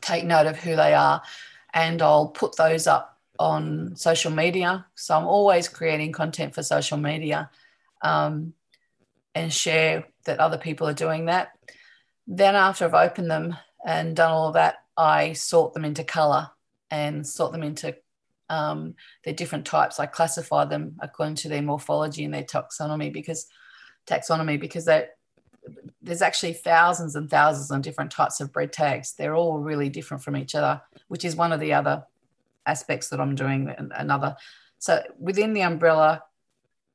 take 0.00 0.24
note 0.24 0.46
of 0.46 0.56
who 0.56 0.76
they 0.76 0.94
are, 0.94 1.22
and 1.72 2.00
I'll 2.02 2.28
put 2.28 2.56
those 2.56 2.86
up 2.86 3.18
on 3.38 3.96
social 3.96 4.30
media. 4.30 4.86
So 4.94 5.16
I'm 5.16 5.26
always 5.26 5.68
creating 5.68 6.12
content 6.12 6.54
for 6.54 6.62
social 6.62 6.96
media 6.96 7.50
um, 8.02 8.54
and 9.34 9.52
share 9.52 10.06
that 10.24 10.40
other 10.40 10.58
people 10.58 10.88
are 10.88 10.94
doing 10.94 11.26
that. 11.26 11.50
Then 12.26 12.56
after 12.56 12.84
I've 12.84 12.94
opened 12.94 13.30
them 13.30 13.56
and 13.84 14.16
done 14.16 14.32
all 14.32 14.48
of 14.48 14.54
that, 14.54 14.76
I 14.96 15.34
sort 15.34 15.74
them 15.74 15.84
into 15.84 16.04
color 16.04 16.50
and 16.90 17.26
sort 17.26 17.52
them 17.52 17.62
into 17.62 17.96
um, 18.48 18.94
their 19.24 19.34
different 19.34 19.66
types. 19.66 20.00
I 20.00 20.06
classify 20.06 20.64
them 20.64 20.96
according 21.00 21.36
to 21.36 21.48
their 21.48 21.62
morphology 21.62 22.24
and 22.24 22.32
their 22.32 22.44
taxonomy 22.44 23.12
because 23.12 23.46
taxonomy 24.06 24.58
because 24.58 24.88
there's 26.02 26.22
actually 26.22 26.52
thousands 26.52 27.16
and 27.16 27.28
thousands 27.28 27.70
of 27.70 27.82
different 27.82 28.10
types 28.10 28.40
of 28.40 28.52
bread 28.52 28.72
tags. 28.72 29.14
They're 29.14 29.34
all 29.34 29.58
really 29.58 29.88
different 29.88 30.22
from 30.22 30.36
each 30.36 30.54
other, 30.54 30.80
which 31.08 31.24
is 31.24 31.36
one 31.36 31.52
of 31.52 31.60
the 31.60 31.72
other 31.72 32.04
aspects 32.64 33.08
that 33.08 33.20
I'm 33.20 33.34
doing. 33.34 33.74
Another, 33.92 34.36
so 34.78 35.02
within 35.18 35.52
the 35.52 35.62
umbrella 35.62 36.24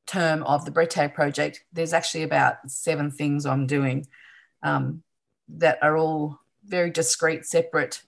term 0.06 0.44
of 0.44 0.66
the 0.66 0.72
bread 0.72 0.90
tag 0.90 1.14
project, 1.14 1.64
there's 1.72 1.94
actually 1.94 2.24
about 2.24 2.70
seven 2.70 3.12
things 3.12 3.46
I'm 3.46 3.68
doing 3.68 4.08
um, 4.64 5.04
that 5.48 5.80
are 5.82 5.98
all 5.98 6.40
very 6.66 6.90
discrete, 6.90 7.46
separate 7.46 8.02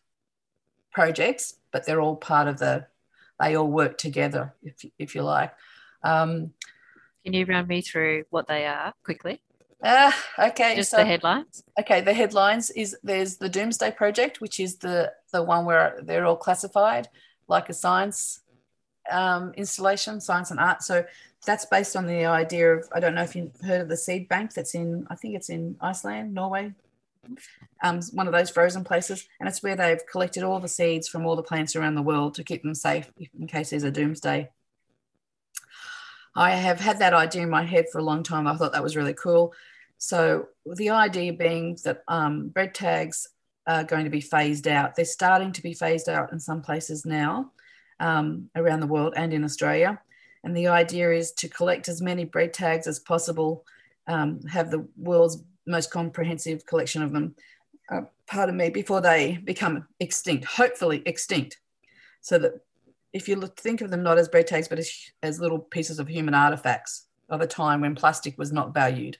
projects, 0.92 1.56
but 1.72 1.86
they're 1.86 2.02
all 2.02 2.16
part 2.16 2.48
of 2.48 2.60
the. 2.60 2.88
They 3.39 3.56
all 3.56 3.68
work 3.68 3.98
together, 3.98 4.54
if 4.62 4.86
if 5.00 5.16
you 5.16 5.24
like. 5.24 5.54
Um, 6.04 6.54
Can 7.26 7.34
you 7.34 7.46
run 7.46 7.68
me 7.68 7.82
through 7.82 8.26
what 8.30 8.48
they 8.48 8.66
are 8.66 8.94
quickly? 9.04 9.42
Ah, 9.84 10.26
okay, 10.39 10.76
Just 10.76 10.91
so- 10.91 10.98
the 10.98 11.06
headlines. 11.06 11.63
Okay, 11.80 12.02
the 12.02 12.13
headlines 12.13 12.69
is 12.72 12.96
there's 13.04 13.38
the 13.38 13.50
Doomsday 13.50 13.91
Project, 13.91 14.41
which 14.41 14.60
is 14.60 14.78
the 14.78 15.12
the 15.32 15.43
one 15.43 15.65
where 15.65 16.00
they're 16.02 16.26
all 16.26 16.36
classified 16.38 17.10
like 17.48 17.69
a 17.69 17.74
science 17.74 18.41
um, 19.12 19.54
installation, 19.56 20.22
science 20.22 20.52
and 20.52 20.60
art. 20.60 20.82
So 20.82 21.06
that's 21.46 21.65
based 21.65 21.96
on 21.96 22.08
the 22.08 22.26
idea 22.26 22.74
of 22.74 22.88
I 22.93 23.00
don't 23.00 23.15
know 23.15 23.24
if 23.24 23.36
you've 23.36 23.60
heard 23.62 23.82
of 23.82 23.89
the 23.89 23.98
seed 23.98 24.30
bank 24.30 24.54
that's 24.54 24.76
in 24.76 25.06
I 25.10 25.15
think 25.15 25.36
it's 25.36 25.50
in 25.50 25.76
Iceland, 25.82 26.34
Norway, 26.34 26.74
um, 27.84 28.02
one 28.13 28.28
of 28.28 28.34
those 28.34 28.50
frozen 28.50 28.84
places, 28.84 29.28
and 29.39 29.50
it's 29.50 29.62
where 29.62 29.76
they've 29.76 30.06
collected 30.12 30.43
all 30.43 30.60
the 30.60 30.67
seeds 30.67 31.08
from 31.08 31.26
all 31.26 31.36
the 31.36 31.43
plants 31.43 31.76
around 31.76 31.96
the 31.96 32.02
world 32.02 32.36
to 32.36 32.43
keep 32.43 32.63
them 32.63 32.76
safe 32.76 33.12
in 33.39 33.48
case 33.48 33.72
there's 33.72 33.84
a 33.84 33.91
doomsday. 33.91 34.50
I 36.36 36.52
have 36.52 36.80
had 36.80 37.00
that 37.00 37.13
idea 37.13 37.43
in 37.43 37.50
my 37.50 37.63
head 37.63 37.86
for 37.91 38.00
a 38.00 38.04
long 38.04 38.24
time. 38.24 38.48
I 38.48 38.56
thought 38.56 38.74
that 38.74 38.84
was 38.84 38.96
really 38.96 39.13
cool. 39.13 39.54
So 40.04 40.50
the 40.66 40.89
idea 40.89 41.32
being 41.32 41.78
that 41.86 42.04
um, 42.10 42.50
bread 42.50 42.76
tags 42.76 43.30
are 43.66 43.86
going 43.86 44.04
to 44.04 44.10
be 44.10 44.20
phased 44.20 44.68
out. 44.68 44.98
They're 44.98 45.06
starting 45.06 45.54
to 45.54 45.63
be 45.63 45.74
phased 45.74 46.10
out 46.10 46.34
in 46.34 46.42
some 46.42 46.62
places 46.62 47.06
now 47.06 47.52
um, 48.02 48.50
around 48.54 48.82
the 48.82 48.88
world 48.88 49.13
and 49.16 49.34
in 49.34 49.46
Australia. 49.46 50.02
And 50.44 50.58
the 50.58 50.68
idea 50.68 51.13
is 51.13 51.32
to 51.32 51.48
collect 51.48 51.88
as 51.88 52.02
many 52.02 52.26
bread 52.26 52.54
tags 52.54 52.86
as 52.86 53.00
possible, 53.00 53.63
um, 54.08 54.42
have 54.42 54.72
the 54.72 54.86
world's 54.98 55.42
most 55.66 55.89
comprehensive 55.89 56.66
collection 56.66 57.02
of 57.02 57.13
them, 57.13 57.34
uh, 57.89 58.02
pardon 58.28 58.58
me, 58.58 58.70
before 58.70 59.00
they 59.00 59.39
become 59.46 59.88
extinct, 60.02 60.44
hopefully 60.44 61.02
extinct. 61.06 61.60
So 62.20 62.38
that 62.39 62.60
if 63.13 63.30
you 63.30 63.38
look, 63.38 63.58
think 63.58 63.80
of 63.80 63.89
them 63.89 64.04
not 64.04 64.18
as 64.18 64.28
bread 64.28 64.48
tags, 64.48 64.68
but 64.68 64.80
as, 64.80 64.92
as 65.22 65.39
little 65.39 65.60
pieces 65.60 65.98
of 65.98 66.10
human 66.10 66.34
artifacts 66.34 67.06
of 67.30 67.39
a 67.39 67.48
time 67.48 67.80
when 67.80 67.96
plastic 67.96 68.38
was 68.38 68.52
not 68.52 68.74
valued. 68.74 69.18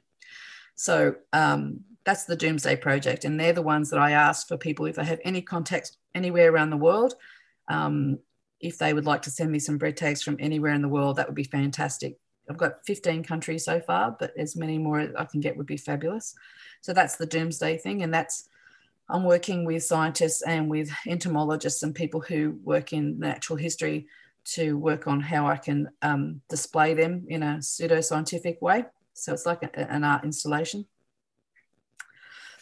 So 0.76 1.16
um, 1.32 1.82
that's 2.06 2.26
the 2.26 2.36
Doomsday 2.36 2.78
Project, 2.78 3.26
and 3.26 3.40
they're 3.40 3.54
the 3.54 3.62
ones 3.62 3.90
that 3.90 4.00
I 4.00 4.12
ask 4.12 4.48
for 4.48 4.58
people 4.58 4.86
if 4.86 4.96
they 4.96 5.06
have 5.06 5.20
any 5.24 5.42
contacts 5.42 5.98
anywhere 6.16 6.52
around 6.52 6.70
the 6.70 6.78
world. 6.78 7.14
Um, 7.68 8.20
if 8.60 8.78
they 8.78 8.94
would 8.94 9.06
like 9.06 9.22
to 9.24 9.30
send 9.30 9.52
me 9.52 9.60
some 9.60 9.78
bread 9.78 9.98
tags 9.98 10.24
from 10.24 10.38
anywhere 10.40 10.74
in 10.74 10.82
the 10.82 10.88
world, 10.88 11.18
that 11.18 11.28
would 11.28 11.36
be 11.36 11.44
fantastic. 11.44 12.18
I've 12.50 12.58
got 12.58 12.86
15 12.86 13.24
countries 13.24 13.64
so 13.64 13.80
far, 13.80 14.16
but 14.20 14.32
as 14.38 14.56
many 14.56 14.78
more 14.78 15.10
I 15.18 15.26
can 15.26 15.40
get 15.40 15.56
would 15.56 15.66
be 15.66 15.78
fabulous. 15.78 16.34
So 16.82 16.94
that's 16.94 17.16
the 17.16 17.26
Doomsday 17.26 17.78
thing, 17.78 18.04
and 18.04 18.14
that's 18.14 18.50
I'm 19.10 19.24
working 19.24 19.66
with 19.66 19.84
scientists 19.84 20.42
and 20.42 20.70
with 20.70 20.90
entomologists 21.08 21.84
and 21.84 21.94
people 21.94 22.22
who 22.22 22.58
work 22.64 22.94
in 22.94 23.20
natural 23.20 23.58
history 23.58 24.08
to 24.46 24.78
work 24.78 25.08
on 25.08 25.20
how 25.20 25.48
I 25.48 25.58
can 25.58 25.90
um, 26.02 26.42
display 26.50 26.94
them 26.94 27.26
in 27.28 27.44
a 27.44 27.58
pseudoscientific 27.58 28.62
way. 28.62 28.86
So 29.14 29.34
it's 29.34 29.46
like 29.46 29.64
a, 29.64 29.92
an 29.92 30.04
art 30.04 30.24
installation. 30.24 30.86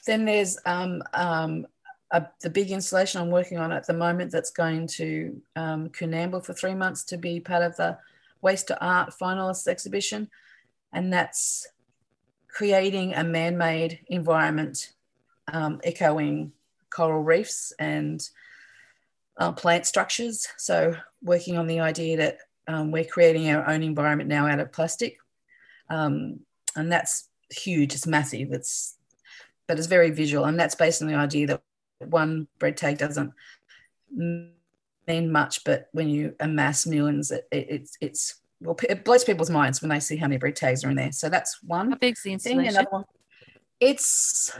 Then 0.05 0.25
there's 0.25 0.57
um, 0.65 1.03
um, 1.13 1.67
a, 2.11 2.25
the 2.41 2.49
big 2.49 2.71
installation 2.71 3.21
I'm 3.21 3.29
working 3.29 3.57
on 3.57 3.71
at 3.71 3.87
the 3.87 3.93
moment 3.93 4.31
that's 4.31 4.51
going 4.51 4.87
to 4.87 5.41
um, 5.55 5.89
Coonamble 5.89 6.45
for 6.45 6.53
three 6.53 6.75
months 6.75 7.03
to 7.05 7.17
be 7.17 7.39
part 7.39 7.63
of 7.63 7.75
the 7.77 7.97
Waste 8.41 8.67
to 8.67 8.83
Art 8.83 9.13
finalists 9.19 9.67
exhibition. 9.67 10.29
And 10.91 11.13
that's 11.13 11.67
creating 12.47 13.13
a 13.13 13.23
man 13.23 13.57
made 13.57 13.99
environment 14.07 14.93
um, 15.51 15.79
echoing 15.83 16.51
coral 16.89 17.23
reefs 17.23 17.71
and 17.79 18.27
uh, 19.37 19.51
plant 19.51 19.85
structures. 19.85 20.47
So, 20.57 20.95
working 21.21 21.57
on 21.57 21.67
the 21.67 21.79
idea 21.79 22.17
that 22.17 22.37
um, 22.67 22.91
we're 22.91 23.05
creating 23.05 23.49
our 23.49 23.67
own 23.69 23.83
environment 23.83 24.29
now 24.29 24.47
out 24.47 24.59
of 24.59 24.71
plastic. 24.71 25.17
Um, 25.91 26.39
and 26.75 26.91
that's 26.91 27.29
huge, 27.51 27.93
it's 27.93 28.07
massive, 28.07 28.51
it's 28.51 28.97
but 29.67 29.77
it's 29.77 29.87
very 29.87 30.09
visual. 30.09 30.45
And 30.45 30.59
that's 30.59 30.75
based 30.75 31.01
on 31.01 31.07
the 31.07 31.15
idea 31.15 31.47
that 31.47 31.61
one 31.99 32.47
bread 32.59 32.77
tag 32.77 32.97
doesn't 32.97 33.31
mean 34.11 35.31
much, 35.31 35.63
but 35.63 35.89
when 35.91 36.09
you 36.09 36.33
amass 36.39 36.87
millions, 36.87 37.31
it, 37.31 37.47
it, 37.51 37.67
it's, 37.69 37.97
it's, 38.01 38.35
well, 38.61 38.77
it 38.89 39.03
blows 39.03 39.23
people's 39.23 39.49
minds 39.49 39.81
when 39.81 39.89
they 39.89 39.99
see 39.99 40.17
how 40.17 40.27
many 40.27 40.37
bread 40.37 40.55
tags 40.55 40.83
are 40.83 40.89
in 40.89 40.95
there. 40.95 41.11
So 41.11 41.29
that's 41.29 41.61
one 41.63 41.91
How 41.91 41.97
big's 41.97 42.23
the 42.23 42.35
thing. 42.37 42.59
installation? 42.61 42.85
One, 42.89 43.05
it's 43.79 44.57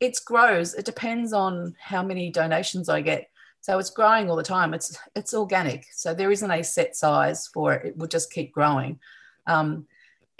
it 0.00 0.18
grows. 0.24 0.74
It 0.74 0.84
depends 0.84 1.32
on 1.32 1.76
how 1.78 2.02
many 2.02 2.30
donations 2.30 2.88
I 2.88 3.02
get. 3.02 3.30
So 3.60 3.78
it's 3.78 3.90
growing 3.90 4.28
all 4.28 4.36
the 4.36 4.42
time. 4.42 4.74
It's 4.74 4.98
it's 5.14 5.34
organic. 5.34 5.86
So 5.92 6.14
there 6.14 6.32
isn't 6.32 6.50
a 6.50 6.64
set 6.64 6.96
size 6.96 7.46
for 7.46 7.74
it. 7.74 7.86
It 7.86 7.96
will 7.96 8.08
just 8.08 8.32
keep 8.32 8.52
growing. 8.52 8.98
Um, 9.46 9.86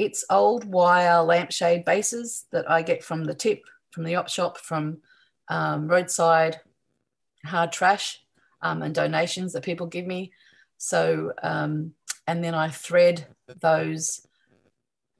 it's 0.02 0.24
old 0.30 0.64
wire 0.64 1.22
lampshade 1.22 1.84
bases 1.84 2.46
that 2.50 2.70
I 2.70 2.82
get 2.82 3.04
from 3.04 3.24
the 3.24 3.34
tip, 3.34 3.62
from 3.90 4.04
the 4.04 4.16
op 4.16 4.28
shop, 4.28 4.58
from 4.58 4.98
um, 5.48 5.88
roadside 5.88 6.60
hard 7.44 7.72
trash 7.72 8.20
um, 8.60 8.82
and 8.82 8.94
donations 8.94 9.52
that 9.52 9.64
people 9.64 9.86
give 9.86 10.06
me. 10.06 10.32
So 10.78 11.32
um, 11.42 11.94
and 12.26 12.42
then 12.42 12.54
I 12.54 12.68
thread 12.68 13.26
those 13.60 14.26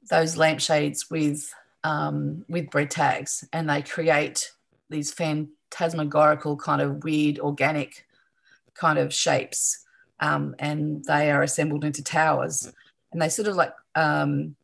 those 0.09 0.37
lampshades 0.37 1.09
with 1.09 1.53
um, 1.83 2.45
with 2.49 2.69
bread 2.69 2.91
tags, 2.91 3.45
and 3.53 3.69
they 3.69 3.81
create 3.81 4.51
these 4.89 5.11
phantasmagorical 5.11 6.57
kind 6.57 6.81
of 6.81 7.03
weird 7.03 7.39
organic 7.39 8.05
kind 8.73 8.99
of 8.99 9.13
shapes, 9.13 9.85
um, 10.19 10.55
and 10.59 11.03
they 11.05 11.31
are 11.31 11.43
assembled 11.43 11.83
into 11.83 12.03
towers, 12.03 12.71
and 13.11 13.21
they 13.21 13.29
sort 13.29 13.47
of 13.47 13.55
like 13.55 13.73
um, 13.95 14.55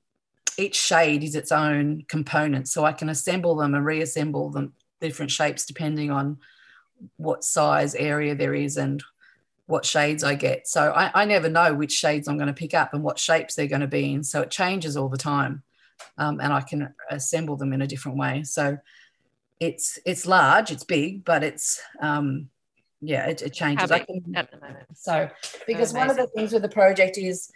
each 0.60 0.76
shade 0.76 1.24
is 1.24 1.36
its 1.36 1.52
own 1.52 2.04
component, 2.08 2.68
so 2.68 2.86
I 2.86 2.94
can 2.94 3.10
assemble 3.10 3.56
them 3.56 3.74
and 3.74 3.86
reassemble 3.86 4.50
them 4.50 4.74
different 5.00 5.32
shapes 5.32 5.66
depending 5.66 6.12
on 6.12 6.38
what 7.18 7.44
size 7.44 7.96
area 7.96 8.36
there 8.36 8.54
is 8.54 8.78
and 8.78 9.02
what 9.68 9.86
shades 9.86 10.24
I 10.24 10.36
get. 10.36 10.68
So 10.68 10.92
I, 10.92 11.22
I 11.22 11.26
never 11.26 11.50
know 11.50 11.74
which 11.74 11.92
shades 11.92 12.28
I'm 12.28 12.38
going 12.38 12.48
to 12.48 12.54
pick 12.54 12.74
up 12.74 12.94
and 12.94 13.04
what 13.04 13.20
shapes 13.20 13.56
they're 13.56 13.68
going 13.68 13.82
to 13.82 13.88
be 13.88 14.14
in. 14.14 14.24
So 14.24 14.42
it 14.42 14.52
changes 14.52 14.98
all 14.98 15.10
the 15.10 15.18
time, 15.18 15.64
um, 16.18 16.40
and 16.42 16.52
I 16.52 16.62
can 16.62 16.94
assemble 17.10 17.56
them 17.56 17.72
in 17.72 17.82
a 17.82 17.88
different 17.88 18.18
way. 18.18 18.44
So 18.44 18.78
it's 19.60 20.00
it's 20.06 20.26
large, 20.26 20.72
it's 20.72 20.84
big, 20.84 21.24
but 21.24 21.44
it's 21.44 21.82
um, 22.02 22.50
yeah, 23.02 23.28
it, 23.28 23.42
it 23.42 23.54
changes. 23.54 23.90
How 23.90 23.98
big 23.98 24.08
at 24.36 24.52
the 24.52 24.58
moment? 24.60 24.88
So 24.96 25.30
because 25.68 25.94
one 25.94 26.10
of 26.10 26.18
the 26.18 26.28
things 26.28 26.52
with 26.52 26.64
the 26.64 26.70
project 26.70 27.18
is 27.18 27.52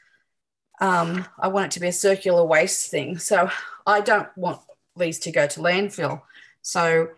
um, 0.81 1.25
I 1.39 1.47
want 1.47 1.67
it 1.67 1.71
to 1.71 1.79
be 1.79 1.87
a 1.87 1.93
circular 1.93 2.43
waste 2.43 2.89
thing. 2.89 3.17
So 3.17 3.49
I 3.85 4.01
don't 4.01 4.29
want 4.37 4.59
these 4.97 5.19
to 5.19 5.31
go 5.31 5.47
to 5.47 5.59
landfill. 5.59 6.21
So 6.61 7.09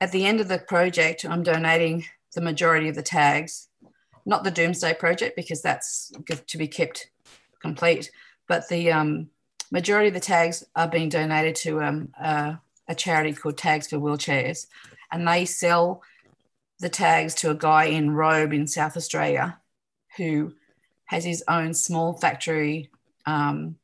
at 0.00 0.12
the 0.12 0.24
end 0.26 0.40
of 0.40 0.48
the 0.48 0.58
project, 0.58 1.24
I'm 1.24 1.42
donating 1.42 2.04
the 2.34 2.40
majority 2.40 2.88
of 2.88 2.94
the 2.94 3.02
tags 3.02 3.68
not 4.26 4.44
the 4.44 4.50
Doomsday 4.50 4.94
Project 4.94 5.36
because 5.36 5.62
that's 5.62 6.12
to 6.46 6.58
be 6.58 6.68
kept 6.68 7.10
complete, 7.60 8.10
but 8.48 8.68
the 8.68 8.92
um, 8.92 9.28
majority 9.70 10.08
of 10.08 10.14
the 10.14 10.20
tags 10.20 10.64
are 10.76 10.88
being 10.88 11.08
donated 11.08 11.56
to 11.56 11.82
um, 11.82 12.12
uh, 12.20 12.54
a 12.88 12.94
charity 12.94 13.32
called 13.32 13.58
Tags 13.58 13.88
for 13.88 13.98
Wheelchairs, 13.98 14.66
and 15.12 15.26
they 15.26 15.44
sell 15.44 16.02
the 16.80 16.88
tags 16.88 17.34
to 17.36 17.50
a 17.50 17.54
guy 17.54 17.84
in 17.84 18.12
Robe 18.12 18.52
in 18.52 18.66
South 18.66 18.96
Australia 18.96 19.58
who 20.16 20.54
has 21.06 21.24
his 21.24 21.44
own 21.46 21.74
small 21.74 22.14
factory 22.14 22.88
um, 23.26 23.76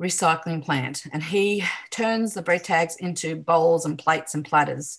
recycling 0.00 0.64
plant, 0.64 1.04
and 1.12 1.22
he 1.22 1.64
turns 1.90 2.34
the 2.34 2.42
bread 2.42 2.64
tags 2.64 2.96
into 2.96 3.36
bowls 3.36 3.84
and 3.84 3.98
plates 3.98 4.34
and 4.34 4.44
platters, 4.44 4.98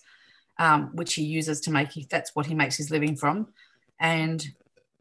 um, 0.58 0.90
which 0.94 1.14
he 1.14 1.22
uses 1.22 1.60
to 1.62 1.70
make. 1.70 2.08
That's 2.08 2.34
what 2.34 2.46
he 2.46 2.54
makes 2.54 2.76
his 2.76 2.90
living 2.90 3.16
from 3.16 3.48
and 4.02 4.44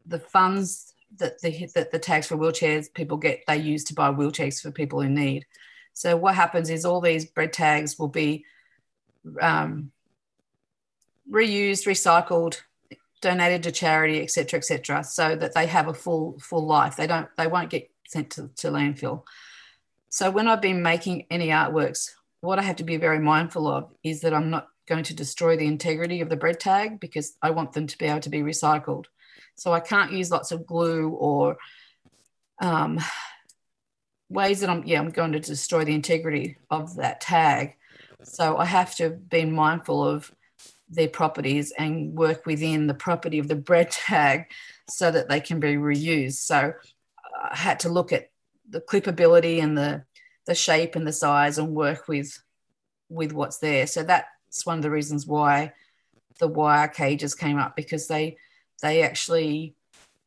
the 0.06 0.20
funds 0.20 0.94
that 1.18 1.42
the 1.42 1.68
that 1.76 1.92
the 1.92 2.00
tags 2.00 2.28
for 2.28 2.38
wheelchairs 2.38 2.94
people 2.94 3.18
get 3.18 3.44
they 3.48 3.58
use 3.58 3.84
to 3.84 3.94
buy 3.94 4.10
wheelchairs 4.10 4.62
for 4.62 4.72
people 4.72 5.02
in 5.02 5.14
need. 5.14 5.46
So 5.94 6.16
what 6.16 6.36
happens 6.36 6.70
is 6.70 6.86
all 6.86 7.02
these 7.02 7.26
bread 7.26 7.52
tags 7.52 8.00
will 8.00 8.08
be 8.08 8.46
um, 9.42 9.92
reused, 11.30 11.86
recycled, 11.86 12.62
donated 13.22 13.64
to 13.64 13.72
charity, 13.72 14.22
etc., 14.22 14.58
etc., 14.58 15.04
so 15.04 15.36
that 15.36 15.54
they 15.54 15.68
have 15.68 15.88
a 15.88 15.94
full 15.94 16.40
full 16.40 16.66
life. 16.66 16.96
They 16.96 17.08
don't 17.08 17.30
they 17.38 17.48
won't 17.48 17.70
get 17.70 17.90
sent 18.08 18.32
to, 18.32 18.50
to 18.58 18.70
landfill. 18.70 19.24
So 20.10 20.30
when 20.30 20.48
I've 20.48 20.62
been 20.62 20.82
making 20.82 21.26
any 21.30 21.48
artworks, 21.48 22.10
what 22.42 22.60
I 22.60 22.64
have 22.64 22.76
to 22.78 22.84
be 22.84 22.98
very 22.98 23.20
mindful 23.20 23.68
of 23.68 23.90
is 24.04 24.22
that 24.22 24.34
I'm 24.34 24.50
not 24.50 24.68
going 24.88 25.04
to 25.06 25.16
destroy 25.16 25.56
the 25.56 25.68
integrity 25.68 26.20
of 26.20 26.30
the 26.30 26.36
bread 26.36 26.60
tag 26.60 27.00
because 27.00 27.38
I 27.42 27.52
want 27.52 27.72
them 27.72 27.88
to 27.88 27.98
be 27.98 28.06
able 28.06 28.20
to 28.22 28.30
be 28.30 28.42
recycled. 28.42 29.06
So 29.56 29.72
I 29.72 29.80
can't 29.80 30.12
use 30.12 30.32
lots 30.32 30.52
of 30.52 30.66
glue 30.66 31.10
or 31.10 31.58
um, 32.60 33.00
ways 34.30 34.60
that 34.62 34.70
I'm, 34.70 34.84
yeah, 34.86 35.00
I'm 35.00 35.10
going 35.10 35.32
to 35.34 35.40
destroy 35.40 35.86
the 35.86 35.96
integrity 35.96 36.58
of 36.70 36.96
that 36.98 37.22
tag. 37.22 37.76
So 38.24 38.58
I 38.58 38.66
have 38.66 38.96
to 38.98 39.12
be 39.12 39.46
mindful 39.46 40.04
of 40.04 40.32
their 40.92 41.08
properties 41.08 41.72
and 41.78 42.14
work 42.14 42.46
within 42.46 42.88
the 42.88 42.94
property 42.94 43.40
of 43.40 43.48
the 43.48 43.56
bread 43.56 43.90
tag 43.92 44.46
so 44.90 45.10
that 45.10 45.30
they 45.30 45.40
can 45.40 45.60
be 45.60 45.76
reused. 45.76 46.36
So 46.36 46.74
I 47.42 47.56
had 47.56 47.80
to 47.82 47.90
look 47.90 48.12
at 48.12 48.30
the 48.70 48.82
clippability 48.82 49.62
and 49.62 49.78
the 49.78 50.04
the 50.48 50.56
shape 50.56 50.96
and 50.96 51.06
the 51.06 51.14
size 51.14 51.58
and 51.58 51.70
work 51.70 52.08
with 52.08 52.42
with 53.10 53.32
what's 53.32 53.60
there. 53.60 53.86
So 53.88 54.04
that's 54.04 54.66
one 54.66 54.78
of 54.78 54.84
the 54.84 54.90
reasons 54.90 55.28
why 55.28 55.74
the 56.40 56.48
wire 56.48 56.88
cages 56.88 57.36
came 57.36 57.58
up 57.58 57.76
because 57.76 58.08
they 58.08 58.38
they 58.82 59.04
actually 59.04 59.76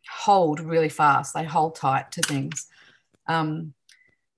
hold 0.09 0.61
really 0.61 0.89
fast. 0.89 1.35
They 1.35 1.45
hold 1.45 1.75
tight 1.75 2.13
to 2.13 2.23
things. 2.23 2.67
Um, 3.27 3.75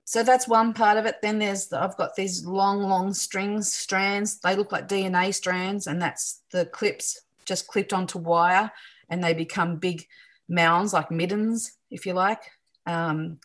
so 0.08 0.22
that's 0.22 0.46
one 0.46 0.72
part 0.72 0.98
of 0.98 1.04
it. 1.04 1.20
Then 1.20 1.40
there's 1.40 1.66
the, 1.66 1.82
I've 1.82 1.96
got 1.96 2.14
these 2.14 2.46
long, 2.46 2.82
long 2.82 3.12
strings, 3.12 3.72
strands. 3.72 4.38
They 4.38 4.54
look 4.54 4.70
like 4.70 4.86
DNA 4.88 5.34
strands, 5.34 5.88
and 5.88 6.00
that's 6.00 6.42
the 6.52 6.64
clips 6.64 7.22
just 7.44 7.66
clipped 7.66 7.92
onto 7.92 8.18
wire, 8.18 8.70
and 9.10 9.22
they 9.22 9.34
become 9.34 9.78
big 9.78 10.06
mounds 10.48 10.92
like 10.92 11.10
middens, 11.10 11.72
if 11.90 12.06
you 12.06 12.12
like. 12.12 12.40
Um, 12.86 13.40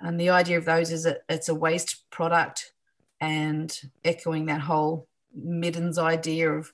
and 0.00 0.18
the 0.18 0.30
idea 0.30 0.58
of 0.58 0.64
those 0.64 0.90
is 0.90 1.04
that 1.04 1.22
it's 1.28 1.48
a 1.48 1.54
waste 1.54 2.10
product, 2.10 2.72
and 3.20 3.72
echoing 4.04 4.46
that 4.46 4.60
whole 4.60 5.06
Middens 5.34 5.98
idea 5.98 6.50
of 6.50 6.72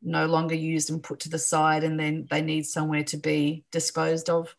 no 0.00 0.26
longer 0.26 0.54
used 0.54 0.90
and 0.90 1.02
put 1.02 1.18
to 1.20 1.28
the 1.28 1.40
side, 1.40 1.82
and 1.82 1.98
then 1.98 2.28
they 2.30 2.40
need 2.40 2.66
somewhere 2.66 3.02
to 3.04 3.16
be 3.16 3.64
disposed 3.72 4.30
of. 4.30 4.54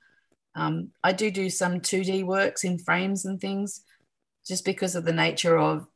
Um, 0.53 0.89
I 1.01 1.13
do 1.13 1.31
do 1.31 1.49
some 1.49 1.79
2D 1.79 2.25
works 2.25 2.65
in 2.65 2.77
frames 2.77 3.23
and 3.23 3.39
things 3.39 3.85
just 4.47 4.65
because 4.65 4.95
of 4.95 5.05
the 5.05 5.13
nature 5.13 5.57
of 5.57 5.87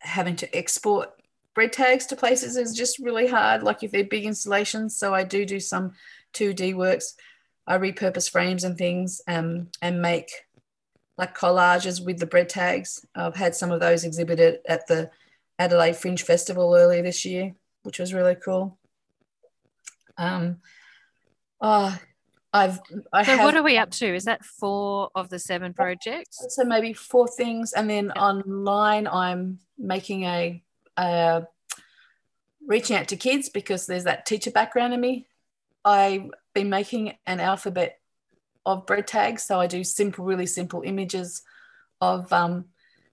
having 0.00 0.36
to 0.36 0.56
export 0.56 1.10
bread 1.54 1.72
tags 1.72 2.06
to 2.06 2.16
places 2.16 2.56
is 2.56 2.76
just 2.76 2.98
really 2.98 3.26
hard, 3.26 3.62
like 3.62 3.82
if 3.82 3.90
they're 3.90 4.04
big 4.04 4.24
installations. 4.24 4.96
So 4.96 5.12
I 5.14 5.24
do 5.24 5.44
do 5.44 5.58
some 5.58 5.92
2D 6.34 6.74
works. 6.74 7.14
I 7.66 7.78
repurpose 7.78 8.30
frames 8.30 8.64
and 8.64 8.78
things 8.78 9.20
um, 9.26 9.68
and 9.82 10.00
make 10.00 10.30
like 11.16 11.36
collages 11.36 12.04
with 12.04 12.18
the 12.18 12.26
bread 12.26 12.48
tags. 12.48 13.04
I've 13.14 13.34
had 13.34 13.54
some 13.54 13.72
of 13.72 13.80
those 13.80 14.04
exhibited 14.04 14.60
at 14.68 14.86
the 14.86 15.10
Adelaide 15.58 15.96
Fringe 15.96 16.22
Festival 16.22 16.74
earlier 16.76 17.02
this 17.02 17.24
year, 17.24 17.54
which 17.82 17.98
was 17.98 18.14
really 18.14 18.36
cool. 18.36 18.78
Um, 20.16 20.58
oh, 21.60 21.98
I've 22.52 22.80
I 23.12 23.24
so 23.24 23.36
have, 23.36 23.44
what 23.44 23.56
are 23.56 23.62
we 23.62 23.76
up 23.76 23.90
to? 23.92 24.14
Is 24.14 24.24
that 24.24 24.44
four 24.44 25.10
of 25.14 25.28
the 25.28 25.38
seven 25.38 25.74
projects? 25.74 26.44
So 26.48 26.64
maybe 26.64 26.92
four 26.92 27.28
things, 27.28 27.72
and 27.72 27.88
then 27.90 28.10
online 28.12 29.06
I'm 29.06 29.58
making 29.78 30.24
a, 30.24 30.62
a 30.96 31.46
reaching 32.66 32.96
out 32.96 33.08
to 33.08 33.16
kids 33.16 33.48
because 33.48 33.86
there's 33.86 34.04
that 34.04 34.24
teacher 34.24 34.50
background 34.50 34.94
in 34.94 35.00
me. 35.00 35.26
I've 35.84 36.30
been 36.54 36.70
making 36.70 37.14
an 37.26 37.40
alphabet 37.40 37.98
of 38.64 38.86
bread 38.86 39.06
tags, 39.06 39.42
so 39.42 39.60
I 39.60 39.66
do 39.66 39.84
simple, 39.84 40.24
really 40.24 40.46
simple 40.46 40.82
images 40.84 41.42
of 42.00 42.32
um, 42.32 42.66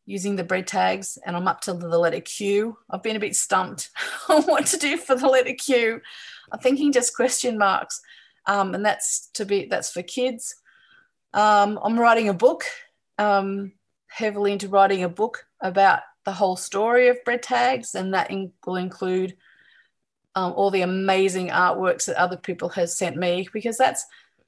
using 0.06 0.36
the 0.36 0.43
bread 0.43 0.67
tags 0.67 1.17
and 1.26 1.36
I'm 1.36 1.48
up 1.48 1.62
to 1.62 1.74
the 1.74 1.98
letter 1.98 2.19
Q. 2.19 2.78
I've 2.89 3.04
been 3.04 3.15
a 3.15 3.21
bit 3.21 3.36
stumped 3.36 3.89
on 4.30 4.43
what 4.43 4.65
to 4.67 4.78
do 4.78 4.98
for 4.98 5.15
the 5.15 5.28
letter 5.28 5.54
Q. 5.54 6.02
I'm 6.52 6.60
thinking 6.60 6.91
just 6.91 7.15
question 7.15 7.58
marks. 7.58 8.02
Um, 8.47 8.75
and 8.75 8.86
that's 8.86 9.29
to 9.34 9.45
be 9.45 9.65
that's 9.65 9.91
for 9.91 10.03
kids. 10.03 10.55
Um, 11.34 11.79
I'm 11.84 11.99
writing 11.99 12.29
a 12.29 12.34
book, 12.34 12.63
um, 13.17 13.73
heavily 14.08 14.53
into 14.53 14.69
writing 14.69 15.03
a 15.03 15.10
book 15.10 15.45
about 15.62 16.01
the 16.25 16.31
whole 16.31 16.55
story 16.55 17.08
of 17.08 17.23
bread 17.25 17.43
tags, 17.43 17.95
and 17.95 18.13
that 18.13 18.31
in, 18.31 18.51
will 18.65 18.77
include 18.77 19.36
um, 20.36 20.53
all 20.53 20.69
the 20.69 20.81
amazing 20.81 21.49
artworks 21.49 22.05
that 22.05 22.19
other 22.19 22.38
people 22.38 22.69
have 22.69 22.89
sent 22.89 23.15
me 23.15 23.47
because 23.53 23.77
that's 23.77 24.05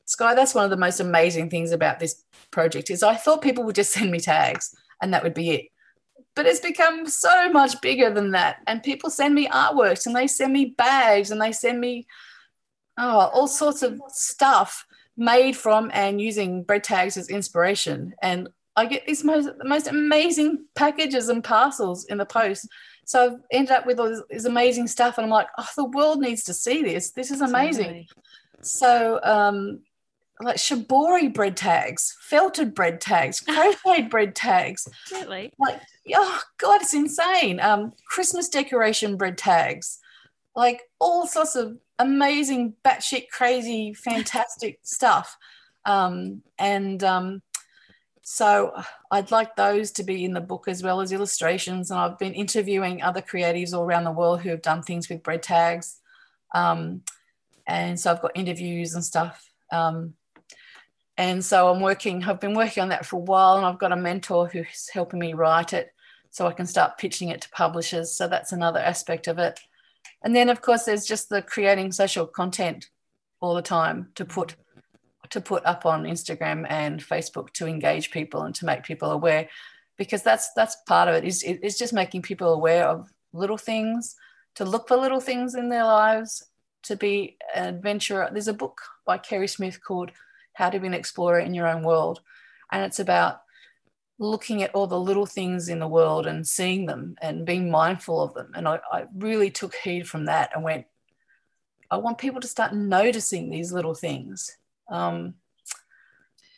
Sky. 0.07 0.33
That's 0.35 0.55
one 0.55 0.63
of 0.63 0.69
the 0.69 0.77
most 0.77 0.99
amazing 0.99 1.49
things 1.49 1.71
about 1.71 1.99
this 1.99 2.23
project 2.49 2.89
is 2.89 3.03
I 3.03 3.15
thought 3.15 3.41
people 3.41 3.63
would 3.65 3.75
just 3.75 3.91
send 3.93 4.09
me 4.09 4.19
tags 4.19 4.75
and 5.01 5.13
that 5.13 5.23
would 5.23 5.33
be 5.33 5.51
it. 5.51 5.65
But 6.35 6.45
it's 6.45 6.59
become 6.59 7.07
so 7.07 7.51
much 7.51 7.81
bigger 7.81 8.09
than 8.09 8.31
that. 8.31 8.57
And 8.67 8.83
people 8.83 9.09
send 9.09 9.33
me 9.33 9.47
artworks 9.47 10.05
and 10.05 10.15
they 10.15 10.27
send 10.27 10.53
me 10.53 10.65
bags 10.77 11.31
and 11.31 11.41
they 11.41 11.51
send 11.51 11.79
me 11.79 12.05
oh, 12.97 13.29
all 13.33 13.47
sorts 13.47 13.83
of 13.83 13.99
stuff 14.09 14.85
made 15.15 15.55
from 15.55 15.89
and 15.93 16.21
using 16.21 16.63
bread 16.63 16.83
tags 16.83 17.17
as 17.17 17.29
inspiration. 17.29 18.13
And 18.21 18.49
I 18.75 18.85
get 18.85 19.05
these 19.07 19.23
most, 19.23 19.49
most 19.63 19.87
amazing 19.87 20.65
packages 20.75 21.29
and 21.29 21.43
parcels 21.43 22.05
in 22.05 22.17
the 22.17 22.25
post. 22.25 22.67
So 23.05 23.25
I've 23.25 23.39
ended 23.51 23.71
up 23.71 23.85
with 23.85 23.99
all 23.99 24.09
this, 24.09 24.21
this 24.29 24.45
amazing 24.45 24.87
stuff. 24.87 25.17
And 25.17 25.25
I'm 25.25 25.31
like, 25.31 25.47
oh, 25.57 25.67
the 25.75 25.85
world 25.85 26.19
needs 26.19 26.43
to 26.43 26.53
see 26.53 26.83
this. 26.83 27.11
This 27.11 27.31
is 27.31 27.41
amazing. 27.41 27.85
Totally. 27.85 28.09
So 28.61 29.19
um, 29.23 29.79
like 30.41 30.57
shibori 30.57 31.33
bread 31.33 31.57
tags, 31.57 32.15
felted 32.21 32.75
bread 32.75 33.01
tags, 33.01 33.39
crocheted 33.39 34.09
bread 34.11 34.35
tags. 34.35 34.87
Really? 35.11 35.51
Like, 35.57 35.81
oh 36.13 36.41
god, 36.57 36.81
it's 36.81 36.93
insane. 36.93 37.59
Um, 37.59 37.93
Christmas 38.07 38.49
decoration 38.49 39.17
bread 39.17 39.37
tags, 39.37 39.99
like 40.55 40.81
all 40.99 41.25
sorts 41.25 41.55
of 41.55 41.77
amazing, 41.99 42.73
batshit 42.83 43.29
crazy, 43.29 43.93
fantastic 43.93 44.79
stuff. 44.83 45.37
Um, 45.85 46.41
and 46.59 47.03
um, 47.03 47.41
so 48.21 48.73
I'd 49.09 49.31
like 49.31 49.55
those 49.55 49.91
to 49.91 50.03
be 50.03 50.25
in 50.25 50.33
the 50.33 50.41
book 50.41 50.67
as 50.67 50.83
well 50.83 50.99
as 50.99 51.11
illustrations. 51.11 51.91
And 51.91 51.99
I've 51.99 52.19
been 52.19 52.33
interviewing 52.33 53.01
other 53.01 53.21
creatives 53.21 53.73
all 53.73 53.83
around 53.83 54.03
the 54.03 54.11
world 54.11 54.41
who 54.41 54.49
have 54.49 54.61
done 54.61 54.83
things 54.83 55.07
with 55.07 55.23
bread 55.23 55.43
tags. 55.43 55.99
Um, 56.53 57.03
and 57.65 57.99
so 57.99 58.11
I've 58.11 58.21
got 58.21 58.35
interviews 58.35 58.93
and 58.93 59.03
stuff. 59.03 59.49
Um, 59.71 60.13
and 61.17 61.43
so 61.43 61.69
I'm 61.69 61.81
working, 61.81 62.23
I've 62.23 62.39
been 62.39 62.53
working 62.53 62.83
on 62.83 62.89
that 62.89 63.05
for 63.05 63.15
a 63.15 63.19
while, 63.19 63.57
and 63.57 63.65
I've 63.65 63.79
got 63.79 63.91
a 63.91 63.95
mentor 63.95 64.47
who's 64.47 64.89
helping 64.93 65.19
me 65.19 65.33
write 65.33 65.73
it 65.73 65.91
so 66.29 66.45
I 66.45 66.53
can 66.53 66.67
start 66.67 66.97
pitching 66.97 67.29
it 67.29 67.41
to 67.41 67.49
publishers. 67.49 68.11
So 68.11 68.27
that's 68.27 68.51
another 68.51 68.79
aspect 68.79 69.27
of 69.27 69.39
it. 69.39 69.59
And 70.23 70.35
then, 70.35 70.49
of 70.49 70.61
course, 70.61 70.85
there's 70.85 71.05
just 71.05 71.29
the 71.29 71.41
creating 71.41 71.91
social 71.91 72.25
content 72.25 72.89
all 73.39 73.55
the 73.55 73.61
time 73.61 74.09
to 74.15 74.25
put 74.25 74.55
to 75.29 75.41
put 75.41 75.65
up 75.65 75.85
on 75.85 76.03
Instagram 76.03 76.65
and 76.69 77.01
Facebook 77.01 77.51
to 77.51 77.67
engage 77.67 78.11
people 78.11 78.43
and 78.43 78.55
to 78.55 78.65
make 78.65 78.83
people 78.83 79.11
aware, 79.11 79.49
because 79.97 80.23
that's 80.23 80.51
that's 80.53 80.77
part 80.87 81.09
of 81.09 81.15
it. 81.15 81.23
Is 81.23 81.43
it's 81.43 81.77
just 81.77 81.93
making 81.93 82.21
people 82.21 82.53
aware 82.53 82.85
of 82.87 83.11
little 83.33 83.57
things, 83.57 84.15
to 84.55 84.65
look 84.65 84.87
for 84.87 84.97
little 84.97 85.19
things 85.19 85.53
in 85.53 85.69
their 85.69 85.83
lives, 85.83 86.43
to 86.83 86.95
be 86.95 87.37
an 87.53 87.75
adventurer. 87.75 88.29
There's 88.31 88.47
a 88.47 88.53
book 88.53 88.81
by 89.05 89.17
Keri 89.17 89.47
Smith 89.47 89.83
called 89.83 90.11
How 90.53 90.69
to 90.69 90.79
Be 90.79 90.87
an 90.87 90.93
Explorer 90.93 91.39
in 91.39 91.53
Your 91.53 91.67
Own 91.67 91.83
World, 91.83 92.21
and 92.71 92.83
it's 92.83 92.99
about 92.99 93.41
looking 94.19 94.63
at 94.63 94.73
all 94.73 94.87
the 94.87 94.99
little 94.99 95.25
things 95.25 95.69
in 95.69 95.79
the 95.79 95.87
world 95.87 96.25
and 96.25 96.47
seeing 96.47 96.85
them 96.85 97.15
and 97.21 97.45
being 97.45 97.69
mindful 97.69 98.21
of 98.21 98.33
them. 98.33 98.51
And 98.55 98.67
I, 98.67 98.79
I 98.91 99.05
really 99.15 99.51
took 99.51 99.75
heed 99.75 100.07
from 100.07 100.25
that 100.25 100.51
and 100.55 100.63
went, 100.63 100.85
I 101.89 101.97
want 101.97 102.17
people 102.17 102.41
to 102.41 102.47
start 102.47 102.73
noticing 102.73 103.49
these 103.49 103.71
little 103.71 103.93
things 103.93 104.57
um, 104.89 105.35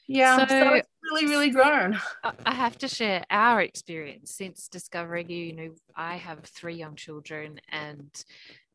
yeah, 0.08 0.38
so, 0.38 0.48
so, 0.48 0.74
it's 0.74 0.88
really, 1.04 1.28
really 1.28 1.50
grown. 1.52 2.00
I 2.24 2.54
have 2.54 2.78
to 2.80 2.88
share 2.88 3.24
our 3.30 3.62
experience 3.62 4.32
since 4.32 4.67
discovering 4.67 5.30
you. 5.30 5.38
You 5.38 5.56
know, 5.56 5.69
I 5.95 6.15
have 6.15 6.45
three 6.45 6.76
young 6.76 6.95
children, 6.95 7.60
and 7.72 8.10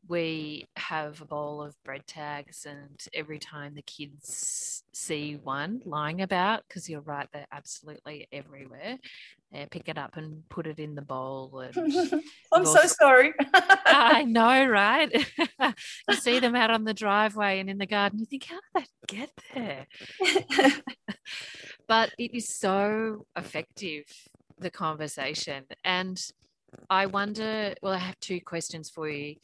we 0.07 0.67
have 0.75 1.21
a 1.21 1.25
bowl 1.25 1.61
of 1.61 1.75
bread 1.83 2.05
tags 2.05 2.65
and 2.65 3.07
every 3.13 3.39
time 3.39 3.73
the 3.73 3.81
kids 3.81 4.83
see 4.93 5.35
one 5.35 5.81
lying 5.85 6.21
about 6.21 6.63
because 6.67 6.89
you're 6.89 7.01
right 7.01 7.27
they're 7.33 7.47
absolutely 7.51 8.27
everywhere 8.31 8.97
they 9.51 9.65
pick 9.71 9.89
it 9.89 9.97
up 9.97 10.17
and 10.17 10.47
put 10.49 10.67
it 10.67 10.79
in 10.79 10.95
the 10.95 11.01
bowl 11.01 11.59
and 11.59 11.93
i'm 12.53 12.65
so 12.65 12.85
sorry. 12.85 13.33
I 13.85 14.23
know 14.27 14.67
right? 14.67 15.11
You 16.09 16.15
see 16.15 16.39
them 16.39 16.55
out 16.55 16.71
on 16.71 16.83
the 16.83 16.93
driveway 16.93 17.59
and 17.59 17.69
in 17.69 17.77
the 17.77 17.85
garden 17.85 18.19
you 18.19 18.25
think 18.25 18.45
how 18.45 18.59
did 18.75 18.85
that 18.85 19.07
get 19.07 19.29
there? 19.53 19.87
But 21.87 22.11
it 22.17 22.35
is 22.35 22.49
so 22.49 23.25
effective 23.35 24.05
the 24.59 24.69
conversation 24.69 25.65
and 25.83 26.21
I 26.89 27.05
wonder, 27.05 27.73
well, 27.81 27.93
I 27.93 27.99
have 27.99 28.19
two 28.19 28.41
questions 28.41 28.89
for 28.89 29.09
you 29.09 29.35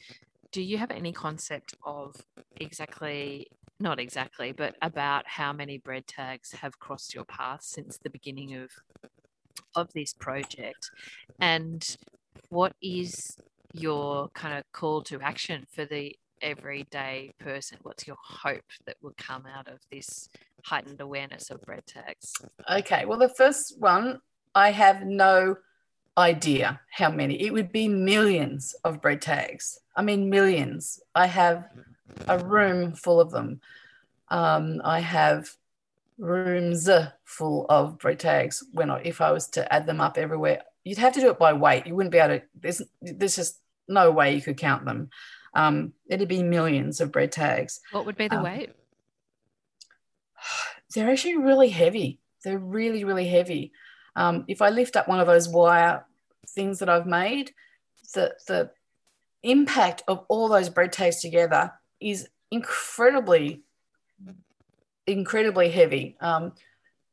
do 0.52 0.62
you 0.62 0.78
have 0.78 0.90
any 0.90 1.12
concept 1.12 1.74
of 1.84 2.14
exactly 2.56 3.48
not 3.80 3.98
exactly 3.98 4.52
but 4.52 4.76
about 4.80 5.26
how 5.26 5.52
many 5.52 5.78
bread 5.78 6.06
tags 6.06 6.52
have 6.52 6.78
crossed 6.78 7.14
your 7.14 7.24
path 7.24 7.62
since 7.62 7.98
the 7.98 8.10
beginning 8.10 8.54
of 8.54 8.70
of 9.74 9.92
this 9.94 10.12
project? 10.12 10.90
And 11.40 11.96
what 12.50 12.74
is 12.82 13.36
your 13.72 14.28
kind 14.34 14.58
of 14.58 14.64
call 14.72 15.02
to 15.02 15.20
action 15.20 15.66
for 15.74 15.84
the 15.84 16.14
everyday 16.42 17.32
person? 17.38 17.78
What's 17.82 18.06
your 18.06 18.18
hope 18.22 18.70
that 18.86 18.96
will 19.02 19.14
come 19.16 19.46
out 19.46 19.68
of 19.68 19.78
this 19.90 20.28
heightened 20.64 21.00
awareness 21.00 21.50
of 21.50 21.60
bread 21.62 21.86
tags? 21.86 22.32
Okay 22.70 23.04
well 23.06 23.18
the 23.18 23.30
first 23.30 23.80
one 23.80 24.20
i 24.54 24.70
have 24.70 25.02
no 25.06 25.56
idea 26.16 26.80
how 26.90 27.10
many. 27.10 27.40
It 27.40 27.52
would 27.52 27.72
be 27.72 27.88
millions 27.88 28.74
of 28.84 29.00
bread 29.00 29.22
tags. 29.22 29.78
I 29.96 30.02
mean, 30.02 30.30
millions. 30.30 31.00
I 31.14 31.26
have 31.26 31.68
a 32.26 32.38
room 32.38 32.92
full 32.92 33.20
of 33.20 33.30
them. 33.30 33.60
Um, 34.28 34.80
I 34.84 35.00
have 35.00 35.50
rooms 36.18 36.88
full 37.24 37.66
of 37.68 37.98
bread 37.98 38.18
tags. 38.18 38.64
When 38.72 38.90
I, 38.90 39.00
if 39.02 39.20
I 39.20 39.32
was 39.32 39.48
to 39.48 39.72
add 39.72 39.86
them 39.86 40.00
up 40.00 40.18
everywhere, 40.18 40.62
you'd 40.84 40.98
have 40.98 41.14
to 41.14 41.20
do 41.20 41.30
it 41.30 41.38
by 41.38 41.52
weight. 41.52 41.86
You 41.86 41.94
wouldn't 41.94 42.12
be 42.12 42.18
able 42.18 42.38
to. 42.38 42.44
There's 42.60 42.82
there's 43.00 43.36
just 43.36 43.58
no 43.88 44.10
way 44.10 44.34
you 44.34 44.42
could 44.42 44.56
count 44.56 44.84
them. 44.84 45.10
Um, 45.54 45.92
it'd 46.08 46.28
be 46.28 46.42
millions 46.42 47.00
of 47.00 47.12
bread 47.12 47.32
tags. 47.32 47.80
What 47.90 48.06
would 48.06 48.16
be 48.16 48.28
the 48.28 48.38
um, 48.38 48.44
weight? 48.44 48.70
They're 50.94 51.10
actually 51.10 51.36
really 51.36 51.70
heavy. 51.70 52.20
They're 52.44 52.58
really 52.58 53.04
really 53.04 53.28
heavy. 53.28 53.72
Um, 54.16 54.44
if 54.48 54.62
I 54.62 54.70
lift 54.70 54.96
up 54.96 55.08
one 55.08 55.20
of 55.20 55.26
those 55.26 55.48
wire 55.48 56.04
things 56.48 56.78
that 56.80 56.88
I've 56.88 57.06
made, 57.06 57.52
the, 58.14 58.34
the 58.46 58.70
impact 59.42 60.02
of 60.08 60.24
all 60.28 60.48
those 60.48 60.68
bread 60.68 60.92
tags 60.92 61.20
together 61.20 61.72
is 62.00 62.28
incredibly, 62.50 63.62
incredibly 65.06 65.70
heavy. 65.70 66.16
Um, 66.20 66.52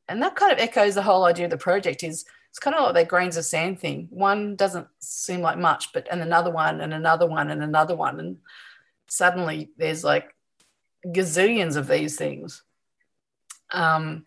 and 0.07 0.21
that 0.21 0.35
kind 0.35 0.51
of 0.51 0.59
echoes 0.59 0.95
the 0.95 1.01
whole 1.03 1.25
idea 1.25 1.45
of 1.45 1.51
the 1.51 1.57
project 1.57 2.03
is 2.03 2.25
it's 2.49 2.59
kind 2.59 2.75
of 2.75 2.83
like 2.83 2.93
that 2.95 3.07
grains 3.07 3.37
of 3.37 3.45
sand 3.45 3.79
thing. 3.79 4.07
One 4.09 4.55
doesn't 4.55 4.87
seem 4.99 5.41
like 5.41 5.59
much, 5.59 5.93
but 5.93 6.07
and 6.11 6.21
another 6.21 6.49
one 6.49 6.81
and 6.81 6.93
another 6.93 7.27
one 7.27 7.51
and 7.51 7.61
another 7.61 7.95
one. 7.95 8.19
And 8.19 8.37
suddenly 9.07 9.69
there's 9.77 10.03
like 10.03 10.35
gazillions 11.05 11.75
of 11.75 11.87
these 11.87 12.15
things. 12.15 12.63
Um, 13.71 14.25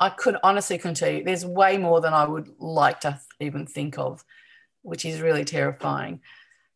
I 0.00 0.10
could 0.10 0.36
honestly 0.42 0.78
couldn't 0.78 0.96
tell 0.96 1.10
you. 1.10 1.24
There's 1.24 1.46
way 1.46 1.78
more 1.78 2.00
than 2.00 2.12
I 2.12 2.26
would 2.26 2.48
like 2.58 3.00
to 3.00 3.20
even 3.40 3.66
think 3.66 3.98
of, 3.98 4.24
which 4.82 5.04
is 5.04 5.20
really 5.20 5.44
terrifying. 5.44 6.20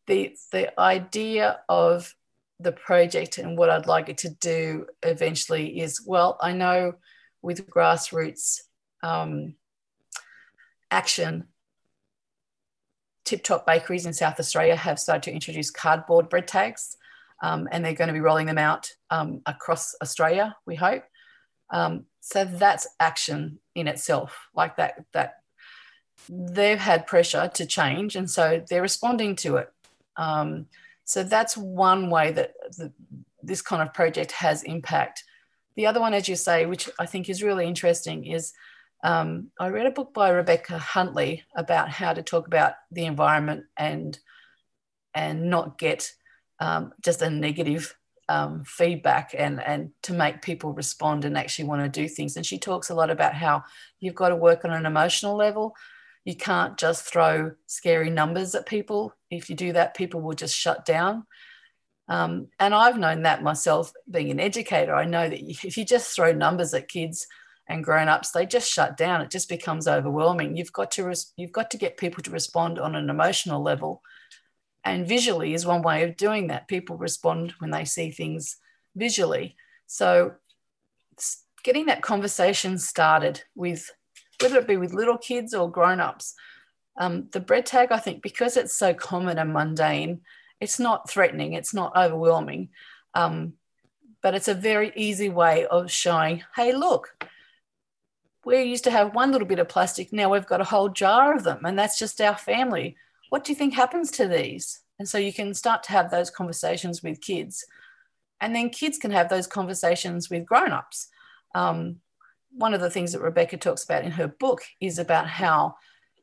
The 0.07 0.35
the 0.51 0.79
idea 0.79 1.59
of 1.67 2.13
the 2.59 2.71
project 2.71 3.37
and 3.37 3.57
what 3.57 3.69
I'd 3.69 3.87
like 3.87 4.09
it 4.09 4.17
to 4.19 4.29
do 4.29 4.87
eventually 5.03 5.79
is 5.79 6.01
well, 6.05 6.37
I 6.41 6.53
know 6.53 6.95
with 7.41 7.69
grassroots 7.69 8.59
um, 9.01 9.55
action, 10.91 11.47
Tip 13.25 13.43
Top 13.43 13.65
Bakeries 13.65 14.05
in 14.05 14.13
South 14.13 14.39
Australia 14.39 14.75
have 14.75 14.99
started 14.99 15.23
to 15.23 15.31
introduce 15.31 15.71
cardboard 15.71 16.29
bread 16.29 16.47
tags, 16.47 16.97
um, 17.43 17.67
and 17.71 17.85
they're 17.85 17.93
going 17.93 18.07
to 18.07 18.13
be 18.13 18.19
rolling 18.19 18.47
them 18.47 18.57
out 18.57 18.91
um, 19.09 19.41
across 19.45 19.95
Australia. 20.01 20.55
We 20.65 20.75
hope. 20.75 21.03
Um, 21.71 22.05
so 22.19 22.45
that's 22.45 22.87
action 22.99 23.59
in 23.75 23.87
itself, 23.87 24.47
like 24.53 24.77
that. 24.77 25.05
That 25.13 25.41
they've 26.27 26.79
had 26.79 27.07
pressure 27.07 27.49
to 27.53 27.65
change, 27.65 28.15
and 28.15 28.29
so 28.29 28.63
they're 28.69 28.81
responding 28.81 29.35
to 29.37 29.57
it. 29.57 29.71
Um, 30.17 30.67
so 31.05 31.23
that's 31.23 31.57
one 31.57 32.09
way 32.09 32.31
that 32.31 32.53
the, 32.77 32.91
this 33.41 33.61
kind 33.61 33.81
of 33.81 33.93
project 33.93 34.31
has 34.33 34.63
impact. 34.63 35.23
The 35.75 35.87
other 35.87 35.99
one, 35.99 36.13
as 36.13 36.27
you 36.27 36.35
say, 36.35 36.65
which 36.65 36.89
I 36.99 37.05
think 37.05 37.29
is 37.29 37.41
really 37.41 37.65
interesting, 37.65 38.25
is 38.25 38.53
um, 39.03 39.51
I 39.59 39.69
read 39.69 39.85
a 39.85 39.91
book 39.91 40.13
by 40.13 40.29
Rebecca 40.29 40.77
Huntley 40.77 41.43
about 41.55 41.89
how 41.89 42.13
to 42.13 42.21
talk 42.21 42.47
about 42.47 42.73
the 42.91 43.05
environment 43.05 43.65
and 43.77 44.19
and 45.15 45.49
not 45.49 45.79
get 45.79 46.11
um, 46.59 46.93
just 47.03 47.21
a 47.21 47.29
negative 47.29 47.95
um, 48.29 48.63
feedback 48.63 49.33
and 49.37 49.61
and 49.61 49.89
to 50.03 50.13
make 50.13 50.41
people 50.41 50.71
respond 50.71 51.25
and 51.25 51.37
actually 51.37 51.67
want 51.67 51.81
to 51.81 52.01
do 52.01 52.07
things. 52.07 52.37
And 52.37 52.45
she 52.45 52.59
talks 52.59 52.89
a 52.89 52.95
lot 52.95 53.09
about 53.09 53.33
how 53.33 53.63
you've 53.99 54.15
got 54.15 54.29
to 54.29 54.35
work 54.35 54.63
on 54.63 54.71
an 54.71 54.85
emotional 54.85 55.35
level. 55.35 55.75
You 56.23 56.35
can't 56.35 56.77
just 56.77 57.11
throw 57.11 57.53
scary 57.65 58.11
numbers 58.11 58.53
at 58.53 58.67
people. 58.67 59.13
If 59.31 59.49
you 59.49 59.55
do 59.55 59.73
that, 59.73 59.95
people 59.95 60.21
will 60.21 60.35
just 60.35 60.55
shut 60.55 60.85
down. 60.85 61.25
Um, 62.07 62.47
and 62.59 62.73
I've 62.73 62.99
known 62.99 63.23
that 63.23 63.43
myself 63.43 63.91
being 64.09 64.31
an 64.31 64.39
educator. 64.39 64.95
I 64.95 65.05
know 65.05 65.27
that 65.27 65.39
if 65.39 65.77
you 65.77 65.85
just 65.85 66.15
throw 66.15 66.31
numbers 66.31 66.73
at 66.73 66.87
kids 66.87 67.27
and 67.67 67.83
grown-ups, 67.83 68.31
they 68.31 68.45
just 68.45 68.71
shut 68.71 68.97
down. 68.97 69.21
It 69.21 69.31
just 69.31 69.49
becomes 69.49 69.87
overwhelming. 69.87 70.55
You've 70.55 70.73
got 70.73 70.91
to 70.91 71.05
res- 71.05 71.33
you've 71.35 71.51
got 71.51 71.71
to 71.71 71.77
get 71.77 71.97
people 71.97 72.23
to 72.23 72.31
respond 72.31 72.79
on 72.79 72.95
an 72.95 73.09
emotional 73.09 73.61
level 73.61 74.01
and 74.83 75.07
visually 75.07 75.53
is 75.53 75.65
one 75.65 75.81
way 75.81 76.03
of 76.03 76.17
doing 76.17 76.47
that. 76.47 76.67
People 76.67 76.97
respond 76.97 77.53
when 77.59 77.71
they 77.71 77.85
see 77.85 78.11
things 78.11 78.57
visually. 78.95 79.55
So 79.87 80.33
getting 81.63 81.87
that 81.87 82.01
conversation 82.01 82.77
started 82.77 83.43
with 83.55 83.91
whether 84.41 84.57
it 84.59 84.67
be 84.67 84.77
with 84.77 84.93
little 84.93 85.17
kids 85.17 85.53
or 85.53 85.69
grown-ups. 85.69 86.33
Um, 86.97 87.27
the 87.31 87.39
bread 87.39 87.65
tag, 87.65 87.91
I 87.91 87.97
think, 87.97 88.21
because 88.21 88.57
it's 88.57 88.75
so 88.75 88.93
common 88.93 89.37
and 89.37 89.53
mundane, 89.53 90.21
it's 90.59 90.79
not 90.79 91.09
threatening, 91.09 91.53
it's 91.53 91.73
not 91.73 91.95
overwhelming, 91.95 92.69
um, 93.13 93.53
but 94.21 94.35
it's 94.35 94.47
a 94.47 94.53
very 94.53 94.91
easy 94.95 95.29
way 95.29 95.65
of 95.65 95.91
showing, 95.91 96.43
hey, 96.55 96.73
look, 96.73 97.25
we 98.45 98.63
used 98.63 98.85
to 98.85 98.91
have 98.91 99.15
one 99.15 99.31
little 99.31 99.47
bit 99.47 99.59
of 99.59 99.69
plastic, 99.69 100.11
now 100.11 100.29
we've 100.29 100.45
got 100.45 100.61
a 100.61 100.65
whole 100.65 100.89
jar 100.89 101.35
of 101.35 101.43
them, 101.43 101.65
and 101.65 101.77
that's 101.77 101.99
just 101.99 102.19
our 102.21 102.37
family 102.37 102.97
what 103.29 103.43
do 103.43 103.51
you 103.51 103.55
think 103.55 103.73
happens 103.73 104.11
to 104.11 104.27
these? 104.27 104.81
And 104.97 105.07
so 105.07 105.17
you 105.17 105.31
can 105.31 105.53
start 105.53 105.83
to 105.83 105.91
have 105.91 106.11
those 106.11 106.29
conversations 106.29 107.01
with 107.01 107.21
kids. 107.21 107.65
And 108.41 108.55
then 108.55 108.69
kids 108.69 108.97
can 108.97 109.11
have 109.11 109.29
those 109.29 109.47
conversations 109.47 110.29
with 110.29 110.45
grown-ups. 110.45 111.09
Um, 111.55 111.97
one 112.51 112.73
of 112.73 112.81
the 112.81 112.89
things 112.89 113.13
that 113.13 113.21
Rebecca 113.21 113.57
talks 113.57 113.83
about 113.83 114.03
in 114.03 114.11
her 114.11 114.27
book 114.27 114.61
is 114.81 114.99
about 114.99 115.27
how 115.27 115.75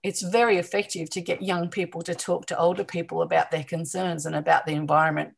it's 0.03 0.23
very 0.23 0.59
effective 0.59 1.11
to 1.11 1.21
get 1.21 1.43
young 1.43 1.69
people 1.69 2.03
to 2.03 2.15
talk 2.15 2.47
to 2.47 2.59
older 2.59 2.85
people 2.85 3.23
about 3.23 3.51
their 3.51 3.65
concerns 3.65 4.27
and 4.27 4.37
about 4.37 4.67
the 4.67 4.73
environment. 4.73 5.35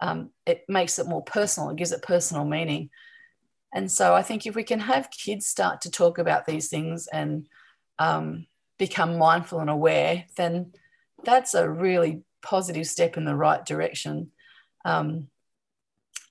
Um, 0.00 0.30
it 0.46 0.64
makes 0.68 0.98
it 0.98 1.06
more 1.06 1.22
personal, 1.22 1.70
it 1.70 1.76
gives 1.76 1.92
it 1.92 2.02
personal 2.02 2.44
meaning. 2.44 2.90
And 3.72 3.90
so 3.90 4.14
I 4.14 4.22
think 4.22 4.46
if 4.46 4.54
we 4.54 4.62
can 4.62 4.80
have 4.80 5.10
kids 5.10 5.46
start 5.46 5.80
to 5.82 5.90
talk 5.90 6.18
about 6.18 6.46
these 6.46 6.68
things 6.68 7.08
and 7.08 7.48
um, 7.98 8.46
become 8.78 9.18
mindful 9.18 9.60
and 9.60 9.70
aware, 9.70 10.26
then 10.36 10.72
that's 11.24 11.54
a 11.54 11.68
really 11.68 12.22
positive 12.42 12.86
step 12.86 13.16
in 13.16 13.24
the 13.24 13.36
right 13.36 13.64
direction. 13.64 14.30
Um, 14.84 15.28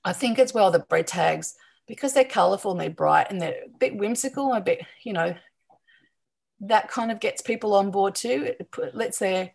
I 0.04 0.12
think 0.12 0.38
as 0.38 0.54
well 0.54 0.70
the 0.70 0.80
bread 0.80 1.06
tags, 1.06 1.54
because 1.86 2.12
they're 2.12 2.24
colourful 2.24 2.72
and 2.72 2.80
they're 2.80 2.90
bright 2.90 3.30
and 3.30 3.40
they're 3.40 3.64
a 3.64 3.78
bit 3.78 3.96
whimsical, 3.96 4.52
a 4.52 4.60
bit, 4.60 4.84
you 5.02 5.12
know, 5.12 5.34
that 6.60 6.88
kind 6.88 7.10
of 7.10 7.20
gets 7.20 7.42
people 7.42 7.74
on 7.74 7.90
board 7.90 8.14
too. 8.14 8.54
It 8.58 8.94
lets 8.94 9.18
their, 9.18 9.50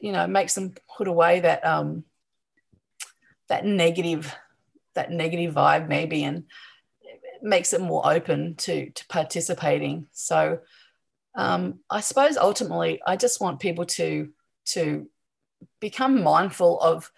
you 0.00 0.12
know, 0.12 0.26
makes 0.26 0.54
them 0.54 0.74
put 0.96 1.08
away 1.08 1.40
that 1.40 1.64
um, 1.64 2.04
that 3.48 3.64
negative, 3.64 4.34
that 4.94 5.10
negative 5.10 5.54
vibe 5.54 5.88
maybe, 5.88 6.22
and 6.24 6.44
makes 7.42 7.72
it 7.72 7.80
more 7.80 8.08
open 8.08 8.54
to 8.56 8.90
to 8.90 9.06
participating. 9.08 10.06
So 10.12 10.60
um, 11.34 11.80
I 11.88 12.00
suppose 12.00 12.36
ultimately, 12.36 13.00
I 13.04 13.16
just 13.16 13.40
want 13.40 13.60
people 13.60 13.86
to 13.86 14.28
to 14.72 15.08
become 15.80 16.22
mindful 16.22 16.80
of 16.80 17.10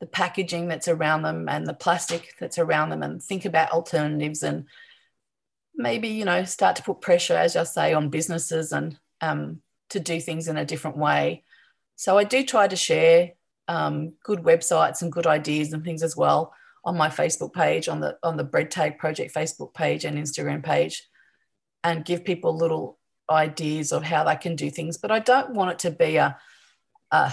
the 0.00 0.06
packaging 0.06 0.68
that's 0.68 0.88
around 0.88 1.22
them 1.22 1.48
and 1.48 1.66
the 1.66 1.74
plastic 1.74 2.34
that's 2.40 2.58
around 2.58 2.90
them, 2.90 3.02
and 3.02 3.22
think 3.22 3.44
about 3.44 3.70
alternatives 3.70 4.42
and 4.42 4.66
maybe 5.74 6.08
you 6.08 6.24
know 6.24 6.44
start 6.44 6.76
to 6.76 6.82
put 6.82 7.00
pressure, 7.00 7.36
as 7.36 7.56
I 7.56 7.64
say, 7.64 7.94
on 7.94 8.08
businesses 8.08 8.72
and 8.72 8.98
um, 9.20 9.60
to 9.90 10.00
do 10.00 10.20
things 10.20 10.48
in 10.48 10.56
a 10.56 10.64
different 10.64 10.96
way. 10.96 11.44
So 11.96 12.16
I 12.16 12.24
do 12.24 12.44
try 12.44 12.66
to 12.66 12.76
share 12.76 13.32
um, 13.68 14.14
good 14.24 14.40
websites 14.40 15.02
and 15.02 15.12
good 15.12 15.26
ideas 15.26 15.72
and 15.72 15.84
things 15.84 16.02
as 16.02 16.16
well 16.16 16.52
on 16.84 16.96
my 16.96 17.08
Facebook 17.08 17.52
page, 17.52 17.88
on 17.88 18.00
the 18.00 18.18
on 18.22 18.36
the 18.36 18.44
Bread 18.44 18.70
Tag 18.70 18.98
Project 18.98 19.34
Facebook 19.34 19.74
page 19.74 20.04
and 20.04 20.18
Instagram 20.18 20.64
page, 20.64 21.08
and 21.84 22.04
give 22.04 22.24
people 22.24 22.56
little 22.56 22.98
ideas 23.30 23.92
of 23.92 24.02
how 24.02 24.24
they 24.24 24.36
can 24.36 24.56
do 24.56 24.70
things. 24.70 24.96
But 24.96 25.10
I 25.10 25.18
don't 25.18 25.54
want 25.54 25.72
it 25.72 25.78
to 25.80 25.90
be 25.90 26.16
a, 26.16 26.36
a 27.10 27.32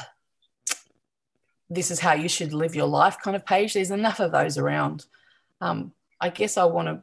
this 1.69 1.91
is 1.91 1.99
how 1.99 2.13
you 2.13 2.29
should 2.29 2.53
live 2.53 2.75
your 2.75 2.87
life 2.87 3.17
kind 3.21 3.35
of 3.35 3.45
page. 3.45 3.73
There's 3.73 3.91
enough 3.91 4.19
of 4.19 4.31
those 4.31 4.57
around. 4.57 5.05
Um, 5.59 5.91
I 6.19 6.29
guess 6.29 6.57
I 6.57 6.65
want 6.65 6.87
to. 6.87 7.01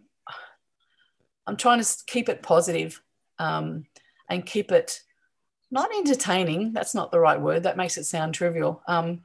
I'm 1.46 1.56
trying 1.56 1.82
to 1.82 1.96
keep 2.06 2.28
it 2.28 2.42
positive, 2.42 3.02
um, 3.38 3.84
and 4.30 4.46
keep 4.46 4.72
it 4.72 5.02
not 5.70 5.90
entertaining. 5.94 6.72
That's 6.72 6.94
not 6.94 7.12
the 7.12 7.20
right 7.20 7.40
word. 7.40 7.64
That 7.64 7.76
makes 7.76 7.98
it 7.98 8.04
sound 8.04 8.34
trivial. 8.34 8.82
Um, 8.88 9.24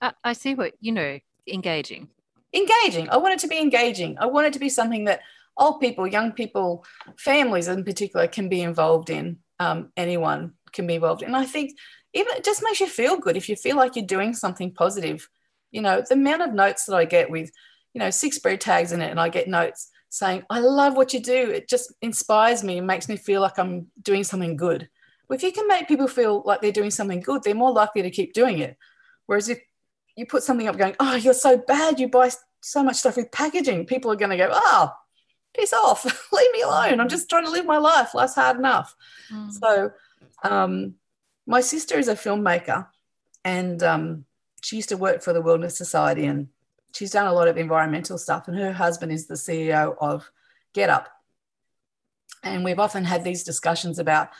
I, 0.00 0.12
I 0.24 0.32
see 0.32 0.54
what 0.54 0.74
you 0.80 0.92
know, 0.92 1.20
engaging. 1.46 2.08
Engaging. 2.52 3.08
I 3.10 3.18
want 3.18 3.34
it 3.34 3.40
to 3.40 3.48
be 3.48 3.58
engaging. 3.58 4.16
I 4.18 4.26
want 4.26 4.46
it 4.46 4.52
to 4.54 4.58
be 4.58 4.68
something 4.68 5.04
that 5.04 5.20
old 5.56 5.80
people, 5.80 6.06
young 6.06 6.32
people, 6.32 6.84
families 7.16 7.68
in 7.68 7.84
particular 7.84 8.26
can 8.26 8.48
be 8.48 8.62
involved 8.62 9.10
in. 9.10 9.38
Um, 9.60 9.92
anyone 9.96 10.54
can 10.72 10.86
be 10.86 10.94
involved. 10.94 11.22
And 11.22 11.36
I 11.36 11.44
think 11.44 11.72
even 12.14 12.36
it 12.36 12.44
just 12.44 12.62
makes 12.62 12.80
you 12.80 12.86
feel 12.86 13.18
good 13.18 13.36
if 13.36 13.48
you 13.48 13.56
feel 13.56 13.76
like 13.76 13.96
you're 13.96 14.06
doing 14.06 14.34
something 14.34 14.72
positive. 14.72 15.28
You 15.70 15.82
know, 15.82 16.02
the 16.06 16.14
amount 16.14 16.42
of 16.42 16.54
notes 16.54 16.86
that 16.86 16.96
I 16.96 17.04
get 17.04 17.30
with, 17.30 17.50
you 17.94 17.98
know, 17.98 18.10
six 18.10 18.38
bread 18.38 18.60
tags 18.60 18.92
in 18.92 19.02
it, 19.02 19.10
and 19.10 19.20
I 19.20 19.28
get 19.28 19.48
notes 19.48 19.90
saying, 20.08 20.44
I 20.48 20.60
love 20.60 20.96
what 20.96 21.12
you 21.12 21.20
do. 21.20 21.50
It 21.50 21.68
just 21.68 21.92
inspires 22.00 22.64
me 22.64 22.78
and 22.78 22.86
makes 22.86 23.08
me 23.08 23.16
feel 23.16 23.40
like 23.40 23.58
I'm 23.58 23.88
doing 24.02 24.24
something 24.24 24.56
good. 24.56 24.88
If 25.30 25.42
you 25.42 25.52
can 25.52 25.68
make 25.68 25.88
people 25.88 26.08
feel 26.08 26.42
like 26.46 26.62
they're 26.62 26.72
doing 26.72 26.90
something 26.90 27.20
good, 27.20 27.42
they're 27.42 27.54
more 27.54 27.72
likely 27.72 28.00
to 28.02 28.10
keep 28.10 28.32
doing 28.32 28.60
it. 28.60 28.78
Whereas 29.26 29.50
if 29.50 29.60
you 30.16 30.24
put 30.24 30.42
something 30.42 30.66
up 30.66 30.78
going, 30.78 30.96
oh, 31.00 31.16
you're 31.16 31.34
so 31.34 31.58
bad, 31.58 32.00
you 32.00 32.08
buy 32.08 32.30
so 32.62 32.82
much 32.82 32.96
stuff 32.96 33.16
with 33.16 33.30
packaging, 33.30 33.86
people 33.86 34.10
are 34.10 34.16
going 34.16 34.30
to 34.30 34.36
go, 34.38 34.48
oh, 34.50 34.90
piss 35.54 35.72
off, 35.72 36.04
leave 36.32 36.52
me 36.52 36.62
alone. 36.62 37.00
I'm 37.00 37.08
just 37.08 37.28
trying 37.28 37.44
to 37.44 37.50
live 37.50 37.66
my 37.66 37.78
life. 37.78 38.14
Life's 38.14 38.34
hard 38.34 38.56
enough. 38.56 38.94
Mm. 39.32 39.52
So, 39.52 39.90
um, 40.42 40.94
my 41.46 41.60
sister 41.60 41.98
is 41.98 42.08
a 42.08 42.14
filmmaker 42.14 42.86
and 43.44 43.82
um, 43.82 44.24
she 44.62 44.76
used 44.76 44.90
to 44.90 44.96
work 44.96 45.22
for 45.22 45.32
the 45.32 45.40
Wilderness 45.40 45.76
Society 45.76 46.26
and 46.26 46.48
she's 46.94 47.12
done 47.12 47.26
a 47.26 47.32
lot 47.32 47.48
of 47.48 47.56
environmental 47.56 48.18
stuff. 48.18 48.48
And 48.48 48.58
her 48.58 48.72
husband 48.72 49.12
is 49.12 49.26
the 49.26 49.34
CEO 49.34 49.96
of 50.00 50.30
GetUp. 50.74 51.06
And 52.42 52.64
we've 52.64 52.78
often 52.78 53.04
had 53.04 53.24
these 53.24 53.44
discussions 53.44 53.98
about 53.98 54.30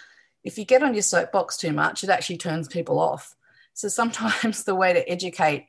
if 0.44 0.58
you 0.58 0.64
get 0.64 0.82
on 0.82 0.94
your 0.94 1.02
soapbox 1.02 1.56
too 1.56 1.72
much, 1.72 2.04
it 2.04 2.10
actually 2.10 2.38
turns 2.38 2.68
people 2.68 2.98
off. 2.98 3.34
So 3.74 3.88
sometimes 3.88 4.64
the 4.64 4.74
way 4.74 4.92
to 4.92 5.08
educate 5.08 5.66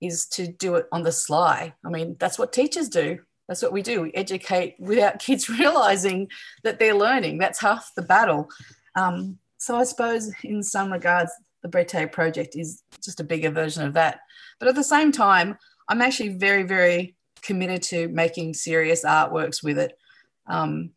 is 0.00 0.26
to 0.26 0.46
do 0.46 0.76
it 0.76 0.86
on 0.92 1.02
the 1.02 1.12
sly. 1.12 1.74
I 1.84 1.88
mean, 1.88 2.16
that's 2.18 2.38
what 2.38 2.52
teachers 2.52 2.88
do. 2.88 3.20
That's 3.48 3.62
what 3.62 3.72
we 3.72 3.82
do. 3.82 4.02
We 4.02 4.12
educate 4.12 4.76
without 4.78 5.18
kids 5.26 5.48
realizing 5.48 6.28
that 6.62 6.78
they're 6.78 6.94
learning. 6.94 7.38
That's 7.38 7.60
half 7.60 7.92
the 7.96 8.02
battle. 8.02 8.48
Um, 8.94 9.38
so 9.58 9.76
I 9.76 9.84
suppose, 9.84 10.32
in 10.42 10.62
some 10.62 10.92
regards, 10.92 11.30
the 11.62 11.68
Bread 11.68 11.88
Tag 11.88 12.12
Project 12.12 12.56
is 12.56 12.82
just 13.02 13.20
a 13.20 13.24
bigger 13.24 13.50
version 13.50 13.84
of 13.84 13.94
that. 13.94 14.20
But 14.58 14.68
at 14.68 14.74
the 14.74 14.84
same 14.84 15.12
time, 15.12 15.58
I'm 15.88 16.00
actually 16.00 16.30
very, 16.30 16.62
very 16.62 17.16
committed 17.42 17.82
to 17.82 18.08
making 18.08 18.54
serious 18.54 19.04
artworks 19.04 19.62
with 19.62 19.78
it. 19.78 19.98
Um, 20.46 20.90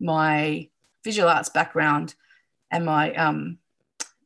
my 0.00 0.68
visual 1.04 1.28
arts 1.28 1.48
background 1.48 2.14
and 2.70 2.84
my 2.84 3.14
um, 3.14 3.58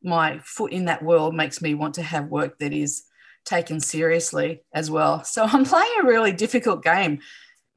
my 0.03 0.41
foot 0.45 0.73
in 0.73 0.87
that 0.87 1.03
world 1.03 1.35
makes 1.35 1.63
me 1.63 1.75
want 1.75 1.95
to 1.95 2.03
have 2.03 2.27
work 2.27 2.59
that 2.59 2.73
is 2.73 3.05
taken 3.45 3.81
seriously 3.81 4.63
as 4.73 4.91
well. 4.91 5.25
So 5.25 5.45
I'm 5.45 5.65
playing 5.65 5.93
a 6.01 6.07
really 6.07 6.33
difficult 6.33 6.83
game, 6.83 7.21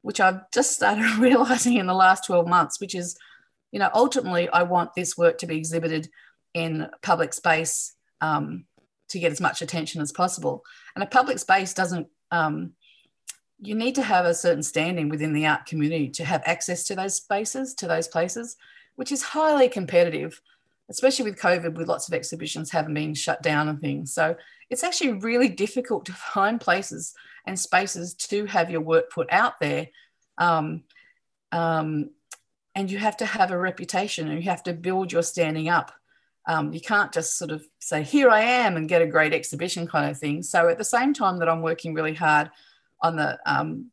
which 0.02 0.20
I've 0.20 0.50
just 0.52 0.72
started 0.72 1.04
realizing 1.18 1.76
in 1.76 1.86
the 1.86 1.94
last 1.94 2.26
12 2.26 2.46
months, 2.46 2.80
which 2.80 2.94
is, 2.94 3.16
you 3.72 3.78
know, 3.78 3.90
ultimately 3.94 4.48
I 4.48 4.62
want 4.62 4.94
this 4.94 5.16
work 5.16 5.38
to 5.38 5.46
be 5.46 5.56
exhibited 5.56 6.08
in 6.54 6.88
public 7.02 7.32
space 7.32 7.94
um, 8.20 8.64
to 9.08 9.18
get 9.18 9.32
as 9.32 9.40
much 9.40 9.62
attention 9.62 10.00
as 10.00 10.12
possible. 10.12 10.64
And 10.94 11.02
a 11.02 11.06
public 11.06 11.38
space 11.38 11.74
doesn't, 11.74 12.08
um, 12.30 12.72
you 13.60 13.74
need 13.74 13.94
to 13.96 14.02
have 14.02 14.26
a 14.26 14.34
certain 14.34 14.62
standing 14.62 15.08
within 15.08 15.32
the 15.32 15.46
art 15.46 15.66
community 15.66 16.08
to 16.10 16.24
have 16.24 16.42
access 16.44 16.84
to 16.84 16.94
those 16.94 17.16
spaces, 17.16 17.74
to 17.74 17.86
those 17.86 18.08
places, 18.08 18.56
which 18.96 19.12
is 19.12 19.22
highly 19.22 19.68
competitive 19.68 20.40
especially 20.88 21.28
with 21.30 21.40
COVID, 21.40 21.74
with 21.74 21.88
lots 21.88 22.08
of 22.08 22.14
exhibitions 22.14 22.70
having 22.70 22.94
been 22.94 23.14
shut 23.14 23.42
down 23.42 23.68
and 23.68 23.80
things. 23.80 24.12
So 24.12 24.36
it's 24.70 24.84
actually 24.84 25.14
really 25.14 25.48
difficult 25.48 26.06
to 26.06 26.12
find 26.34 26.60
places 26.60 27.14
and 27.46 27.58
spaces 27.58 28.14
to 28.14 28.46
have 28.46 28.70
your 28.70 28.80
work 28.80 29.10
put 29.10 29.30
out 29.32 29.58
there. 29.60 29.88
Um, 30.38 30.84
um, 31.52 32.10
and 32.76 32.90
you 32.90 32.98
have 32.98 33.16
to 33.16 33.26
have 33.26 33.50
a 33.50 33.58
reputation 33.58 34.28
and 34.28 34.36
you 34.36 34.50
have 34.50 34.62
to 34.64 34.74
build 34.74 35.10
your 35.10 35.22
standing 35.22 35.70
up. 35.70 35.92
Um, 36.46 36.74
you 36.74 36.80
can't 36.80 37.10
just 37.10 37.38
sort 37.38 37.50
of 37.50 37.66
say, 37.80 38.02
here 38.02 38.28
I 38.28 38.42
am 38.42 38.76
and 38.76 38.88
get 38.88 39.00
a 39.00 39.06
great 39.06 39.32
exhibition 39.32 39.88
kind 39.88 40.10
of 40.10 40.18
thing. 40.18 40.42
So 40.42 40.68
at 40.68 40.76
the 40.76 40.84
same 40.84 41.14
time 41.14 41.38
that 41.38 41.48
I'm 41.48 41.62
working 41.62 41.94
really 41.94 42.14
hard 42.14 42.50
on 43.00 43.16
the 43.16 43.38
um, 43.46 43.90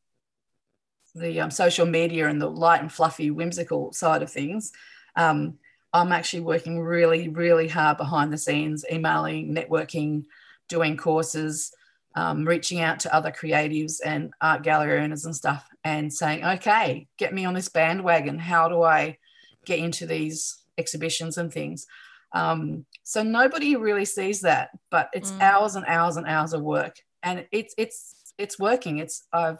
the 1.15 1.39
um, 1.39 1.51
social 1.51 1.85
media 1.85 2.27
and 2.27 2.41
the 2.41 2.49
light 2.49 2.81
and 2.81 2.91
fluffy 2.91 3.31
whimsical 3.31 3.93
side 3.93 4.21
of 4.21 4.31
things, 4.31 4.73
um, 5.15 5.57
I'm 5.93 6.11
actually 6.11 6.41
working 6.41 6.81
really, 6.81 7.29
really 7.29 7.69
hard 7.69 7.97
behind 7.97 8.33
the 8.33 8.37
scenes, 8.37 8.83
emailing, 8.91 9.55
networking, 9.55 10.25
doing 10.67 10.97
courses, 10.97 11.71
um, 12.15 12.45
reaching 12.45 12.79
out 12.79 12.99
to 13.01 13.13
other 13.13 13.31
creatives 13.31 13.99
and 14.03 14.33
art 14.41 14.63
gallery 14.63 14.99
owners 14.99 15.25
and 15.25 15.35
stuff, 15.35 15.67
and 15.83 16.13
saying, 16.13 16.43
okay, 16.43 17.07
get 17.17 17.33
me 17.33 17.45
on 17.45 17.53
this 17.53 17.69
bandwagon. 17.69 18.39
How 18.39 18.69
do 18.69 18.83
I 18.83 19.17
get 19.65 19.79
into 19.79 20.05
these 20.05 20.61
exhibitions 20.77 21.37
and 21.37 21.51
things? 21.51 21.85
Um, 22.31 22.85
so 23.03 23.21
nobody 23.23 23.75
really 23.75 24.05
sees 24.05 24.41
that, 24.41 24.69
but 24.89 25.09
it's 25.13 25.31
mm. 25.31 25.41
hours 25.41 25.75
and 25.75 25.85
hours 25.85 26.17
and 26.17 26.27
hours 26.27 26.53
of 26.53 26.61
work, 26.61 26.97
and 27.21 27.45
it's 27.51 27.73
it's 27.77 28.33
it's 28.37 28.59
working. 28.59 28.97
It's 28.97 29.27
I've 29.31 29.59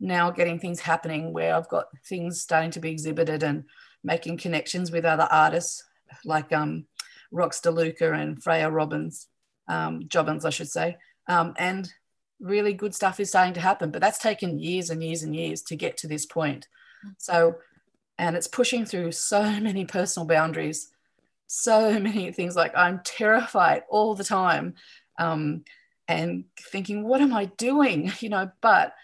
now 0.00 0.30
getting 0.30 0.58
things 0.58 0.80
happening 0.80 1.32
where 1.32 1.54
I've 1.54 1.68
got 1.68 1.86
things 2.06 2.40
starting 2.40 2.70
to 2.72 2.80
be 2.80 2.90
exhibited 2.90 3.42
and 3.42 3.64
making 4.04 4.38
connections 4.38 4.90
with 4.90 5.04
other 5.04 5.28
artists 5.30 5.84
like 6.24 6.52
um, 6.52 6.86
Rox 7.32 7.60
De 7.60 7.70
Luca 7.70 8.12
and 8.12 8.42
Freya 8.42 8.70
Robbins, 8.70 9.26
um, 9.68 10.04
Jobbins, 10.08 10.44
I 10.44 10.50
should 10.50 10.70
say. 10.70 10.96
Um, 11.28 11.54
and 11.58 11.92
really 12.40 12.72
good 12.72 12.94
stuff 12.94 13.20
is 13.20 13.28
starting 13.28 13.54
to 13.54 13.60
happen, 13.60 13.90
but 13.90 14.00
that's 14.00 14.18
taken 14.18 14.58
years 14.58 14.90
and 14.90 15.02
years 15.02 15.22
and 15.22 15.34
years 15.34 15.62
to 15.62 15.76
get 15.76 15.96
to 15.98 16.08
this 16.08 16.26
point. 16.26 16.68
So, 17.18 17.56
and 18.18 18.36
it's 18.36 18.48
pushing 18.48 18.84
through 18.84 19.12
so 19.12 19.42
many 19.60 19.84
personal 19.84 20.26
boundaries, 20.26 20.90
so 21.46 21.98
many 21.98 22.32
things 22.32 22.56
like 22.56 22.76
I'm 22.76 23.00
terrified 23.04 23.82
all 23.88 24.14
the 24.14 24.24
time 24.24 24.74
um, 25.18 25.64
and 26.06 26.44
thinking, 26.58 27.04
what 27.04 27.20
am 27.20 27.34
I 27.34 27.46
doing? 27.46 28.12
You 28.20 28.30
know, 28.30 28.50
but 28.60 28.94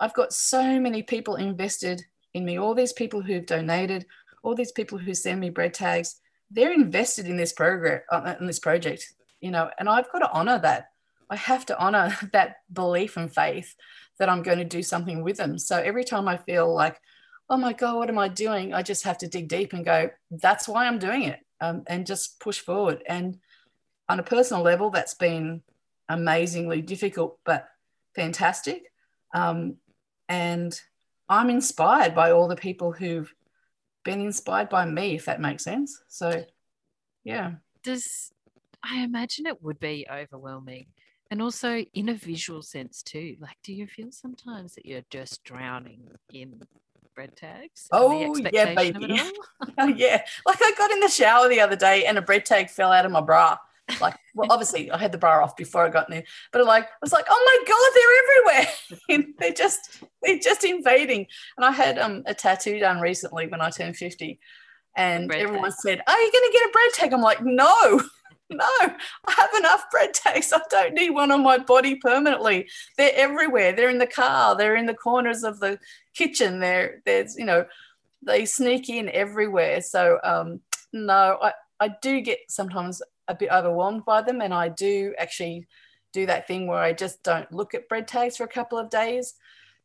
I've 0.00 0.14
got 0.14 0.32
so 0.32 0.80
many 0.80 1.02
people 1.02 1.36
invested 1.36 2.02
in 2.34 2.44
me. 2.44 2.58
All 2.58 2.74
these 2.74 2.92
people 2.92 3.20
who've 3.20 3.46
donated, 3.46 4.06
all 4.42 4.54
these 4.54 4.72
people 4.72 4.98
who 4.98 5.14
send 5.14 5.40
me 5.40 5.50
bread 5.50 5.74
tags, 5.74 6.20
they're 6.50 6.72
invested 6.72 7.26
in 7.26 7.36
this 7.36 7.52
program, 7.52 8.00
uh, 8.10 8.34
in 8.40 8.46
this 8.46 8.58
project, 8.58 9.14
you 9.40 9.50
know, 9.50 9.70
and 9.78 9.88
I've 9.88 10.10
got 10.12 10.18
to 10.20 10.30
honor 10.32 10.58
that. 10.58 10.91
I 11.32 11.36
have 11.36 11.64
to 11.66 11.78
honor 11.78 12.14
that 12.32 12.56
belief 12.70 13.16
and 13.16 13.34
faith 13.34 13.74
that 14.18 14.28
I'm 14.28 14.42
going 14.42 14.58
to 14.58 14.64
do 14.64 14.82
something 14.82 15.22
with 15.22 15.38
them. 15.38 15.58
So 15.58 15.78
every 15.78 16.04
time 16.04 16.28
I 16.28 16.36
feel 16.36 16.72
like, 16.72 17.00
oh 17.48 17.56
my 17.56 17.72
God, 17.72 17.96
what 17.96 18.10
am 18.10 18.18
I 18.18 18.28
doing? 18.28 18.74
I 18.74 18.82
just 18.82 19.04
have 19.04 19.18
to 19.18 19.28
dig 19.28 19.48
deep 19.48 19.72
and 19.72 19.84
go, 19.84 20.10
that's 20.30 20.68
why 20.68 20.86
I'm 20.86 20.98
doing 20.98 21.24
it 21.24 21.40
um, 21.60 21.84
and 21.86 22.06
just 22.06 22.38
push 22.38 22.60
forward. 22.60 23.02
And 23.08 23.38
on 24.10 24.20
a 24.20 24.22
personal 24.22 24.62
level, 24.62 24.90
that's 24.90 25.14
been 25.14 25.62
amazingly 26.08 26.82
difficult, 26.82 27.38
but 27.44 27.66
fantastic. 28.14 28.92
Um, 29.34 29.76
and 30.28 30.78
I'm 31.30 31.48
inspired 31.48 32.14
by 32.14 32.30
all 32.30 32.46
the 32.46 32.56
people 32.56 32.92
who've 32.92 33.32
been 34.04 34.20
inspired 34.20 34.68
by 34.68 34.84
me, 34.84 35.14
if 35.14 35.24
that 35.24 35.40
makes 35.40 35.64
sense. 35.64 36.02
So, 36.08 36.44
yeah. 37.24 37.52
Does 37.82 38.32
I 38.82 38.98
imagine 38.98 39.46
it 39.46 39.62
would 39.62 39.80
be 39.80 40.06
overwhelming 40.10 40.86
and 41.32 41.40
also 41.40 41.82
in 41.94 42.10
a 42.10 42.14
visual 42.14 42.60
sense 42.60 43.02
too. 43.02 43.36
Like, 43.40 43.56
do 43.64 43.72
you 43.72 43.86
feel 43.86 44.12
sometimes 44.12 44.74
that 44.74 44.84
you're 44.84 45.06
just 45.08 45.42
drowning 45.44 46.10
in 46.30 46.60
bread 47.14 47.34
tags? 47.34 47.88
Oh, 47.90 48.36
yeah, 48.52 48.74
baby. 48.74 49.18
oh, 49.78 49.86
yeah. 49.86 50.22
Like, 50.44 50.58
I 50.60 50.74
got 50.76 50.90
in 50.90 51.00
the 51.00 51.08
shower 51.08 51.48
the 51.48 51.60
other 51.60 51.74
day 51.74 52.04
and 52.04 52.18
a 52.18 52.22
bread 52.22 52.44
tag 52.44 52.68
fell 52.68 52.92
out 52.92 53.06
of 53.06 53.12
my 53.12 53.22
bra. 53.22 53.56
Like, 53.98 54.14
well, 54.34 54.52
obviously, 54.52 54.90
I 54.90 54.98
had 54.98 55.10
the 55.10 55.16
bra 55.16 55.42
off 55.42 55.56
before 55.56 55.86
I 55.86 55.88
got 55.88 56.10
in 56.10 56.16
there, 56.16 56.24
but 56.52 56.66
like, 56.66 56.84
I 56.84 57.00
was 57.00 57.14
like, 57.14 57.24
oh 57.30 57.42
my 57.46 57.64
god, 57.66 58.68
they're 59.08 59.16
everywhere. 59.16 59.34
they're 59.38 59.54
just, 59.54 60.04
they're 60.22 60.38
just 60.38 60.64
invading. 60.64 61.26
And 61.56 61.64
I 61.64 61.70
had 61.70 61.98
um, 61.98 62.24
a 62.26 62.34
tattoo 62.34 62.78
done 62.78 63.00
recently 63.00 63.46
when 63.46 63.62
I 63.62 63.70
turned 63.70 63.96
fifty, 63.96 64.38
and 64.96 65.32
everyone 65.32 65.70
tag. 65.70 65.80
said, 65.80 66.02
"Are 66.06 66.20
you 66.20 66.32
going 66.32 66.50
to 66.50 66.58
get 66.58 66.68
a 66.68 66.72
bread 66.72 66.92
tag?" 66.92 67.12
I'm 67.14 67.22
like, 67.22 67.42
no. 67.42 68.02
No, 68.62 68.94
I 69.26 69.32
have 69.32 69.54
enough 69.54 69.90
bread 69.90 70.14
tags. 70.14 70.52
I 70.52 70.60
don't 70.70 70.94
need 70.94 71.10
one 71.10 71.30
on 71.30 71.42
my 71.42 71.58
body 71.58 71.96
permanently. 71.96 72.68
They're 72.96 73.14
everywhere. 73.14 73.72
They're 73.72 73.90
in 73.90 73.98
the 73.98 74.06
car. 74.06 74.56
They're 74.56 74.76
in 74.76 74.86
the 74.86 74.94
corners 74.94 75.42
of 75.42 75.60
the 75.60 75.78
kitchen. 76.14 76.60
They're 76.60 77.02
there's 77.04 77.36
you 77.36 77.44
know, 77.44 77.66
they 78.22 78.44
sneak 78.44 78.88
in 78.88 79.08
everywhere. 79.08 79.80
So 79.80 80.18
um, 80.22 80.60
no, 80.92 81.38
I 81.42 81.52
I 81.80 81.90
do 82.00 82.20
get 82.20 82.38
sometimes 82.48 83.02
a 83.28 83.34
bit 83.34 83.50
overwhelmed 83.50 84.04
by 84.04 84.22
them. 84.22 84.40
And 84.40 84.52
I 84.54 84.68
do 84.68 85.14
actually 85.18 85.66
do 86.12 86.26
that 86.26 86.46
thing 86.46 86.66
where 86.66 86.78
I 86.78 86.92
just 86.92 87.22
don't 87.22 87.50
look 87.52 87.74
at 87.74 87.88
bread 87.88 88.06
tags 88.06 88.36
for 88.36 88.44
a 88.44 88.48
couple 88.48 88.78
of 88.78 88.90
days 88.90 89.34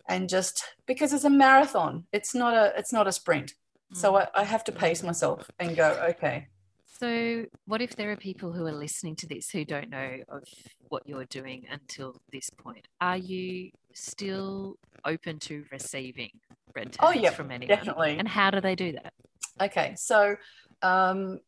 and 0.07 0.29
just 0.29 0.63
because 0.85 1.13
it's 1.13 1.25
a 1.25 1.29
marathon, 1.29 2.05
it's 2.11 2.33
not 2.33 2.53
a 2.53 2.73
it's 2.77 2.93
not 2.93 3.07
a 3.07 3.11
sprint. 3.11 3.53
So 3.93 4.13
mm. 4.13 4.27
I, 4.35 4.41
I 4.41 4.43
have 4.43 4.63
to 4.65 4.71
pace 4.71 5.03
myself 5.03 5.49
and 5.59 5.75
go, 5.75 5.89
okay. 6.09 6.47
So 6.99 7.45
what 7.65 7.81
if 7.81 7.95
there 7.95 8.11
are 8.11 8.15
people 8.15 8.51
who 8.51 8.65
are 8.65 8.71
listening 8.71 9.15
to 9.17 9.27
this 9.27 9.51
who 9.51 9.63
don't 9.63 9.89
know 9.89 10.17
of 10.29 10.43
what 10.89 11.07
you're 11.07 11.25
doing 11.25 11.67
until 11.71 12.19
this 12.31 12.49
point? 12.49 12.87
Are 12.99 13.17
you 13.17 13.69
still 13.93 14.77
open 15.05 15.37
to 15.39 15.63
receiving 15.71 16.31
bread 16.73 16.93
tags 16.93 16.97
oh, 17.01 17.11
yeah, 17.11 17.29
from 17.29 17.51
anyone? 17.51 17.75
Definitely. 17.75 18.17
And 18.17 18.27
how 18.27 18.49
do 18.49 18.61
they 18.61 18.73
do 18.73 18.93
that? 18.93 19.13
Okay, 19.61 19.93
so 19.95 20.37
um, 20.81 21.39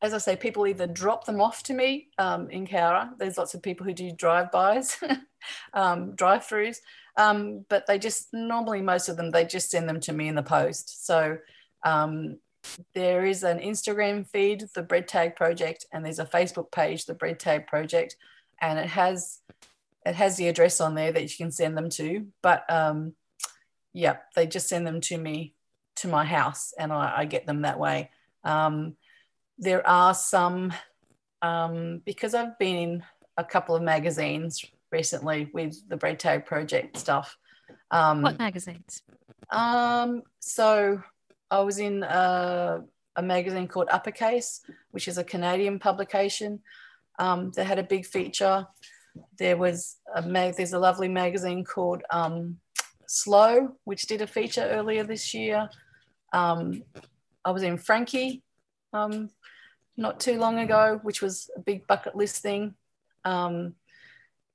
as 0.00 0.14
I 0.14 0.18
say, 0.18 0.36
people 0.36 0.64
either 0.64 0.86
drop 0.86 1.24
them 1.24 1.40
off 1.40 1.64
to 1.64 1.74
me 1.74 2.08
um, 2.18 2.48
in 2.50 2.64
Cowra. 2.64 3.18
There's 3.18 3.36
lots 3.36 3.54
of 3.54 3.62
people 3.62 3.84
who 3.84 3.94
do 3.94 4.12
drive-bys, 4.12 4.98
um, 5.74 6.14
drive-throughs, 6.14 6.76
um, 7.16 7.64
but 7.68 7.86
they 7.88 7.98
just 7.98 8.28
normally 8.32 8.80
most 8.80 9.08
of 9.08 9.16
them 9.16 9.32
they 9.32 9.44
just 9.44 9.70
send 9.70 9.88
them 9.88 9.98
to 10.00 10.12
me 10.12 10.28
in 10.28 10.36
the 10.36 10.42
post. 10.42 11.04
So 11.04 11.38
um, 11.84 12.38
there 12.94 13.24
is 13.24 13.42
an 13.42 13.58
Instagram 13.58 14.26
feed, 14.26 14.64
the 14.74 14.82
Bread 14.82 15.08
Tag 15.08 15.36
Project, 15.36 15.86
and 15.92 16.04
there's 16.04 16.18
a 16.18 16.24
Facebook 16.24 16.72
page, 16.72 17.04
the 17.04 17.14
Bread 17.14 17.38
Tag 17.38 17.66
Project, 17.66 18.16
and 18.60 18.78
it 18.78 18.86
has 18.86 19.40
it 20.06 20.14
has 20.14 20.36
the 20.36 20.48
address 20.48 20.80
on 20.80 20.94
there 20.94 21.12
that 21.12 21.22
you 21.22 21.36
can 21.36 21.50
send 21.50 21.76
them 21.76 21.88
to. 21.90 22.26
But 22.42 22.70
um, 22.70 23.14
yeah, 23.92 24.16
they 24.34 24.46
just 24.46 24.68
send 24.68 24.86
them 24.86 25.00
to 25.02 25.16
me 25.16 25.54
to 25.96 26.08
my 26.08 26.24
house, 26.24 26.74
and 26.78 26.92
I, 26.92 27.14
I 27.18 27.24
get 27.24 27.46
them 27.46 27.62
that 27.62 27.78
way. 27.78 28.10
Um, 28.42 28.96
there 29.58 29.86
are 29.86 30.14
some, 30.14 30.72
um, 31.40 32.02
because 32.04 32.34
I've 32.34 32.58
been 32.58 32.76
in 32.76 33.02
a 33.36 33.44
couple 33.44 33.76
of 33.76 33.82
magazines 33.82 34.64
recently 34.90 35.50
with 35.52 35.88
the 35.88 35.96
Bread 35.96 36.18
Tag 36.18 36.44
Project 36.44 36.96
stuff. 36.98 37.36
Um, 37.90 38.22
what 38.22 38.38
magazines? 38.38 39.02
Um, 39.50 40.22
so 40.40 41.02
I 41.54 41.60
was 41.60 41.78
in 41.78 42.02
a, 42.02 42.82
a, 43.14 43.22
magazine 43.22 43.68
called 43.68 43.86
Uppercase, 43.88 44.60
which 44.90 45.06
is 45.06 45.18
a 45.18 45.22
Canadian 45.22 45.78
publication. 45.78 46.58
Um, 47.20 47.52
they 47.54 47.62
had 47.62 47.78
a 47.78 47.84
big 47.84 48.06
feature. 48.06 48.66
There 49.38 49.56
was 49.56 49.98
a 50.16 50.22
mag- 50.22 50.56
there's 50.56 50.72
a 50.72 50.80
lovely 50.80 51.06
magazine 51.06 51.64
called 51.64 52.02
um, 52.10 52.56
Slow, 53.06 53.76
which 53.84 54.08
did 54.08 54.20
a 54.20 54.26
feature 54.26 54.68
earlier 54.68 55.04
this 55.04 55.32
year. 55.32 55.68
Um, 56.32 56.82
I 57.44 57.52
was 57.52 57.62
in 57.62 57.78
Frankie, 57.78 58.42
um, 58.92 59.30
not 59.96 60.18
too 60.18 60.40
long 60.40 60.58
ago, 60.58 60.98
which 61.04 61.22
was 61.22 61.48
a 61.56 61.60
big 61.60 61.86
bucket 61.86 62.16
list 62.16 62.42
thing. 62.42 62.74
Um, 63.24 63.76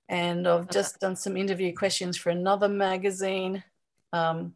and 0.09 0.45
I've 0.45 0.69
just 0.69 0.99
done 0.99 1.15
some 1.15 1.37
interview 1.37 1.73
questions 1.73 2.17
for 2.17 2.29
another 2.29 2.67
magazine. 2.67 3.63
Um, 4.11 4.55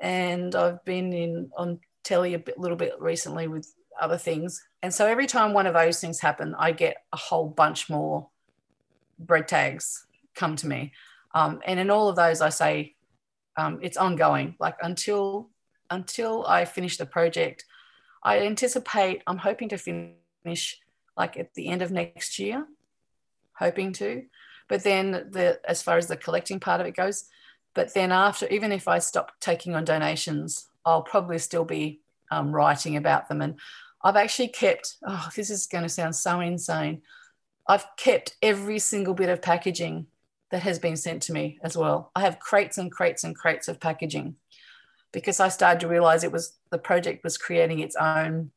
and 0.00 0.54
I've 0.54 0.84
been 0.84 1.12
in 1.12 1.50
on 1.56 1.80
telly 2.04 2.34
a 2.34 2.38
bit, 2.38 2.58
little 2.58 2.76
bit 2.76 2.94
recently 3.00 3.48
with 3.48 3.72
other 4.00 4.16
things. 4.16 4.62
And 4.82 4.94
so 4.94 5.06
every 5.06 5.26
time 5.26 5.52
one 5.52 5.66
of 5.66 5.74
those 5.74 6.00
things 6.00 6.20
happen, 6.20 6.54
I 6.58 6.72
get 6.72 6.96
a 7.12 7.16
whole 7.16 7.48
bunch 7.48 7.90
more 7.90 8.28
bread 9.18 9.48
tags 9.48 10.06
come 10.34 10.56
to 10.56 10.66
me. 10.66 10.92
Um, 11.34 11.60
and 11.66 11.80
in 11.80 11.90
all 11.90 12.08
of 12.08 12.16
those, 12.16 12.40
I 12.40 12.48
say 12.48 12.94
um, 13.56 13.80
it's 13.82 13.96
ongoing. 13.96 14.54
Like 14.58 14.76
until 14.82 15.50
until 15.90 16.46
I 16.46 16.64
finish 16.64 16.96
the 16.96 17.06
project, 17.06 17.64
I 18.22 18.40
anticipate, 18.40 19.22
I'm 19.26 19.38
hoping 19.38 19.70
to 19.70 19.78
finish 19.78 20.78
like 21.16 21.36
at 21.36 21.54
the 21.54 21.68
end 21.68 21.82
of 21.82 21.90
next 21.90 22.38
year, 22.38 22.66
hoping 23.54 23.92
to. 23.94 24.24
But 24.68 24.84
then 24.84 25.10
the 25.30 25.60
as 25.66 25.82
far 25.82 25.98
as 25.98 26.06
the 26.06 26.16
collecting 26.16 26.60
part 26.60 26.80
of 26.80 26.86
it 26.86 26.96
goes, 26.96 27.24
but 27.78 27.94
then 27.94 28.10
after, 28.10 28.48
even 28.48 28.72
if 28.72 28.88
I 28.88 28.98
stop 28.98 29.30
taking 29.38 29.76
on 29.76 29.84
donations, 29.84 30.66
I'll 30.84 31.02
probably 31.02 31.38
still 31.38 31.64
be 31.64 32.00
um, 32.28 32.50
writing 32.50 32.96
about 32.96 33.28
them. 33.28 33.40
And 33.40 33.54
I've 34.02 34.16
actually 34.16 34.48
kept, 34.48 34.96
oh, 35.06 35.28
this 35.36 35.48
is 35.48 35.68
going 35.68 35.84
to 35.84 35.88
sound 35.88 36.16
so 36.16 36.40
insane. 36.40 37.02
I've 37.68 37.86
kept 37.96 38.34
every 38.42 38.80
single 38.80 39.14
bit 39.14 39.28
of 39.28 39.40
packaging 39.40 40.08
that 40.50 40.62
has 40.62 40.80
been 40.80 40.96
sent 40.96 41.22
to 41.22 41.32
me 41.32 41.60
as 41.62 41.76
well. 41.76 42.10
I 42.16 42.22
have 42.22 42.40
crates 42.40 42.78
and 42.78 42.90
crates 42.90 43.22
and 43.22 43.36
crates 43.36 43.68
of 43.68 43.78
packaging 43.78 44.34
because 45.12 45.38
I 45.38 45.46
started 45.48 45.78
to 45.78 45.86
realize 45.86 46.24
it 46.24 46.32
was 46.32 46.54
the 46.70 46.78
project 46.78 47.22
was 47.22 47.38
creating 47.38 47.78
its 47.78 47.94
own 47.94 48.50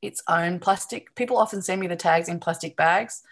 its 0.00 0.22
own 0.26 0.58
plastic. 0.58 1.14
People 1.16 1.36
often 1.36 1.60
send 1.60 1.82
me 1.82 1.86
the 1.86 1.96
tags 1.96 2.30
in 2.30 2.40
plastic 2.40 2.78
bags. 2.78 3.22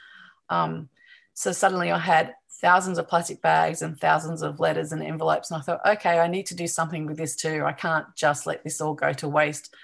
Um, 0.50 0.90
so 1.32 1.52
suddenly 1.52 1.90
I 1.90 1.98
had 1.98 2.34
thousands 2.62 2.96
of 2.96 3.08
plastic 3.08 3.42
bags 3.42 3.82
and 3.82 4.00
thousands 4.00 4.40
of 4.40 4.60
letters 4.60 4.92
and 4.92 5.02
envelopes. 5.02 5.50
And 5.50 5.58
I 5.58 5.62
thought, 5.62 5.84
okay, 5.84 6.20
I 6.20 6.28
need 6.28 6.46
to 6.46 6.54
do 6.54 6.68
something 6.68 7.06
with 7.06 7.18
this 7.18 7.34
too. 7.34 7.64
I 7.66 7.72
can't 7.72 8.06
just 8.14 8.46
let 8.46 8.62
this 8.62 8.80
all 8.80 8.94
go 8.94 9.12
to 9.14 9.28
waste. 9.28 9.74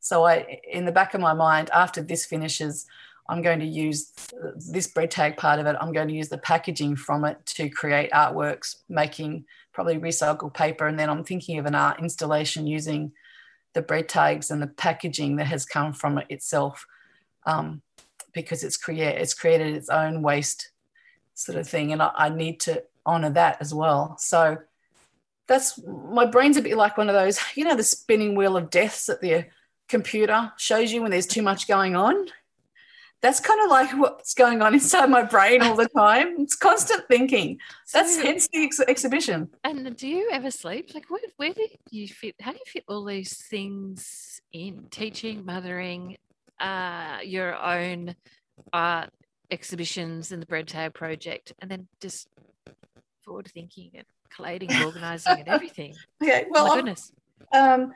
So 0.00 0.24
I, 0.24 0.60
in 0.70 0.84
the 0.84 0.92
back 0.92 1.14
of 1.14 1.20
my 1.20 1.32
mind, 1.32 1.70
after 1.72 2.02
this 2.02 2.26
finishes, 2.26 2.86
I'm 3.28 3.42
going 3.42 3.58
to 3.60 3.66
use 3.66 4.12
this 4.70 4.86
bread 4.86 5.10
tag 5.10 5.38
part 5.38 5.58
of 5.58 5.66
it. 5.66 5.76
I'm 5.80 5.92
going 5.92 6.08
to 6.08 6.14
use 6.14 6.28
the 6.28 6.38
packaging 6.38 6.96
from 6.96 7.24
it 7.24 7.44
to 7.46 7.70
create 7.70 8.12
artworks, 8.12 8.76
making 8.88 9.46
probably 9.72 9.98
recycled 9.98 10.54
paper. 10.54 10.86
And 10.86 10.98
then 10.98 11.08
I'm 11.08 11.24
thinking 11.24 11.58
of 11.58 11.64
an 11.64 11.74
art 11.74 11.98
installation 11.98 12.66
using 12.66 13.12
the 13.72 13.82
bread 13.82 14.08
tags 14.08 14.50
and 14.50 14.62
the 14.62 14.68
packaging 14.68 15.36
that 15.36 15.46
has 15.46 15.64
come 15.64 15.92
from 15.92 16.18
it 16.18 16.26
itself 16.28 16.86
um, 17.46 17.80
because 18.32 18.62
it's, 18.62 18.78
it's 18.88 19.34
created 19.34 19.74
its 19.74 19.88
own 19.88 20.22
waste 20.22 20.70
sort 21.36 21.58
of 21.58 21.68
thing. 21.68 21.92
And 21.92 22.02
I, 22.02 22.10
I 22.14 22.28
need 22.28 22.60
to 22.60 22.82
honor 23.04 23.30
that 23.30 23.58
as 23.60 23.72
well. 23.72 24.16
So 24.18 24.58
that's 25.46 25.80
my 25.84 26.26
brain's 26.26 26.56
a 26.56 26.62
bit 26.62 26.76
like 26.76 26.98
one 26.98 27.08
of 27.08 27.14
those, 27.14 27.38
you 27.54 27.64
know, 27.64 27.76
the 27.76 27.82
spinning 27.82 28.34
wheel 28.34 28.56
of 28.56 28.70
deaths 28.70 29.06
that 29.06 29.20
the 29.20 29.46
computer 29.88 30.52
shows 30.56 30.92
you 30.92 31.02
when 31.02 31.12
there's 31.12 31.26
too 31.26 31.42
much 31.42 31.68
going 31.68 31.94
on 31.94 32.26
that's 33.22 33.40
kind 33.40 33.60
of 33.62 33.70
like 33.70 33.90
what's 33.98 34.34
going 34.34 34.62
on 34.62 34.74
inside 34.74 35.06
my 35.06 35.22
brain 35.22 35.62
all 35.62 35.74
the 35.74 35.88
time. 35.96 36.36
It's 36.38 36.54
constant 36.54 37.08
thinking. 37.08 37.58
That's 37.92 38.16
so, 38.16 38.22
hence 38.22 38.48
the 38.52 38.64
ex- 38.64 38.80
exhibition. 38.80 39.48
And 39.64 39.96
do 39.96 40.06
you 40.06 40.28
ever 40.32 40.50
sleep? 40.50 40.94
Like, 40.94 41.10
where, 41.10 41.20
where 41.36 41.52
do 41.52 41.66
you 41.90 42.08
fit? 42.08 42.34
How 42.40 42.52
do 42.52 42.58
you 42.58 42.70
fit 42.70 42.84
all 42.88 43.04
these 43.04 43.34
things 43.36 44.40
in? 44.52 44.86
Teaching, 44.90 45.44
mothering, 45.44 46.18
uh, 46.60 47.18
your 47.24 47.56
own 47.56 48.14
art 48.72 49.10
exhibitions 49.50 50.32
and 50.32 50.40
the 50.42 50.46
Bread 50.46 50.68
Tag 50.68 50.94
Project, 50.94 51.52
and 51.60 51.70
then 51.70 51.88
just 52.00 52.28
forward 53.24 53.48
thinking 53.52 53.90
and 53.94 54.04
collating, 54.34 54.70
and 54.70 54.82
organizing, 54.82 55.38
and 55.38 55.48
everything. 55.48 55.94
Okay, 56.22 56.46
well, 56.50 56.68
My 56.68 56.74
goodness. 56.76 57.12
um, 57.52 57.92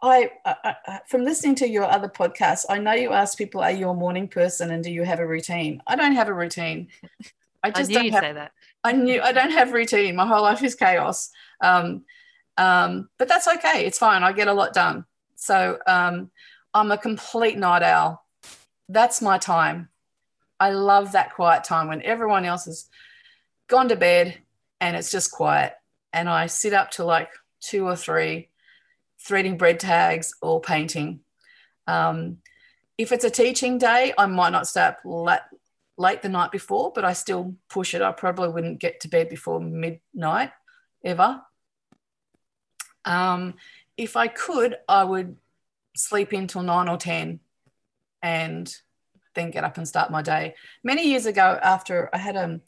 I, 0.00 0.30
I, 0.44 0.76
I 0.86 1.00
from 1.08 1.24
listening 1.24 1.56
to 1.56 1.68
your 1.68 1.84
other 1.84 2.08
podcasts, 2.08 2.64
I 2.68 2.78
know 2.78 2.92
you 2.92 3.12
ask 3.12 3.36
people, 3.36 3.60
"Are 3.60 3.72
you 3.72 3.88
a 3.88 3.94
morning 3.94 4.28
person 4.28 4.70
and 4.70 4.82
do 4.84 4.92
you 4.92 5.02
have 5.02 5.18
a 5.18 5.26
routine?" 5.26 5.82
I 5.86 5.96
don't 5.96 6.12
have 6.12 6.28
a 6.28 6.34
routine. 6.34 6.88
I 7.64 7.68
I 7.68 7.70
just 7.72 7.90
knew 7.90 7.94
don't 7.96 8.12
have 8.12 8.22
say 8.22 8.32
that. 8.32 8.52
I 8.84 8.92
knew 8.92 9.20
I 9.20 9.32
don't 9.32 9.50
have 9.50 9.72
routine. 9.72 10.14
My 10.14 10.26
whole 10.26 10.42
life 10.42 10.62
is 10.62 10.76
chaos. 10.76 11.30
Um, 11.60 12.04
um, 12.56 13.08
but 13.18 13.26
that's 13.26 13.48
okay. 13.48 13.84
It's 13.86 13.98
fine. 13.98 14.22
I 14.22 14.32
get 14.32 14.48
a 14.48 14.52
lot 14.52 14.72
done. 14.72 15.04
So 15.34 15.78
um, 15.86 16.30
I'm 16.74 16.90
a 16.92 16.98
complete 16.98 17.58
night 17.58 17.82
owl. 17.82 18.24
That's 18.88 19.20
my 19.20 19.38
time. 19.38 19.88
I 20.60 20.70
love 20.70 21.12
that 21.12 21.34
quiet 21.34 21.64
time 21.64 21.88
when 21.88 22.02
everyone 22.02 22.44
else 22.44 22.64
has 22.64 22.88
gone 23.68 23.88
to 23.88 23.96
bed 23.96 24.38
and 24.80 24.96
it's 24.96 25.10
just 25.10 25.30
quiet. 25.30 25.74
And 26.12 26.28
I 26.28 26.46
sit 26.46 26.72
up 26.72 26.90
till 26.90 27.06
like 27.06 27.30
two 27.60 27.86
or 27.86 27.96
three, 27.96 28.48
threading 29.20 29.56
bread 29.56 29.78
tags 29.80 30.34
or 30.40 30.60
painting. 30.60 31.20
Um, 31.86 32.38
if 32.96 33.12
it's 33.12 33.24
a 33.24 33.30
teaching 33.30 33.78
day, 33.78 34.12
I 34.18 34.26
might 34.26 34.50
not 34.50 34.66
stay 34.66 34.82
up 34.82 34.98
late, 35.04 35.40
late 35.96 36.22
the 36.22 36.28
night 36.28 36.50
before, 36.50 36.92
but 36.94 37.04
I 37.04 37.12
still 37.12 37.54
push 37.68 37.94
it. 37.94 38.02
I 38.02 38.12
probably 38.12 38.48
wouldn't 38.48 38.80
get 38.80 39.00
to 39.00 39.08
bed 39.08 39.28
before 39.28 39.60
midnight 39.60 40.50
ever. 41.04 41.42
Um, 43.04 43.54
if 43.96 44.16
I 44.16 44.28
could, 44.28 44.76
I 44.88 45.04
would 45.04 45.36
sleep 45.96 46.32
until 46.32 46.62
nine 46.62 46.88
or 46.88 46.96
10 46.96 47.40
and 48.22 48.74
then 49.38 49.50
get 49.50 49.64
up 49.64 49.78
and 49.78 49.88
start 49.88 50.10
my 50.10 50.22
day. 50.22 50.54
Many 50.82 51.08
years 51.08 51.26
ago, 51.26 51.58
after 51.62 52.10
I 52.12 52.18
had 52.18 52.36
um, 52.36 52.60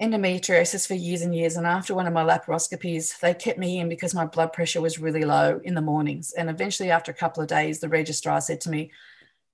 endometriosis 0.00 0.86
for 0.86 0.94
years 0.94 1.22
and 1.22 1.34
years, 1.34 1.56
and 1.56 1.66
after 1.66 1.94
one 1.94 2.06
of 2.06 2.12
my 2.12 2.24
laparoscopies, 2.24 3.20
they 3.20 3.34
kept 3.34 3.58
me 3.58 3.78
in 3.78 3.88
because 3.88 4.14
my 4.14 4.24
blood 4.24 4.52
pressure 4.52 4.80
was 4.80 4.98
really 4.98 5.24
low 5.24 5.60
in 5.62 5.74
the 5.74 5.80
mornings. 5.80 6.32
And 6.32 6.50
eventually, 6.50 6.90
after 6.90 7.12
a 7.12 7.14
couple 7.14 7.42
of 7.42 7.48
days, 7.48 7.80
the 7.80 7.88
registrar 7.88 8.40
said 8.40 8.60
to 8.62 8.70
me, 8.70 8.90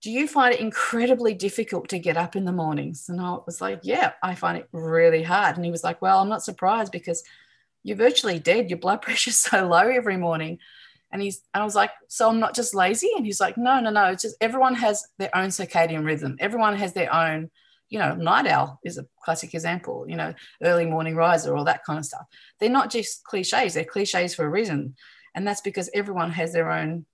do 0.03 0.11
you 0.11 0.27
find 0.27 0.53
it 0.53 0.61
incredibly 0.61 1.33
difficult 1.33 1.89
to 1.89 1.99
get 1.99 2.17
up 2.17 2.35
in 2.35 2.45
the 2.45 2.53
mornings? 2.53 3.09
And 3.09 3.21
I 3.21 3.39
was 3.47 3.61
like, 3.61 3.81
yeah, 3.85 4.13
I 4.21 4.35
find 4.35 4.59
it 4.59 4.69
really 4.73 5.23
hard. 5.23 5.55
And 5.57 5.65
he 5.65 5.71
was 5.71 5.85
like, 5.85 6.03
well, 6.03 6.19
I'm 6.19 6.29
not 6.29 6.43
surprised 6.43 6.91
because 6.91 7.23
you're 7.85 7.97
virtually 7.97 8.41
dead. 8.41 8.69
Your 8.69 8.81
blood 8.81 9.01
pressure's 9.03 9.39
so 9.39 9.69
low 9.69 9.89
every 9.89 10.17
morning. 10.17 10.59
And 11.13 11.21
he's, 11.21 11.43
and 11.53 11.63
I 11.63 11.65
was 11.65 11.75
like, 11.75 11.91
so 12.09 12.29
I'm 12.29 12.41
not 12.41 12.55
just 12.55 12.75
lazy. 12.75 13.11
And 13.17 13.25
he's 13.25 13.41
like, 13.41 13.57
no, 13.59 13.81
no, 13.81 13.91
no. 13.91 14.07
It's 14.07 14.23
just 14.23 14.37
everyone 14.41 14.75
has 14.75 15.05
their 15.19 15.35
own 15.37 15.49
circadian 15.49 16.05
rhythm. 16.05 16.37
Everyone 16.41 16.77
has 16.77 16.95
their 16.95 17.15
own, 17.15 17.51
you 17.91 17.99
know, 17.99 18.15
night 18.15 18.47
owl 18.47 18.81
is 18.85 18.97
a 18.97 19.07
classic 19.23 19.55
example, 19.55 20.07
you 20.09 20.17
know, 20.17 20.33
early 20.63 20.87
morning 20.87 21.15
riser, 21.15 21.55
all 21.55 21.65
that 21.65 21.85
kind 21.85 21.99
of 21.99 22.07
stuff. 22.07 22.25
They're 22.59 22.71
not 22.71 22.91
just 22.91 23.25
cliches, 23.25 23.75
they're 23.75 23.85
cliches 23.85 24.35
for 24.35 24.47
a 24.47 24.51
reason. 24.51 24.97
And 25.35 25.47
that's 25.47 25.61
because 25.61 25.91
everyone 25.93 26.31
has 26.31 26.53
their 26.53 26.71
own 26.71 27.05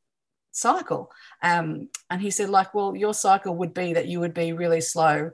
cycle. 0.52 1.10
Um, 1.42 1.88
and 2.10 2.20
he 2.20 2.30
said, 2.30 2.50
like, 2.50 2.74
well, 2.74 2.94
your 2.96 3.14
cycle 3.14 3.56
would 3.56 3.74
be 3.74 3.94
that 3.94 4.06
you 4.06 4.20
would 4.20 4.34
be 4.34 4.52
really 4.52 4.80
slow 4.80 5.32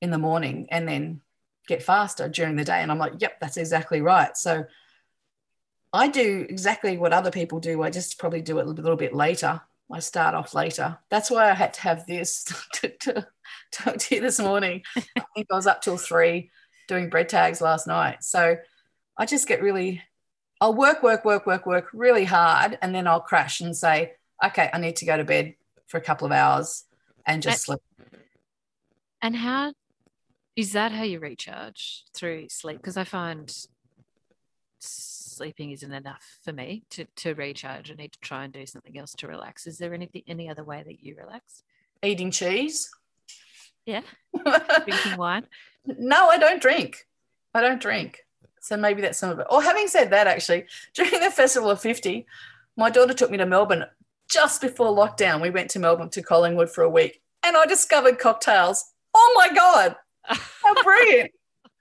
in 0.00 0.10
the 0.10 0.18
morning 0.18 0.68
and 0.70 0.88
then 0.88 1.20
get 1.66 1.82
faster 1.82 2.28
during 2.28 2.56
the 2.56 2.64
day. 2.64 2.80
And 2.80 2.90
I'm 2.90 2.98
like, 2.98 3.14
yep, 3.18 3.38
that's 3.40 3.56
exactly 3.56 4.00
right. 4.00 4.36
So 4.36 4.64
I 5.92 6.08
do 6.08 6.46
exactly 6.48 6.98
what 6.98 7.12
other 7.12 7.30
people 7.30 7.60
do. 7.60 7.82
I 7.82 7.90
just 7.90 8.18
probably 8.18 8.42
do 8.42 8.58
it 8.58 8.66
a 8.66 8.70
little 8.70 8.96
bit 8.96 9.14
later. 9.14 9.60
I 9.90 10.00
start 10.00 10.34
off 10.34 10.54
later. 10.54 10.98
That's 11.10 11.30
why 11.30 11.50
I 11.50 11.54
had 11.54 11.72
to 11.74 11.80
have 11.80 12.06
this 12.06 12.44
to, 12.74 12.88
to 12.88 13.26
talk 13.72 13.96
to 13.96 14.14
you 14.14 14.20
this 14.20 14.38
morning. 14.38 14.82
I 14.96 15.24
think 15.34 15.46
I 15.50 15.54
was 15.54 15.66
up 15.66 15.80
till 15.80 15.96
three 15.96 16.50
doing 16.88 17.08
bread 17.08 17.28
tags 17.28 17.60
last 17.60 17.86
night. 17.86 18.22
So 18.22 18.56
I 19.16 19.26
just 19.26 19.48
get 19.48 19.62
really, 19.62 20.02
I'll 20.60 20.74
work, 20.74 21.02
work, 21.02 21.24
work, 21.24 21.46
work, 21.46 21.64
work 21.64 21.88
really 21.92 22.24
hard. 22.24 22.78
And 22.82 22.94
then 22.94 23.06
I'll 23.06 23.20
crash 23.20 23.60
and 23.60 23.76
say, 23.76 24.12
okay, 24.44 24.68
I 24.72 24.78
need 24.78 24.96
to 24.96 25.06
go 25.06 25.16
to 25.16 25.24
bed 25.24 25.54
for 25.86 25.96
a 25.96 26.02
couple 26.02 26.26
of 26.26 26.32
hours 26.32 26.84
and 27.26 27.42
just 27.42 27.62
sleep. 27.62 27.80
And 29.22 29.34
how 29.36 29.72
is 30.54 30.72
that 30.72 30.92
how 30.92 31.02
you 31.04 31.18
recharge 31.18 32.04
through 32.14 32.48
sleep? 32.48 32.76
Because 32.76 32.96
I 32.96 33.04
find 33.04 33.52
sleeping 35.38 35.70
isn't 35.70 35.92
enough 35.92 36.38
for 36.42 36.52
me 36.52 36.82
to, 36.90 37.04
to 37.16 37.34
recharge. 37.34 37.90
I 37.90 37.94
need 37.94 38.12
to 38.12 38.20
try 38.20 38.44
and 38.44 38.52
do 38.52 38.66
something 38.66 38.98
else 38.98 39.14
to 39.14 39.28
relax. 39.28 39.66
Is 39.66 39.78
there 39.78 39.94
anything 39.94 40.22
any 40.26 40.48
other 40.48 40.64
way 40.64 40.82
that 40.84 41.02
you 41.02 41.16
relax? 41.16 41.62
Eating 42.02 42.30
cheese. 42.30 42.90
Yeah. 43.86 44.02
Drinking 44.84 45.16
wine. 45.16 45.46
no, 45.86 46.28
I 46.28 46.38
don't 46.38 46.60
drink. 46.60 47.06
I 47.54 47.60
don't 47.60 47.80
drink. 47.80 48.24
So 48.60 48.76
maybe 48.76 49.00
that's 49.00 49.18
some 49.18 49.30
of 49.30 49.38
it. 49.38 49.46
Or 49.50 49.62
having 49.62 49.88
said 49.88 50.10
that, 50.10 50.26
actually, 50.26 50.66
during 50.94 51.20
the 51.20 51.30
Festival 51.30 51.70
of 51.70 51.80
50, 51.80 52.26
my 52.76 52.90
daughter 52.90 53.14
took 53.14 53.30
me 53.30 53.38
to 53.38 53.46
Melbourne 53.46 53.84
just 54.28 54.60
before 54.60 54.88
lockdown. 54.88 55.40
We 55.40 55.50
went 55.50 55.70
to 55.70 55.78
Melbourne 55.78 56.10
to 56.10 56.22
Collingwood 56.22 56.70
for 56.70 56.82
a 56.82 56.90
week 56.90 57.22
and 57.42 57.56
I 57.56 57.66
discovered 57.66 58.18
cocktails. 58.18 58.92
Oh 59.14 59.34
my 59.36 59.54
God. 59.54 59.96
How 60.24 60.82
brilliant. 60.82 61.30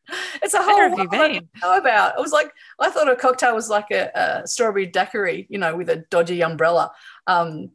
It's 0.41 0.53
a 0.53 0.61
whole 0.61 0.75
Where 0.75 0.89
have 0.89 0.99
you 0.99 1.09
world 1.09 1.13
I 1.13 1.27
didn't 1.27 1.49
know 1.61 1.77
about. 1.77 2.17
It 2.17 2.21
was 2.21 2.31
like 2.31 2.53
I 2.79 2.89
thought 2.89 3.09
a 3.09 3.15
cocktail 3.15 3.55
was 3.55 3.69
like 3.69 3.91
a, 3.91 4.11
a 4.15 4.47
strawberry 4.47 4.85
daiquiri, 4.85 5.47
you 5.49 5.57
know, 5.57 5.75
with 5.75 5.89
a 5.89 5.97
dodgy 6.09 6.41
umbrella. 6.41 6.91
Um, 7.25 7.71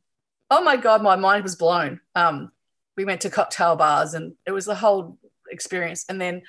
oh 0.50 0.62
my 0.62 0.76
god, 0.76 1.02
my 1.02 1.16
mind 1.16 1.42
was 1.42 1.56
blown. 1.56 2.00
Um, 2.14 2.52
we 2.96 3.04
went 3.04 3.22
to 3.22 3.30
cocktail 3.30 3.76
bars, 3.76 4.14
and 4.14 4.34
it 4.46 4.52
was 4.52 4.64
the 4.64 4.74
whole 4.74 5.18
experience. 5.50 6.04
And 6.08 6.20
then 6.20 6.42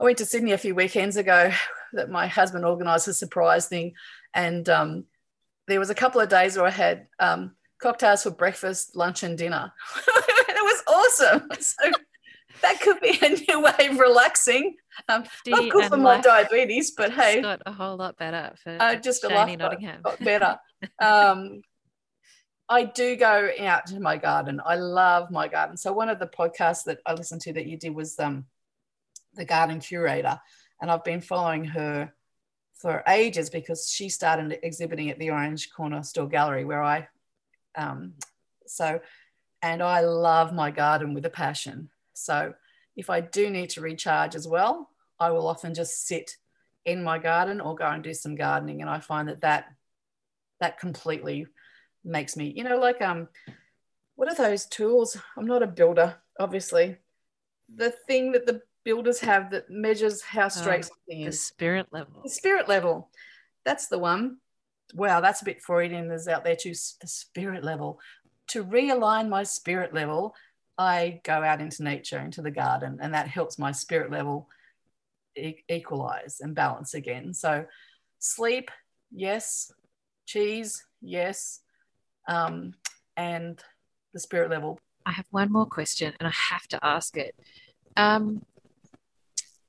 I 0.00 0.04
went 0.04 0.18
to 0.18 0.26
Sydney 0.26 0.52
a 0.52 0.58
few 0.58 0.74
weekends 0.74 1.16
ago. 1.16 1.52
That 1.94 2.08
my 2.08 2.26
husband 2.26 2.64
organised 2.64 3.06
a 3.06 3.12
surprise 3.12 3.68
thing, 3.68 3.92
and 4.32 4.66
um, 4.70 5.04
there 5.68 5.78
was 5.78 5.90
a 5.90 5.94
couple 5.94 6.22
of 6.22 6.30
days 6.30 6.56
where 6.56 6.64
I 6.64 6.70
had 6.70 7.06
um, 7.18 7.52
cocktails 7.82 8.22
for 8.22 8.30
breakfast, 8.30 8.96
lunch, 8.96 9.22
and 9.22 9.36
dinner. 9.36 9.70
it 10.48 10.62
was 10.62 10.82
awesome. 10.86 11.48
So 11.60 11.90
that 12.62 12.80
could 12.80 13.00
be 13.00 13.18
a 13.22 13.28
new 13.28 13.60
way 13.62 13.88
of 13.90 13.98
relaxing. 13.98 14.76
Um, 15.08 15.24
not 15.46 15.70
good 15.70 15.88
for 15.88 15.96
my 15.96 16.20
diabetes, 16.20 16.92
but 16.92 17.12
hey, 17.12 17.42
got 17.42 17.62
a 17.66 17.72
whole 17.72 17.96
lot 17.96 18.16
better 18.16 18.52
for 18.62 18.76
uh, 18.80 18.96
just 18.96 19.24
a 19.24 19.28
life 19.28 19.58
Nottingham. 19.58 20.02
got 20.02 20.18
better. 20.20 20.58
Um, 21.00 21.62
I 22.68 22.84
do 22.84 23.16
go 23.16 23.50
out 23.60 23.86
to 23.86 24.00
my 24.00 24.16
garden. 24.16 24.60
I 24.64 24.76
love 24.76 25.30
my 25.30 25.46
garden. 25.48 25.76
So 25.76 25.92
one 25.92 26.08
of 26.08 26.18
the 26.18 26.26
podcasts 26.26 26.84
that 26.84 27.00
I 27.04 27.12
listened 27.12 27.42
to 27.42 27.52
that 27.52 27.66
you 27.66 27.76
did 27.76 27.94
was 27.94 28.18
um, 28.18 28.46
the 29.34 29.44
garden 29.44 29.80
curator, 29.80 30.40
and 30.80 30.90
I've 30.90 31.04
been 31.04 31.20
following 31.20 31.64
her 31.64 32.12
for 32.74 33.02
ages 33.06 33.50
because 33.50 33.88
she 33.88 34.08
started 34.08 34.58
exhibiting 34.62 35.10
at 35.10 35.18
the 35.18 35.30
Orange 35.30 35.70
Corner 35.70 36.02
Store 36.02 36.28
Gallery 36.28 36.64
where 36.64 36.82
I, 36.82 37.06
um, 37.76 38.14
so, 38.66 39.00
and 39.62 39.82
I 39.82 40.00
love 40.00 40.52
my 40.52 40.70
garden 40.70 41.14
with 41.14 41.24
a 41.24 41.30
passion. 41.30 41.90
So 42.24 42.54
if 42.96 43.10
I 43.10 43.20
do 43.20 43.50
need 43.50 43.70
to 43.70 43.80
recharge 43.80 44.34
as 44.34 44.46
well, 44.46 44.88
I 45.18 45.30
will 45.30 45.46
often 45.46 45.74
just 45.74 46.06
sit 46.06 46.36
in 46.84 47.02
my 47.02 47.18
garden 47.18 47.60
or 47.60 47.74
go 47.74 47.86
and 47.86 48.02
do 48.02 48.12
some 48.12 48.34
gardening, 48.34 48.80
and 48.80 48.90
I 48.90 49.00
find 49.00 49.28
that 49.28 49.42
that 49.42 49.66
that 50.60 50.78
completely 50.78 51.46
makes 52.04 52.36
me, 52.36 52.52
you 52.56 52.64
know, 52.64 52.78
like 52.78 53.00
um, 53.00 53.28
what 54.16 54.28
are 54.28 54.34
those 54.34 54.66
tools? 54.66 55.16
I'm 55.36 55.46
not 55.46 55.62
a 55.62 55.66
builder, 55.66 56.16
obviously. 56.38 56.96
The 57.74 57.90
thing 57.90 58.32
that 58.32 58.46
the 58.46 58.62
builders 58.84 59.20
have 59.20 59.50
that 59.50 59.70
measures 59.70 60.22
how 60.22 60.48
straight 60.48 60.84
something 60.84 61.20
the 61.20 61.26
is. 61.26 61.46
spirit 61.46 61.86
level. 61.92 62.20
The 62.22 62.30
spirit 62.30 62.68
level. 62.68 63.10
That's 63.64 63.86
the 63.86 63.98
one. 63.98 64.38
Wow, 64.94 65.20
that's 65.20 65.42
a 65.42 65.44
bit 65.44 65.62
Freudian. 65.62 66.08
There's 66.08 66.28
out 66.28 66.44
there 66.44 66.56
too. 66.56 66.74
The 67.00 67.06
spirit 67.06 67.64
level. 67.64 68.00
To 68.48 68.64
realign 68.64 69.28
my 69.28 69.44
spirit 69.44 69.94
level, 69.94 70.34
I 70.78 71.20
go 71.24 71.32
out 71.32 71.60
into 71.60 71.82
nature, 71.82 72.18
into 72.18 72.42
the 72.42 72.50
garden, 72.50 72.98
and 73.00 73.14
that 73.14 73.28
helps 73.28 73.58
my 73.58 73.72
spirit 73.72 74.10
level 74.10 74.48
e- 75.36 75.64
equalize 75.68 76.38
and 76.40 76.54
balance 76.54 76.94
again. 76.94 77.34
So, 77.34 77.66
sleep, 78.18 78.70
yes. 79.10 79.72
Cheese, 80.26 80.84
yes. 81.00 81.60
Um, 82.28 82.74
and 83.16 83.62
the 84.14 84.20
spirit 84.20 84.50
level. 84.50 84.78
I 85.04 85.12
have 85.12 85.26
one 85.30 85.52
more 85.52 85.66
question 85.66 86.14
and 86.20 86.28
I 86.28 86.32
have 86.32 86.66
to 86.68 86.78
ask 86.82 87.16
it. 87.16 87.34
Um, 87.96 88.44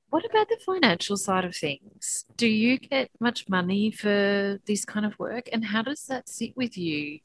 what 0.10 0.24
about 0.30 0.48
the 0.48 0.60
financial 0.64 1.18
side 1.18 1.44
of 1.44 1.56
things? 1.56 2.26
Do 2.38 2.48
you 2.48 2.78
get 2.78 3.10
much 3.20 3.50
money 3.50 3.90
for 3.90 4.60
this 4.68 4.86
kind 4.86 5.08
of 5.08 5.18
work? 5.18 5.50
And 5.52 5.66
how 5.66 5.82
does 5.82 6.04
that 6.04 6.30
sit 6.30 6.56
with 6.56 6.78
you 6.78 7.20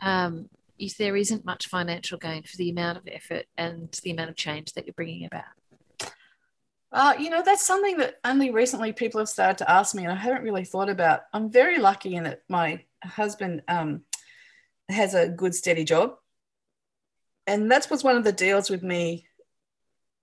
um, 0.00 0.48
there 0.90 1.16
isn't 1.16 1.44
much 1.44 1.68
financial 1.68 2.18
gain 2.18 2.42
for 2.42 2.56
the 2.56 2.70
amount 2.70 2.98
of 2.98 3.08
effort 3.10 3.46
and 3.56 3.88
the 4.02 4.10
amount 4.10 4.30
of 4.30 4.36
change 4.36 4.72
that 4.72 4.86
you're 4.86 4.94
bringing 4.94 5.24
about? 5.24 5.44
Uh, 6.92 7.14
you 7.18 7.30
know, 7.30 7.42
that's 7.42 7.66
something 7.66 7.96
that 7.96 8.16
only 8.24 8.50
recently 8.50 8.92
people 8.92 9.18
have 9.18 9.28
started 9.28 9.58
to 9.58 9.70
ask 9.70 9.94
me, 9.94 10.02
and 10.02 10.12
I 10.12 10.16
haven't 10.16 10.42
really 10.42 10.64
thought 10.64 10.90
about. 10.90 11.22
I'm 11.32 11.50
very 11.50 11.78
lucky 11.78 12.16
in 12.16 12.24
that 12.24 12.42
my 12.48 12.84
husband 13.02 13.62
um, 13.66 14.02
has 14.90 15.14
a 15.14 15.28
good, 15.28 15.54
steady 15.54 15.84
job. 15.84 16.16
And 17.46 17.70
that 17.70 17.88
was 17.90 18.04
one 18.04 18.16
of 18.16 18.24
the 18.24 18.32
deals 18.32 18.68
with 18.68 18.82
me 18.82 19.26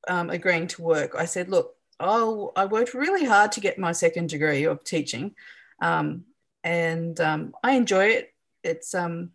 um, 0.08 0.30
agreeing 0.30 0.68
to 0.68 0.82
work. 0.82 1.16
I 1.18 1.26
said, 1.26 1.50
look, 1.50 1.76
oh, 2.00 2.52
I 2.56 2.66
worked 2.66 2.94
really 2.94 3.26
hard 3.26 3.52
to 3.54 3.62
get 3.62 3.80
my 3.80 3.92
second 3.92 4.30
degree 4.30 4.64
of 4.66 4.84
teaching, 4.84 5.36
um, 5.82 6.26
and 6.64 7.20
um, 7.20 7.54
I 7.64 7.74
enjoy 7.74 8.06
it. 8.06 8.34
It's 8.64 8.94
um, 8.94 9.32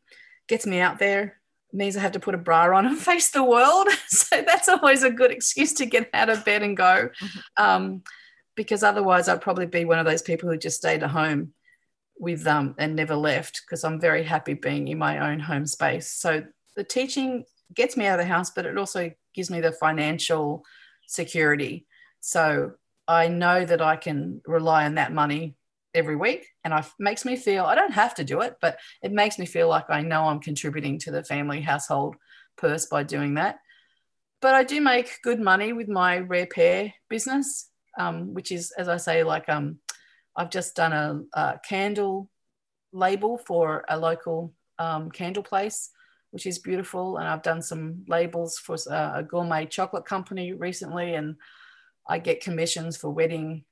gets 0.49 0.66
me 0.66 0.80
out 0.80 0.99
there. 0.99 1.40
Means 1.72 1.97
I 1.97 2.01
have 2.01 2.12
to 2.12 2.20
put 2.20 2.34
a 2.34 2.38
bra 2.38 2.76
on 2.76 2.86
and 2.86 2.99
face 3.11 3.30
the 3.30 3.42
world, 3.42 3.88
so 4.09 4.42
that's 4.42 4.68
always 4.68 5.03
a 5.03 5.11
good 5.11 5.30
excuse 5.30 5.72
to 5.74 5.86
get 5.86 6.09
out 6.14 6.30
of 6.30 6.45
bed 6.45 6.62
and 6.62 6.76
go. 6.76 7.11
Mm-hmm. 7.20 7.64
Um, 7.64 8.03
because 8.57 8.84
otherwise, 8.84 9.28
I'd 9.28 9.40
probably 9.40 9.66
be 9.66 9.84
one 9.84 9.99
of 9.99 10.07
those 10.07 10.22
people 10.22 10.49
who 10.49 10.57
just 10.57 10.76
stayed 10.76 11.03
at 11.03 11.11
home 11.11 11.53
with 12.16 12.45
them 12.45 12.57
um, 12.57 12.74
and 12.78 12.95
never 12.95 13.16
left. 13.16 13.62
Because 13.66 13.82
I'm 13.82 14.01
very 14.01 14.22
happy 14.22 14.55
being 14.55 14.86
in 14.86 14.99
my 14.99 15.30
own 15.30 15.40
home 15.40 15.66
space. 15.66 16.12
So 16.12 16.45
the 16.76 16.84
teaching 16.84 17.45
gets 17.74 17.97
me 17.97 18.07
out 18.07 18.20
of 18.20 18.24
the 18.24 18.32
house, 18.32 18.51
but 18.51 18.66
it 18.66 18.78
also 18.78 19.11
gives 19.34 19.51
me 19.51 19.61
the 19.61 19.72
financial 19.72 20.64
security. 21.09 21.86
So 22.20 22.72
I 23.09 23.28
know 23.28 23.64
that 23.64 23.82
I 23.82 23.97
can 23.97 24.40
rely 24.47 24.84
on 24.84 24.95
that 24.95 25.12
money 25.12 25.57
every 25.95 26.16
week 26.16 26.47
and 26.64 26.74
it 26.74 26.84
makes 26.99 27.24
me 27.24 27.36
feel 27.36 27.64
I 27.64 27.74
don't 27.74 27.92
have 27.92 28.14
to 28.16 28.24
do 28.24 28.40
it, 28.40 28.57
but 28.61 28.78
it 29.03 29.12
makes 29.12 29.38
me 29.38 29.47
feel 29.47 29.68
like 29.68 29.86
I 29.88 30.03
know 30.03 30.24
I'm 30.24 30.40
contributing 30.40 30.99
to 31.01 31.11
the 31.11 31.24
family 31.24 31.61
household 31.61 32.16
purse 32.57 32.86
by 32.86 33.03
doing 33.03 33.34
that. 33.34 33.59
But 34.40 34.55
I 34.55 34.64
do 34.64 34.80
make 34.80 35.20
good 35.22 35.40
money 35.40 35.72
with 35.72 35.88
my 35.88 36.18
rare 36.18 36.47
pair 36.47 36.92
business, 37.09 37.70
um, 37.99 38.34
which 38.34 38.53
is, 38.53 38.72
as 38.76 38.88
I 38.88 38.99
say, 38.99 39.22
like 39.22 39.49
um, 39.49 39.78
I've 40.36 40.51
just 40.51 40.76
done 40.76 40.92
a, 40.92 41.22
a 41.38 41.61
candle 41.66 42.28
label 42.92 43.38
for 43.38 43.84
a 43.88 43.99
local 43.99 44.53
um, 44.78 45.11
candle 45.11 45.42
place 45.42 45.90
which 46.34 46.47
is 46.47 46.59
beautiful. 46.59 47.18
And 47.18 47.28
I've 47.28 47.45
done 47.45 47.62
some 47.62 48.05
labels 48.09 48.59
for 48.59 48.74
uh, 48.90 49.12
a 49.14 49.22
gourmet 49.22 49.66
chocolate 49.66 50.05
company 50.05 50.53
recently, 50.53 51.14
and 51.14 51.36
I 52.09 52.18
get 52.18 52.42
commissions 52.42 52.97
for 52.97 53.09
wedding 53.09 53.62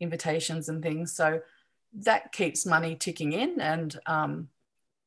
invitations 0.00 0.70
and 0.70 0.82
things. 0.82 1.14
So 1.14 1.40
that 1.94 2.32
keeps 2.32 2.66
money 2.66 2.94
ticking 2.94 3.32
in 3.32 3.60
and 3.60 3.98
um, 4.06 4.48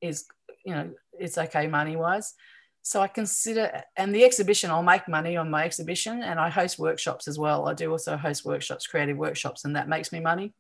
is, 0.01 0.25
you 0.65 0.73
know, 0.73 0.91
it's 1.17 1.37
okay 1.37 1.67
money 1.67 1.95
wise. 1.95 2.33
So 2.81 3.01
I 3.01 3.07
consider, 3.07 3.83
and 3.97 4.15
the 4.15 4.23
exhibition, 4.23 4.71
I'll 4.71 4.81
make 4.81 5.07
money 5.07 5.37
on 5.37 5.51
my 5.51 5.65
exhibition 5.65 6.23
and 6.23 6.39
I 6.39 6.49
host 6.49 6.79
workshops 6.79 7.27
as 7.27 7.37
well. 7.37 7.67
I 7.67 7.73
do 7.73 7.91
also 7.91 8.17
host 8.17 8.45
workshops, 8.45 8.87
creative 8.87 9.17
workshops, 9.17 9.65
and 9.65 9.75
that 9.75 9.89
makes 9.89 10.11
me 10.11 10.19
money. 10.19 10.53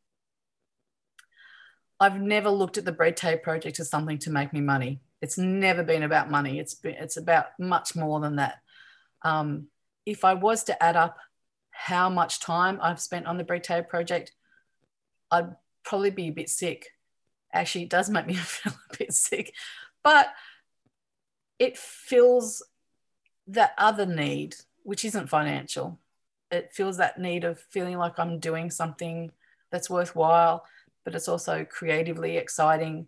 I've 1.99 2.21
never 2.21 2.49
looked 2.49 2.77
at 2.77 2.85
the 2.85 2.91
Bread 2.91 3.17
Tag 3.17 3.41
project 3.41 3.79
as 3.79 3.89
something 3.89 4.19
to 4.19 4.31
make 4.31 4.53
me 4.53 4.61
money. 4.61 5.01
It's 5.21 5.37
never 5.37 5.83
been 5.83 6.03
about 6.03 6.29
money. 6.29 6.59
It's 6.59 6.73
been, 6.73 6.95
it's 6.95 7.17
about 7.17 7.47
much 7.57 7.95
more 7.95 8.19
than 8.19 8.35
that. 8.37 8.59
Um, 9.23 9.67
if 10.05 10.23
I 10.23 10.33
was 10.33 10.63
to 10.65 10.83
add 10.83 10.95
up 10.95 11.17
how 11.71 12.09
much 12.09 12.39
time 12.39 12.79
I've 12.81 13.01
spent 13.01 13.25
on 13.25 13.37
the 13.37 13.43
Bread 13.43 13.63
Tag 13.63 13.89
project, 13.89 14.33
I'd 15.31 15.55
probably 15.83 16.11
be 16.11 16.27
a 16.27 16.31
bit 16.31 16.49
sick. 16.49 16.87
Actually, 17.53 17.83
it 17.83 17.89
does 17.89 18.09
make 18.09 18.27
me 18.27 18.33
feel 18.35 18.73
a 18.73 18.97
bit 18.97 19.13
sick, 19.13 19.53
but 20.03 20.27
it 21.57 21.77
fills 21.77 22.63
that 23.47 23.73
other 23.77 24.05
need, 24.05 24.55
which 24.83 25.03
isn't 25.05 25.29
financial. 25.29 25.99
It 26.51 26.71
fills 26.73 26.97
that 26.97 27.19
need 27.19 27.43
of 27.43 27.59
feeling 27.59 27.97
like 27.97 28.17
I'm 28.17 28.39
doing 28.39 28.71
something 28.71 29.31
that's 29.71 29.89
worthwhile, 29.89 30.65
but 31.03 31.15
it's 31.15 31.27
also 31.27 31.65
creatively 31.65 32.37
exciting. 32.37 33.07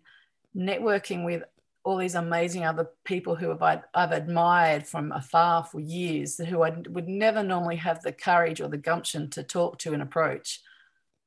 Networking 0.56 1.24
with 1.24 1.42
all 1.84 1.96
these 1.96 2.14
amazing 2.14 2.64
other 2.64 2.90
people 3.04 3.34
who 3.34 3.56
I've, 3.60 3.82
I've 3.94 4.12
admired 4.12 4.86
from 4.86 5.10
afar 5.12 5.64
for 5.64 5.80
years, 5.80 6.38
who 6.38 6.62
I 6.62 6.70
would 6.88 7.08
never 7.08 7.42
normally 7.42 7.76
have 7.76 8.02
the 8.02 8.12
courage 8.12 8.60
or 8.60 8.68
the 8.68 8.76
gumption 8.76 9.30
to 9.30 9.42
talk 9.42 9.78
to 9.80 9.92
and 9.92 10.02
approach. 10.02 10.60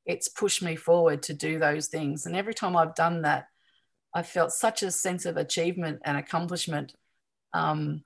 It's 0.06 0.28
pushed 0.28 0.62
me 0.62 0.76
forward 0.76 1.22
to 1.24 1.34
do 1.34 1.58
those 1.58 1.88
things. 1.88 2.26
And 2.26 2.36
every 2.36 2.54
time 2.54 2.76
I've 2.76 2.94
done 2.94 3.22
that, 3.22 3.48
I 4.14 4.22
felt 4.22 4.52
such 4.52 4.82
a 4.82 4.90
sense 4.90 5.26
of 5.26 5.36
achievement 5.36 6.00
and 6.04 6.16
accomplishment 6.16 6.94
um, 7.52 8.02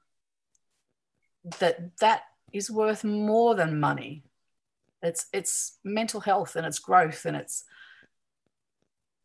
that 1.61 1.96
that 1.98 2.22
is 2.53 2.70
worth 2.70 3.05
more 3.05 3.55
than 3.55 3.78
money. 3.78 4.24
It's 5.03 5.26
it's 5.32 5.78
mental 5.84 6.20
health 6.20 6.57
and 6.57 6.66
it's 6.66 6.78
growth 6.78 7.24
and 7.26 7.36
it's 7.36 7.64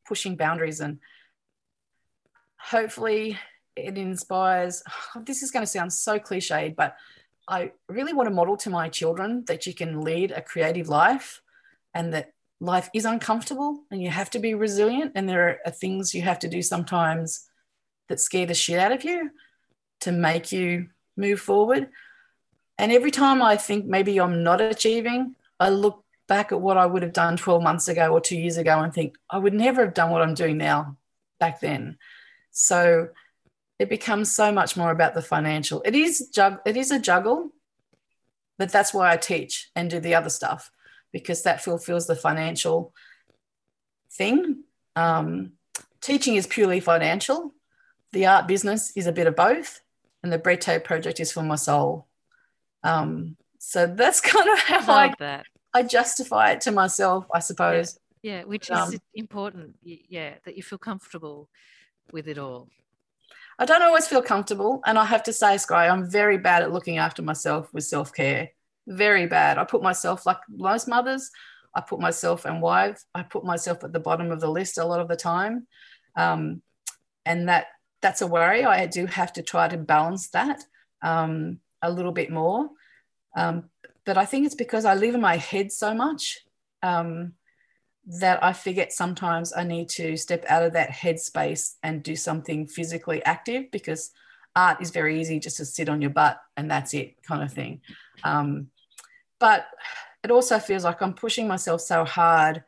pushing 0.07 0.35
boundaries 0.35 0.79
and 0.79 0.99
hopefully 2.57 3.39
it 3.75 3.97
inspires. 3.97 4.83
Oh, 5.15 5.21
this 5.25 5.43
is 5.43 5.51
going 5.51 5.63
to 5.63 5.71
sound 5.71 5.91
so 5.91 6.19
cliched, 6.19 6.75
but 6.75 6.95
I 7.47 7.71
really 7.89 8.13
want 8.13 8.27
to 8.27 8.35
model 8.35 8.57
to 8.57 8.69
my 8.69 8.89
children 8.89 9.43
that 9.47 9.65
you 9.65 9.73
can 9.73 10.01
lead 10.01 10.31
a 10.31 10.41
creative 10.41 10.87
life 10.87 11.41
and 11.93 12.13
that 12.13 12.34
life 12.59 12.89
is 12.93 13.05
uncomfortable 13.05 13.83
and 13.91 14.01
you 14.01 14.09
have 14.09 14.29
to 14.31 14.39
be 14.39 14.53
resilient. 14.53 15.11
And 15.15 15.27
there 15.27 15.59
are 15.65 15.71
things 15.71 16.13
you 16.13 16.21
have 16.21 16.39
to 16.39 16.47
do 16.47 16.61
sometimes 16.61 17.47
that 18.09 18.19
scare 18.19 18.45
the 18.45 18.53
shit 18.53 18.79
out 18.79 18.91
of 18.91 19.03
you 19.03 19.31
to 20.01 20.11
make 20.11 20.51
you 20.51 20.89
move 21.17 21.39
forward. 21.39 21.89
And 22.77 22.91
every 22.91 23.11
time 23.11 23.41
I 23.41 23.57
think 23.57 23.85
maybe 23.85 24.19
I'm 24.19 24.43
not 24.43 24.61
achieving, 24.61 25.35
I 25.59 25.69
look 25.69 26.03
back 26.27 26.51
at 26.51 26.61
what 26.61 26.77
I 26.77 26.85
would 26.85 27.03
have 27.03 27.13
done 27.13 27.37
12 27.37 27.61
months 27.61 27.87
ago 27.87 28.11
or 28.11 28.19
two 28.19 28.37
years 28.37 28.57
ago 28.57 28.79
and 28.79 28.93
think, 28.93 29.15
I 29.29 29.37
would 29.37 29.53
never 29.53 29.85
have 29.85 29.93
done 29.93 30.11
what 30.11 30.21
I'm 30.21 30.33
doing 30.33 30.57
now 30.57 30.97
back 31.39 31.61
then. 31.61 31.97
So 32.51 33.09
it 33.79 33.89
becomes 33.89 34.31
so 34.31 34.51
much 34.51 34.75
more 34.75 34.91
about 34.91 35.13
the 35.13 35.21
financial. 35.21 35.81
It 35.85 35.95
is 35.95 36.29
jug, 36.33 36.59
it 36.65 36.77
is 36.77 36.91
a 36.91 36.99
juggle, 36.99 37.51
but 38.57 38.71
that's 38.71 38.93
why 38.93 39.11
I 39.11 39.17
teach 39.17 39.69
and 39.75 39.89
do 39.89 39.99
the 39.99 40.15
other 40.15 40.29
stuff 40.29 40.71
because 41.15 41.43
that 41.43 41.63
fulfills 41.63 42.07
the 42.07 42.15
financial 42.15 42.93
thing. 44.11 44.65
Um, 44.97 45.53
teaching 46.01 46.35
is 46.35 46.45
purely 46.45 46.81
financial. 46.81 47.53
The 48.11 48.25
art 48.25 48.49
business 48.49 48.91
is 48.97 49.07
a 49.07 49.13
bit 49.13 49.25
of 49.25 49.33
both, 49.33 49.79
and 50.21 50.33
the 50.33 50.37
Bread 50.37 50.59
Tag 50.59 50.83
project 50.83 51.21
is 51.21 51.31
for 51.31 51.41
my 51.41 51.55
soul. 51.55 52.05
Um, 52.83 53.37
so 53.59 53.87
that's 53.87 54.19
kind 54.33 54.49
of 54.49 54.59
how 54.59 54.93
I, 54.93 55.13
I, 55.21 55.43
I, 55.73 55.83
justify 55.83 56.51
it 56.51 56.59
to 56.61 56.71
myself, 56.71 57.27
I 57.33 57.39
suppose. 57.39 57.97
Yeah, 58.21 58.39
yeah 58.39 58.43
which 58.43 58.69
is 58.69 58.77
um, 58.77 58.93
important. 59.13 59.77
Yeah, 59.83 60.33
that 60.43 60.57
you 60.57 60.63
feel 60.63 60.79
comfortable 60.79 61.47
with 62.11 62.27
it 62.27 62.37
all? 62.37 62.67
I 63.57 63.63
don't 63.63 63.83
always 63.83 64.05
feel 64.05 64.21
comfortable. 64.21 64.81
And 64.85 64.99
I 64.99 65.05
have 65.05 65.23
to 65.23 65.33
say, 65.33 65.55
Sky, 65.59 65.87
I'm 65.87 66.11
very 66.11 66.37
bad 66.37 66.61
at 66.61 66.73
looking 66.73 66.97
after 66.97 67.21
myself 67.21 67.73
with 67.73 67.85
self 67.85 68.13
care. 68.13 68.49
Very 68.87 69.25
bad. 69.27 69.57
I 69.57 69.63
put 69.63 69.81
myself, 69.81 70.25
like 70.25 70.37
most 70.49 70.87
mothers, 70.87 71.31
I 71.73 71.81
put 71.81 71.99
myself 71.99 72.45
and 72.45 72.61
wife, 72.61 73.03
I 73.13 73.23
put 73.23 73.43
myself 73.43 73.83
at 73.83 73.91
the 73.91 73.99
bottom 73.99 74.31
of 74.31 74.39
the 74.39 74.49
list 74.49 74.77
a 74.77 74.85
lot 74.85 75.01
of 75.01 75.07
the 75.07 75.15
time. 75.15 75.67
Um, 76.15 76.61
and 77.25 77.49
that 77.49 77.67
that's 78.01 78.21
a 78.21 78.27
worry. 78.27 78.63
I 78.63 78.85
do 78.85 79.07
have 79.07 79.33
to 79.33 79.41
try 79.41 79.67
to 79.67 79.77
balance 79.77 80.29
that 80.29 80.63
um, 81.01 81.59
a 81.81 81.91
little 81.91 82.11
bit 82.11 82.29
more. 82.29 82.69
Um, 83.35 83.69
but 84.05 84.17
I 84.17 84.25
think 84.25 84.45
it's 84.45 84.55
because 84.55 84.85
I 84.85 84.93
live 84.93 85.15
in 85.15 85.21
my 85.21 85.37
head 85.37 85.71
so 85.71 85.93
much. 85.93 86.39
Um, 86.83 87.33
that 88.07 88.43
I 88.43 88.53
forget 88.53 88.93
sometimes 88.93 89.53
I 89.55 89.63
need 89.63 89.89
to 89.89 90.15
step 90.15 90.45
out 90.47 90.63
of 90.63 90.73
that 90.73 90.91
headspace 90.91 91.73
and 91.81 92.03
do 92.03 92.15
something 92.15 92.67
physically 92.67 93.23
active 93.25 93.71
because 93.71 94.11
art 94.55 94.81
is 94.81 94.91
very 94.91 95.19
easy 95.19 95.39
just 95.39 95.57
to 95.57 95.65
sit 95.65 95.89
on 95.89 96.01
your 96.01 96.11
butt 96.11 96.39
and 96.55 96.69
that's 96.69 96.93
it 96.93 97.15
kind 97.23 97.43
of 97.43 97.51
thing. 97.51 97.81
Um, 98.23 98.67
but 99.39 99.67
it 100.23 100.31
also 100.31 100.59
feels 100.59 100.83
like 100.83 101.01
I'm 101.01 101.13
pushing 101.13 101.47
myself 101.47 101.81
so 101.81 102.03
hard 102.03 102.63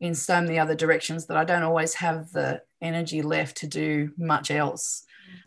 in 0.00 0.14
so 0.14 0.40
many 0.40 0.58
other 0.58 0.74
directions 0.74 1.26
that 1.26 1.36
I 1.36 1.44
don't 1.44 1.62
always 1.62 1.94
have 1.94 2.32
the 2.32 2.62
energy 2.80 3.22
left 3.22 3.58
to 3.58 3.66
do 3.66 4.12
much 4.16 4.50
else. 4.50 5.04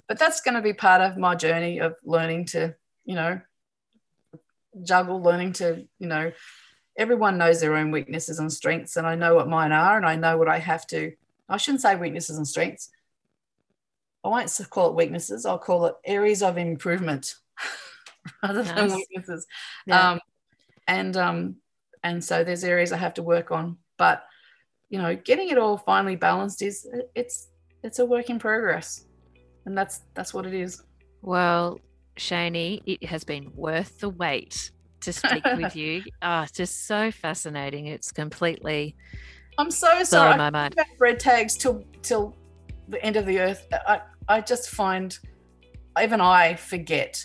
But 0.08 0.20
that's 0.20 0.42
going 0.42 0.56
to 0.56 0.62
be 0.62 0.74
part 0.74 1.02
of 1.02 1.18
my 1.18 1.36
journey 1.36 1.80
of 1.80 1.96
learning 2.04 2.46
to, 2.46 2.76
you 3.06 3.16
know, 3.16 3.42
juggle, 4.84 5.22
learning 5.22 5.54
to, 5.54 5.86
you 6.00 6.08
know, 6.08 6.32
everyone 6.98 7.38
knows 7.38 7.62
their 7.62 7.76
own 7.76 7.92
weaknesses 7.92 8.40
and 8.40 8.52
strengths, 8.52 8.98
and 8.98 9.08
I 9.08 9.16
know 9.16 9.36
what 9.36 9.48
mine 9.48 9.72
are, 9.72 9.98
and 9.98 10.06
I 10.06 10.16
know 10.16 10.38
what 10.38 10.50
I 10.50 10.60
have 10.60 10.86
to. 10.88 11.14
I 11.48 11.58
shouldn't 11.58 11.82
say 11.82 11.96
weaknesses 11.96 12.38
and 12.38 12.48
strengths. 12.48 12.90
I 14.24 14.28
won't 14.28 14.60
call 14.70 14.90
it 14.90 14.96
weaknesses. 14.96 15.46
I'll 15.46 15.58
call 15.58 15.86
it 15.86 15.96
areas 16.06 16.44
of 16.44 16.58
improvement 16.58 17.36
rather 18.44 18.64
nice. 18.64 18.76
than 18.76 18.96
weaknesses. 18.96 19.48
Yeah. 19.86 20.12
Um, 20.12 20.20
and 20.90 21.16
um, 21.16 21.56
and 22.04 22.22
so 22.22 22.44
there's 22.44 22.64
areas 22.64 22.92
I 22.92 22.98
have 22.98 23.14
to 23.14 23.24
work 23.24 23.52
on, 23.52 23.78
but 23.98 24.24
you 24.90 25.00
know, 25.00 25.16
getting 25.16 25.50
it 25.50 25.58
all 25.58 25.78
finally 25.78 26.16
balanced 26.16 26.62
is 26.62 26.88
it's 27.16 27.50
it's 27.84 28.00
a 28.00 28.06
work 28.06 28.30
in 28.30 28.40
progress, 28.40 29.06
and 29.66 29.78
that's 29.78 30.02
that's 30.16 30.34
what 30.34 30.46
it 30.46 30.54
is. 30.54 30.84
Well, 31.22 31.80
Shani, 32.18 32.82
it 32.86 33.06
has 33.06 33.24
been 33.24 33.52
worth 33.56 34.00
the 34.00 34.10
wait 34.10 34.72
to 35.02 35.14
speak 35.14 35.46
with 35.56 35.76
you. 35.76 36.04
Ah, 36.22 36.44
oh, 36.44 36.48
just 36.54 36.88
so 36.88 37.12
fascinating. 37.12 37.86
It's 37.86 38.12
completely. 38.12 38.96
I'm 39.60 39.72
so 39.72 40.04
sorry. 40.04 40.38
My 40.38 40.50
mind. 40.50 40.76
Red 41.00 41.20
tags 41.20 41.56
till 41.56 41.84
till 42.02 42.36
the 42.88 43.04
end 43.06 43.16
of 43.16 43.28
the 43.28 43.40
earth. 43.40 43.68
I 43.72 44.02
I 44.28 44.42
just 44.42 44.72
find 44.72 45.16
even 46.02 46.20
I 46.20 46.56
forget. 46.56 47.24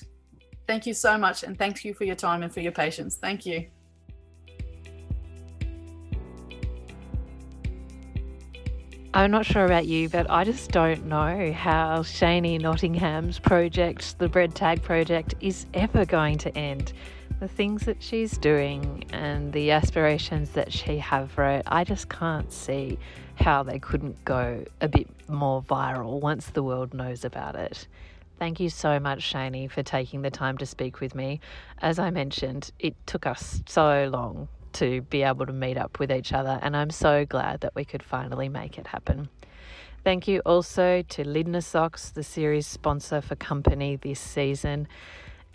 Thank 0.67 0.87
you 0.87 0.95
so 0.95 1.19
much. 1.19 1.43
And 1.43 1.59
thank 1.59 1.85
you 1.85 1.95
for 1.95 2.05
your 2.05 2.17
time 2.17 2.43
and 2.43 2.53
for 2.53 2.61
your 2.61 2.73
patience. 2.73 3.17
Thank 3.17 3.45
you. 3.45 3.67
I'm 9.17 9.31
not 9.31 9.47
sure 9.47 9.65
about 9.65 9.87
you, 9.87 10.09
but 10.09 10.29
I 10.29 10.43
just 10.43 10.73
don't 10.73 11.07
know 11.07 11.53
how 11.53 12.01
Shani 12.01 12.61
Nottingham's 12.61 13.39
project, 13.39 14.19
the 14.19 14.29
Bread 14.29 14.57
Tag 14.57 14.83
Project, 14.83 15.37
is 15.41 15.67
ever 15.73 16.05
going 16.05 16.37
to 16.39 16.59
end. 16.59 16.93
The 17.39 17.47
things 17.47 17.85
that 17.85 18.03
she's 18.03 18.37
doing 18.37 19.05
and 19.13 19.53
the 19.53 19.71
aspirations 19.71 20.51
that 20.51 20.73
she 20.73 20.99
have 20.99 21.31
for 21.31 21.45
it, 21.45 21.63
I 21.69 21.85
just 21.85 22.09
can't 22.09 22.53
see 22.53 22.99
how 23.37 23.63
they 23.63 23.79
couldn't 23.79 24.25
go 24.25 24.65
a 24.81 24.89
bit 24.89 25.09
more 25.29 25.63
viral 25.63 26.21
once 26.21 26.47
the 26.47 26.65
world 26.65 26.93
knows 26.93 27.25
about 27.25 27.55
it. 27.55 27.87
Thank 28.39 28.61
you 28.61 28.69
so 28.69 28.99
much, 28.99 29.33
Shani, 29.33 29.71
for 29.71 29.83
taking 29.83 30.23
the 30.23 30.31
time 30.31 30.59
to 30.59 30.67
speak 30.67 31.01
with 31.01 31.15
me. 31.15 31.41
As 31.79 31.99
I 31.99 32.11
mentioned, 32.11 32.73
it 32.79 32.95
took 33.07 33.27
us 33.27 33.63
so 33.67 34.09
long 34.13 34.49
to 34.75 35.03
be 35.03 35.23
able 35.23 35.47
to 35.47 35.53
meet 35.53 35.77
up 35.77 35.99
with 36.01 36.11
each 36.11 36.33
other, 36.33 36.59
and 36.61 36.77
I'm 36.77 36.91
so 36.91 37.25
glad 37.25 37.61
that 37.61 37.75
we 37.75 37.85
could 37.85 38.03
finally 38.03 38.49
make 38.49 38.77
it 38.77 38.89
happen. 38.89 39.29
Thank 40.03 40.29
you 40.29 40.41
also 40.41 41.03
to 41.03 41.25
Lindner 41.25 41.63
Socks, 41.63 42.11
the 42.11 42.23
series 42.23 42.67
sponsor 42.67 43.21
for 43.21 43.37
company 43.37 43.97
this 43.97 44.21
season, 44.21 44.89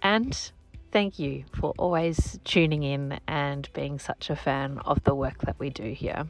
and 0.01 0.51
thank 0.91 1.19
you 1.19 1.43
for 1.53 1.73
always 1.77 2.39
tuning 2.45 2.81
in 2.83 3.19
and 3.27 3.69
being 3.73 3.99
such 3.99 4.29
a 4.29 4.35
fan 4.35 4.79
of 4.85 5.03
the 5.03 5.13
work 5.13 5.39
that 5.41 5.59
we 5.59 5.69
do 5.69 5.91
here. 5.91 6.25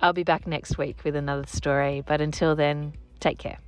I'll 0.00 0.14
be 0.14 0.24
back 0.24 0.46
next 0.46 0.78
week 0.78 1.04
with 1.04 1.14
another 1.14 1.46
story, 1.46 2.02
but 2.04 2.20
until 2.20 2.56
then, 2.56 2.94
take 3.20 3.38
care. 3.38 3.58